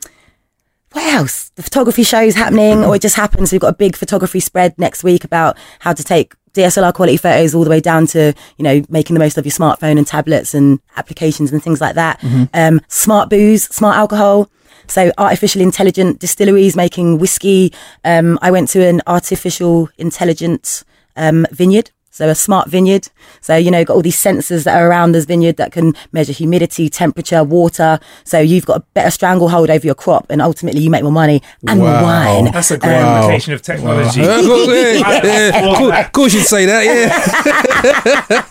what 0.92 1.14
else? 1.14 1.50
The 1.50 1.62
photography 1.62 2.02
show 2.02 2.20
is 2.20 2.34
happening, 2.34 2.84
or 2.84 2.96
it 2.96 3.02
just 3.02 3.16
happens. 3.16 3.52
We've 3.52 3.60
got 3.60 3.68
a 3.68 3.76
big 3.76 3.96
photography 3.96 4.40
spread 4.40 4.78
next 4.78 5.02
week 5.04 5.24
about 5.24 5.56
how 5.80 5.92
to 5.92 6.02
take 6.04 6.34
DSLR 6.54 6.92
quality 6.92 7.16
photos 7.16 7.54
all 7.54 7.64
the 7.64 7.70
way 7.70 7.80
down 7.80 8.06
to, 8.08 8.34
you 8.58 8.62
know, 8.62 8.82
making 8.88 9.14
the 9.14 9.20
most 9.20 9.38
of 9.38 9.46
your 9.46 9.52
smartphone 9.52 9.96
and 9.96 10.06
tablets 10.06 10.54
and 10.54 10.80
applications 10.96 11.52
and 11.52 11.62
things 11.62 11.80
like 11.80 11.94
that. 11.94 12.22
Um, 12.52 12.80
smart 12.88 13.30
booze, 13.30 13.64
smart 13.64 13.96
alcohol. 13.96 14.50
So 14.88 15.12
artificial 15.16 15.62
intelligent 15.62 16.18
distilleries 16.18 16.76
making 16.76 17.18
whiskey. 17.18 17.72
Um, 18.04 18.38
I 18.42 18.50
went 18.50 18.68
to 18.70 18.84
an 18.86 19.00
artificial 19.06 19.88
intelligent 19.96 20.84
um, 21.16 21.46
vineyard. 21.50 21.90
So 22.14 22.28
a 22.28 22.34
smart 22.34 22.68
vineyard. 22.68 23.08
So, 23.40 23.56
you 23.56 23.70
know, 23.70 23.82
got 23.84 23.94
all 23.94 24.02
these 24.02 24.22
sensors 24.22 24.64
that 24.64 24.78
are 24.78 24.86
around 24.86 25.12
this 25.12 25.24
vineyard 25.24 25.56
that 25.56 25.72
can 25.72 25.94
measure 26.12 26.34
humidity, 26.34 26.90
temperature, 26.90 27.42
water. 27.42 27.98
So 28.24 28.38
you've 28.38 28.66
got 28.66 28.76
a 28.76 28.80
better 28.92 29.10
stranglehold 29.10 29.70
over 29.70 29.86
your 29.86 29.94
crop 29.94 30.26
and 30.28 30.42
ultimately 30.42 30.82
you 30.82 30.90
make 30.90 31.02
more 31.02 31.10
money 31.10 31.40
and 31.66 31.80
more 31.80 31.88
wine. 32.02 32.52
That's 32.52 32.70
a 32.70 32.76
great 32.76 32.98
um, 32.98 33.06
Wow. 33.06 33.16
application 33.22 33.54
of 33.54 33.62
technology. 33.62 34.20
Yeah, 34.20 34.40
of 34.40 34.44
course, 34.46 34.68
yeah, 35.24 36.00
of 36.06 36.12
course 36.12 36.34
you'd 36.34 36.44
say 36.44 36.66
that. 36.66 36.84
Yeah. 36.84 38.42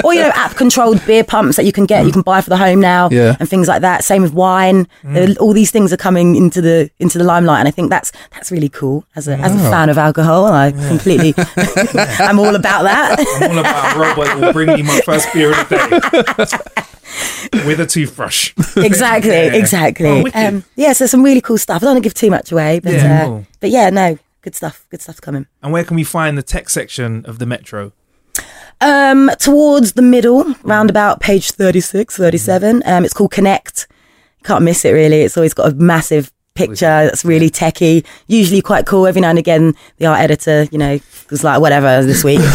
or 0.04 0.14
you 0.14 0.20
know 0.20 0.30
app 0.34 0.54
controlled 0.56 1.04
beer 1.06 1.24
pumps 1.24 1.56
that 1.56 1.64
you 1.64 1.72
can 1.72 1.86
get 1.86 2.04
you 2.06 2.12
can 2.12 2.22
buy 2.22 2.40
for 2.40 2.50
the 2.50 2.56
home 2.56 2.80
now 2.80 3.08
Yeah. 3.10 3.36
and 3.38 3.48
things 3.48 3.68
like 3.68 3.82
that 3.82 4.02
same 4.04 4.22
with 4.22 4.32
wine 4.32 4.86
There- 5.04 5.28
mm. 5.28 5.36
all 5.40 5.52
these 5.52 5.70
things 5.70 5.92
are 5.92 5.96
coming 5.96 6.34
into 6.36 6.60
the 6.60 6.90
into 6.98 7.18
the 7.18 7.24
limelight 7.24 7.60
and 7.60 7.68
i 7.68 7.70
think 7.70 7.90
that's 7.90 8.10
that's 8.32 8.50
really 8.50 8.68
cool 8.68 9.04
as 9.16 9.28
a, 9.28 9.34
as 9.36 9.54
a 9.54 9.58
fan 9.70 9.88
of 9.90 9.98
alcohol 9.98 10.46
i 10.46 10.72
completely 10.72 11.34
i'm 12.18 12.38
all 12.38 12.54
about 12.56 12.82
that 12.82 12.93
I'm 13.40 13.50
all 13.50 13.58
about 13.58 13.96
a 13.96 13.98
robot 13.98 14.26
that 14.26 14.38
will 14.40 14.52
bring 14.52 14.68
me 14.74 14.82
my 14.82 15.00
first 15.00 15.32
beer 15.32 15.50
of 15.50 15.68
the 15.68 15.76
day. 17.52 17.64
With 17.66 17.80
a 17.80 17.86
toothbrush. 17.86 18.52
exactly 18.76 19.30
Yeah. 19.30 19.54
exactly. 19.54 20.06
Oh, 20.08 20.30
um, 20.34 20.64
yeah 20.76 20.92
so 20.92 21.06
some 21.06 21.22
really 21.22 21.40
cool 21.40 21.58
stuff. 21.58 21.76
I 21.82 21.86
don't 21.86 21.94
want 21.94 22.02
to 22.02 22.06
give 22.08 22.14
too 22.14 22.30
much 22.30 22.50
away 22.52 22.80
but 22.80 22.92
Yeah, 22.94 23.22
uh, 23.22 23.26
cool. 23.26 23.46
but 23.60 23.70
yeah 23.70 23.90
no 23.90 24.18
good 24.42 24.54
stuff 24.54 24.86
good 24.90 25.00
stuff 25.02 25.20
coming. 25.20 25.46
And 25.62 25.72
where 25.72 25.84
can 25.84 25.96
we 25.96 26.04
find 26.04 26.36
the 26.38 26.42
tech 26.42 26.68
section 26.70 27.24
of 27.26 27.38
the 27.38 27.46
Metro? 27.46 27.92
um 28.80 29.30
towards 29.38 29.92
the 29.92 30.02
middle 30.02 30.44
round 30.64 30.90
about 30.90 31.20
page 31.20 31.52
36 31.52 32.16
37 32.16 32.82
um 32.86 33.04
it's 33.04 33.14
called 33.14 33.30
connect. 33.30 33.86
Can't 34.42 34.64
miss 34.64 34.84
it 34.84 34.90
really. 34.90 35.22
It's 35.22 35.36
always 35.36 35.54
got 35.54 35.72
a 35.72 35.74
massive 35.76 36.32
picture 36.54 36.86
that's 36.86 37.24
really 37.24 37.50
techie. 37.50 38.04
Usually 38.28 38.62
quite 38.62 38.86
cool. 38.86 39.06
Every 39.06 39.20
now 39.20 39.30
and 39.30 39.38
again 39.38 39.74
the 39.98 40.06
art 40.06 40.20
editor 40.20 40.66
you 40.70 40.78
know 40.78 40.98
was 41.30 41.42
like 41.42 41.60
whatever 41.60 42.02
this 42.04 42.22
week. 42.22 42.40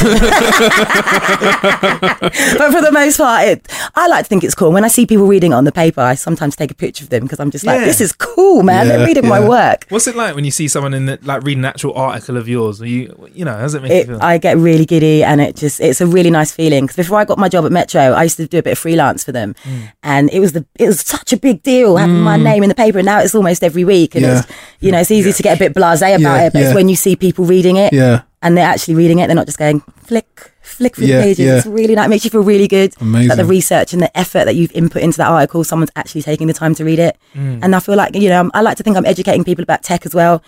But 1.49 2.71
for 2.71 2.81
the 2.81 2.91
most 2.91 3.17
part 3.17 3.45
it 3.47 3.67
i 3.95 4.07
like 4.07 4.25
to 4.25 4.29
think 4.29 4.43
it's 4.43 4.55
cool. 4.55 4.71
When 4.71 4.83
i 4.83 4.87
see 4.87 5.05
people 5.05 5.25
reading 5.27 5.51
it 5.51 5.55
on 5.55 5.63
the 5.65 5.71
paper 5.71 6.01
i 6.01 6.15
sometimes 6.15 6.55
take 6.55 6.71
a 6.71 6.75
picture 6.75 7.03
of 7.03 7.09
them 7.09 7.23
because 7.23 7.39
i'm 7.39 7.51
just 7.51 7.65
like 7.65 7.79
Yeah. 7.79 7.85
this 7.85 8.01
is 8.01 8.11
cool 8.13 8.63
man. 8.63 8.87
Yeah, 8.87 8.97
they're 8.97 9.05
reading 9.07 9.27
my 9.27 9.39
work. 9.47 9.85
What's 9.89 10.07
it 10.07 10.15
like 10.15 10.35
when 10.35 10.45
you 10.45 10.51
see 10.51 10.67
someone 10.67 10.93
in 10.93 11.05
the, 11.05 11.19
like 11.23 11.43
reading 11.43 11.59
an 11.63 11.65
actual 11.65 11.93
article 11.93 12.37
of 12.37 12.47
yours? 12.47 12.81
Are 12.81 12.87
you, 12.87 13.29
you 13.33 13.45
know, 13.45 13.53
how 13.53 13.61
does 13.61 13.73
it 13.75 13.81
make 13.83 13.91
you 14.07 14.13
feel? 14.15 14.23
I 14.23 14.37
get 14.37 14.57
really 14.57 14.85
giddy 14.85 15.23
and 15.23 15.41
it 15.41 15.55
just 15.55 15.79
it's 15.79 16.01
a 16.01 16.07
really 16.07 16.29
nice 16.31 16.51
feeling 16.51 16.83
because 16.85 16.95
before 16.95 17.17
I 17.19 17.25
got 17.25 17.37
my 17.37 17.49
job 17.49 17.65
at 17.65 17.71
Metro 17.71 18.01
I 18.01 18.23
used 18.23 18.37
to 18.37 18.47
do 18.47 18.59
a 18.59 18.63
bit 18.63 18.71
of 18.71 18.79
freelance 18.79 19.23
for 19.23 19.31
them 19.31 19.55
Mm. 19.65 19.91
and 20.03 20.29
it 20.31 20.39
was 20.39 20.53
the 20.53 20.65
it 20.79 20.87
was 20.87 21.01
such 21.01 21.33
a 21.33 21.37
big 21.37 21.63
deal 21.63 21.97
having 21.97 22.21
my 22.21 22.37
name 22.37 22.63
in 22.63 22.69
the 22.69 22.75
paper 22.75 22.99
and 22.99 23.05
now 23.05 23.19
it's 23.19 23.35
almost 23.35 23.63
every 23.63 23.83
week 23.93 24.11
and 24.15 24.23
Yeah. 24.23 24.39
it's 24.39 24.47
you 24.85 24.91
know 24.91 24.99
it's 25.03 25.11
easy 25.11 25.31
to 25.33 25.43
get 25.47 25.53
a 25.57 25.59
bit 25.63 25.71
blasé 25.77 26.09
about 26.15 26.37
Yeah, 26.37 26.45
it 26.45 26.53
but 26.53 26.59
yeah. 26.59 26.65
it's 26.67 26.75
when 26.79 26.87
you 26.91 26.95
see 27.05 27.15
people 27.15 27.43
reading 27.55 27.75
it 27.85 27.91
Yeah. 28.01 28.21
and 28.43 28.55
they're 28.55 28.71
actually 28.73 28.95
reading 29.01 29.17
it 29.19 29.25
they're 29.27 29.41
not 29.41 29.49
just 29.51 29.57
going 29.65 29.81
flick 30.09 30.29
flick 30.61 30.95
through 30.95 31.07
Yeah, 31.11 31.17
the 31.19 31.23
pages 31.27 31.45
yeah. 31.45 31.57
it's 31.57 31.65
really 31.79 31.95
nice 31.95 32.05
it 32.07 32.13
makes 32.13 32.23
you 32.25 32.31
feel 32.35 32.43
really 32.53 32.67
good 32.77 32.91
Amazing. 33.01 33.29
that 33.29 33.37
the 33.41 33.45
research 33.57 33.89
and 33.93 34.01
the 34.05 34.11
effort 34.23 34.45
that 34.47 34.55
you've 34.55 34.71
input 34.81 35.01
into 35.01 35.17
that 35.21 35.27
article 35.37 35.63
someone's 35.63 35.91
actually 36.01 36.21
taking 36.21 36.47
the 36.51 36.53
time 36.61 36.73
to 36.79 36.83
read 36.89 36.99
it 37.07 37.15
Mm. 37.35 37.59
and 37.63 37.69
I 37.75 37.79
feel 37.85 37.95
like 38.01 38.15
you 38.23 38.29
know 38.29 38.41
I'm- 38.53 38.63
like 38.67 38.77
to 38.77 38.83
think 38.83 38.95
I'm 38.97 39.05
educating 39.13 39.43
people 39.43 39.63
about 39.69 39.81
tech 39.91 40.05
as 40.05 40.13
well 40.13 40.35
but 40.39 40.43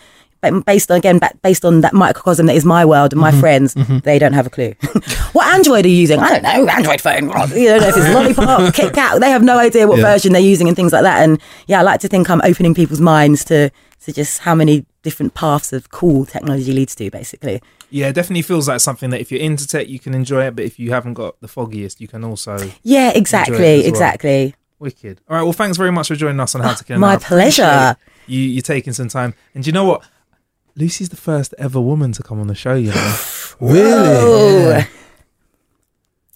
based 0.66 0.90
on 0.92 0.98
again 0.98 1.20
based 1.44 1.64
on 1.64 1.82
that 1.82 1.94
microcosm 1.94 2.46
that 2.48 2.56
is 2.56 2.66
my 2.66 2.84
world 2.84 3.14
and 3.14 3.22
my 3.22 3.32
Mm-hmm. 3.32 3.40
friends 3.40 3.74
they 4.04 4.18
don't 4.20 4.34
have 4.34 4.48
a 4.48 4.50
clue 4.50 4.74
what 5.34 5.46
android 5.48 5.86
are 5.86 5.88
you 5.90 5.96
using 5.96 6.20
i 6.20 6.30
don't 6.30 6.44
know 6.44 6.68
android 6.68 7.00
phone 7.00 7.26
you 7.26 7.68
don't 7.70 7.82
know 7.82 7.88
if 7.88 7.96
it's 7.98 8.14
lollipop 8.14 8.74
kit 8.74 8.94
kat 8.94 9.20
they 9.22 9.30
have 9.30 9.44
no 9.44 9.58
idea 9.60 9.88
what 9.88 10.00
Yeah. 10.00 10.06
version 10.12 10.34
they're 10.34 10.42
using 10.42 10.68
and 10.68 10.76
things 10.76 10.92
like 10.94 11.04
that 11.04 11.22
and 11.24 11.40
yeah 11.68 11.80
i 11.80 11.84
like 11.84 12.00
to 12.02 12.08
think 12.08 12.30
i'm 12.30 12.42
opening 12.44 12.74
people's 12.74 13.00
minds 13.02 13.46
to 13.46 13.70
to 14.04 14.12
just 14.12 14.40
how 14.40 14.56
many 14.56 14.86
different 15.04 15.34
paths 15.36 15.72
of 15.74 15.92
cool 15.92 16.26
technology 16.26 16.72
leads 16.74 16.96
to 16.96 17.10
basically 17.12 17.62
yeah, 17.94 18.08
it 18.08 18.14
definitely 18.14 18.42
feels 18.44 18.70
like 18.70 18.80
something 18.80 19.10
that 19.10 19.20
if 19.20 19.34
you're 19.34 19.42
into 19.42 19.68
tech, 19.68 19.90
you 19.90 20.00
can 20.00 20.14
enjoy 20.14 20.46
it. 20.48 20.56
But 20.56 20.64
if 20.64 20.80
you 20.80 20.92
haven't 20.92 21.16
got 21.16 21.36
the 21.42 21.50
foggiest, 21.50 22.00
you 22.00 22.08
can 22.08 22.24
also 22.24 22.58
yeah 22.84 23.10
as 23.10 23.16
exactly 23.18 23.58
well. 23.60 23.86
exactly 23.86 24.56
wicked. 24.80 25.20
All 25.30 25.36
right. 25.36 25.44
Well, 25.44 25.52
thanks 25.52 25.76
very 25.78 25.92
much 25.92 26.08
for 26.08 26.16
joining 26.16 26.40
us 26.40 26.56
on 26.56 26.62
How 26.62 26.74
to 26.74 26.86
Kill. 26.86 27.00
My 27.00 27.08
Hour. 27.08 27.12
I 27.12 27.16
appreciate 27.16 27.66
pleasure. 27.66 27.98
You 28.28 28.40
you 28.40 28.62
taking 28.62 28.94
some 28.94 29.10
time, 29.10 29.34
and 29.54 29.62
do 29.66 29.68
you 29.68 29.74
know 29.74 29.84
what? 29.84 30.04
Lucy's 30.76 31.10
the 31.10 31.18
first 31.18 31.54
ever 31.58 31.82
woman 31.82 32.12
to 32.14 32.24
come 32.24 32.40
on 32.40 32.48
the 32.48 32.56
show. 32.56 32.76
You 32.76 32.92
know, 32.92 33.18
Really? 33.60 33.82
oh 33.84 34.84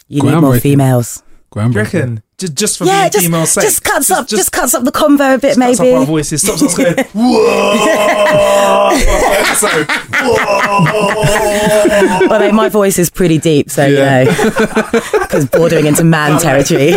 you 0.07 0.21
need 0.21 0.35
more 0.39 0.59
females 0.59 1.23
do 1.53 1.61
you 1.61 1.67
Groundbreaking. 1.69 1.75
reckon? 1.93 2.23
Just 2.37 2.53
just 2.55 2.77
for 2.77 2.83
yeah 2.85 3.05
the 3.05 3.11
just, 3.11 3.25
female 3.25 3.45
sake, 3.45 3.63
just 3.63 3.83
cuts 3.83 4.11
up 4.11 4.27
just, 4.27 4.51
cuts 4.51 4.73
up 4.73 4.83
the 4.83 4.91
convo 4.91 5.35
a 5.35 5.37
bit 5.37 5.55
just 5.55 5.59
cuts 5.59 5.79
maybe 5.79 5.93
up 5.93 5.99
our 6.01 6.05
voices. 6.05 6.41
Stops 6.41 6.61
us 6.63 6.75
going. 6.77 6.93
Whoa! 7.13 7.15
Whoa! 10.25 12.27
Well, 12.27 12.39
like, 12.41 12.53
my 12.53 12.67
voice 12.69 12.99
is 12.99 13.09
pretty 13.09 13.37
deep, 13.37 13.69
so 13.69 13.85
Yeah. 13.85 14.21
you 14.23 14.25
know, 14.25 15.01
because 15.21 15.45
bordering 15.45 15.85
into 15.85 16.03
man 16.03 16.39
territory. 16.41 16.91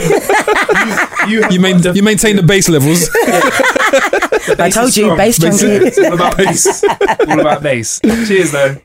You, 1.28 1.44
You, 1.50 1.60
main, 1.60 1.80
you 1.94 2.02
maintain 2.02 2.34
the 2.36 2.42
base 2.42 2.68
levels. 2.68 3.08
I 4.58 4.70
told 4.70 4.96
you, 4.96 5.16
bass. 5.16 5.42
All 5.42 6.14
about 6.14 6.36
bass. 6.36 6.84
all 7.28 7.40
about 7.40 7.62
bass. 7.62 8.00
Cheers, 8.00 8.52
though. 8.52 8.76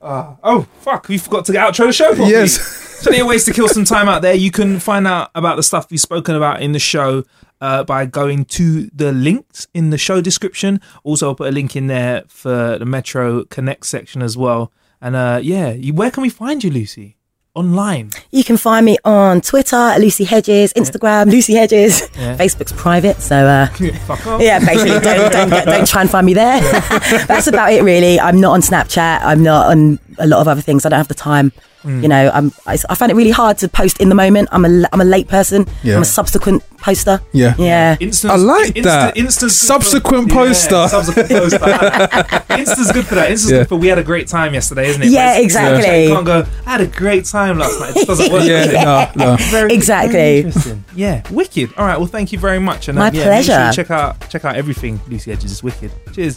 Uh, 0.00 0.34
oh 0.42 0.66
fuck! 0.80 1.08
We 1.08 1.18
forgot 1.18 1.44
to 1.46 1.52
outro 1.52 1.86
the 1.86 1.92
show. 1.92 2.08
Properly. 2.14 2.30
Yes. 2.30 3.02
Plenty 3.02 3.20
of 3.20 3.26
ways 3.26 3.44
to 3.46 3.52
kill 3.52 3.68
some 3.68 3.84
time 3.84 4.08
out 4.08 4.20
there. 4.22 4.34
You 4.34 4.50
can 4.50 4.78
find 4.78 5.06
out 5.06 5.30
about 5.34 5.56
the 5.56 5.62
stuff 5.62 5.90
we've 5.90 6.00
spoken 6.00 6.34
about 6.34 6.60
in 6.60 6.72
the 6.72 6.78
show 6.78 7.24
uh, 7.60 7.84
by 7.84 8.04
going 8.06 8.44
to 8.46 8.90
the 8.94 9.12
links 9.12 9.66
in 9.72 9.90
the 9.90 9.98
show 9.98 10.20
description. 10.20 10.80
Also, 11.02 11.28
I'll 11.28 11.34
put 11.34 11.48
a 11.48 11.52
link 11.52 11.76
in 11.76 11.86
there 11.86 12.24
for 12.28 12.78
the 12.78 12.84
Metro 12.84 13.44
Connect 13.44 13.86
section 13.86 14.22
as 14.22 14.36
well. 14.36 14.72
And 15.00 15.16
uh, 15.16 15.40
yeah, 15.42 15.74
where 15.92 16.10
can 16.10 16.22
we 16.22 16.28
find 16.28 16.62
you, 16.62 16.70
Lucy? 16.70 17.16
Online. 17.56 18.10
You 18.30 18.44
can 18.44 18.56
find 18.56 18.86
me 18.86 18.96
on 19.04 19.40
Twitter 19.40 19.74
at 19.74 20.00
Lucy 20.00 20.22
Hedges, 20.22 20.72
Instagram 20.74 21.32
Lucy 21.32 21.54
Hedges, 21.54 22.08
Yeah. 22.16 22.36
Facebook's 22.36 22.72
private, 22.72 23.20
so 23.20 23.34
uh, 23.44 23.66
yeah, 24.40 24.60
basically 24.60 25.00
don't, 25.00 25.32
don't 25.32 25.50
get- 25.50 25.64
don't 25.66 25.86
try 25.86 26.02
and 26.02 26.08
find 26.10 26.26
me 26.26 26.32
there. 26.34 26.60
That's 27.26 27.48
about 27.48 27.72
it, 27.72 27.82
really. 27.82 28.20
I'm 28.20 28.40
not 28.40 28.52
on 28.52 28.60
Snapchat. 28.60 29.20
I'm 29.24 29.42
not 29.42 29.66
on 29.66 29.98
a 30.20 30.26
lot 30.26 30.40
of 30.40 30.48
other 30.48 30.60
things. 30.60 30.84
I 30.86 30.88
don't 30.90 30.98
have 30.98 31.08
the 31.08 31.14
time. 31.14 31.52
Hmm. 31.82 32.02
You 32.02 32.08
know, 32.08 32.30
I'm, 32.34 32.52
I, 32.66 32.76
I 32.90 32.94
find 32.94 33.10
it 33.10 33.14
really 33.14 33.30
hard 33.30 33.56
to 33.58 33.68
post 33.68 34.02
in 34.02 34.10
the 34.10 34.14
moment. 34.14 34.50
I'm 34.52 34.66
a, 34.66 34.84
I'm 34.92 35.00
a 35.00 35.04
late 35.04 35.28
person. 35.28 35.66
Yeah. 35.82 35.96
I'm 35.96 36.02
a 36.02 36.04
subsequent 36.04 36.62
poster. 36.76 37.22
Yeah. 37.32 37.54
Yeah. 37.58 37.96
Instant, 37.98 38.32
I 38.34 38.36
like 38.36 38.74
that. 38.82 39.16
Instant 39.16 39.50
Subsequent 39.50 40.30
poster. 40.30 40.88
subsequent 40.88 41.28
poster. 41.30 42.54
Insta's 42.54 42.92
good 42.92 43.06
for 43.06 43.14
that. 43.14 43.30
Insta's 43.30 43.50
Yeah. 43.50 43.58
good 43.60 43.68
for 43.70 43.76
we 43.76 43.86
had 43.88 43.98
a 43.98 44.04
great 44.04 44.26
time 44.28 44.52
yesterday, 44.52 44.88
isn't 44.88 45.02
it? 45.02 45.08
Yeah, 45.08 45.28
But 45.32 45.36
it's- 45.38 45.44
exactly. 45.44 46.02
You 46.04 46.08
can't 46.14 46.26
go. 46.26 46.46
I 46.66 46.70
had 46.70 46.80
a 46.82 46.86
great 46.86 47.24
time 47.24 47.58
last 47.58 47.80
night. 47.80 47.90
It 47.90 47.94
just 47.94 48.06
doesn't 48.08 48.30
work. 48.32 48.42
does? 48.46 48.72
Yeah, 48.72 49.12
no, 49.16 49.24
no. 49.30 49.36
Very, 49.50 49.72
Exactly. 49.72 50.12
very 50.12 50.38
interesting. 50.40 50.84
Yeah, 50.94 51.22
wicked. 51.30 51.72
All 51.78 51.86
right. 51.86 51.96
Well, 51.96 52.08
thank 52.08 52.30
you 52.32 52.38
very 52.38 52.58
much. 52.60 52.88
And 52.88 52.98
uh, 52.98 53.02
My 53.02 53.10
yeah, 53.10 53.30
make 53.30 53.44
sure 53.46 53.54
you 53.54 53.60
pleasure. 53.60 53.72
check 53.82 53.90
out 53.90 54.28
check 54.28 54.44
out 54.44 54.54
everything 54.56 55.00
Lucy 55.08 55.30
Hedges 55.30 55.50
is 55.52 55.62
wicked. 55.62 55.90
Cheers. 56.12 56.36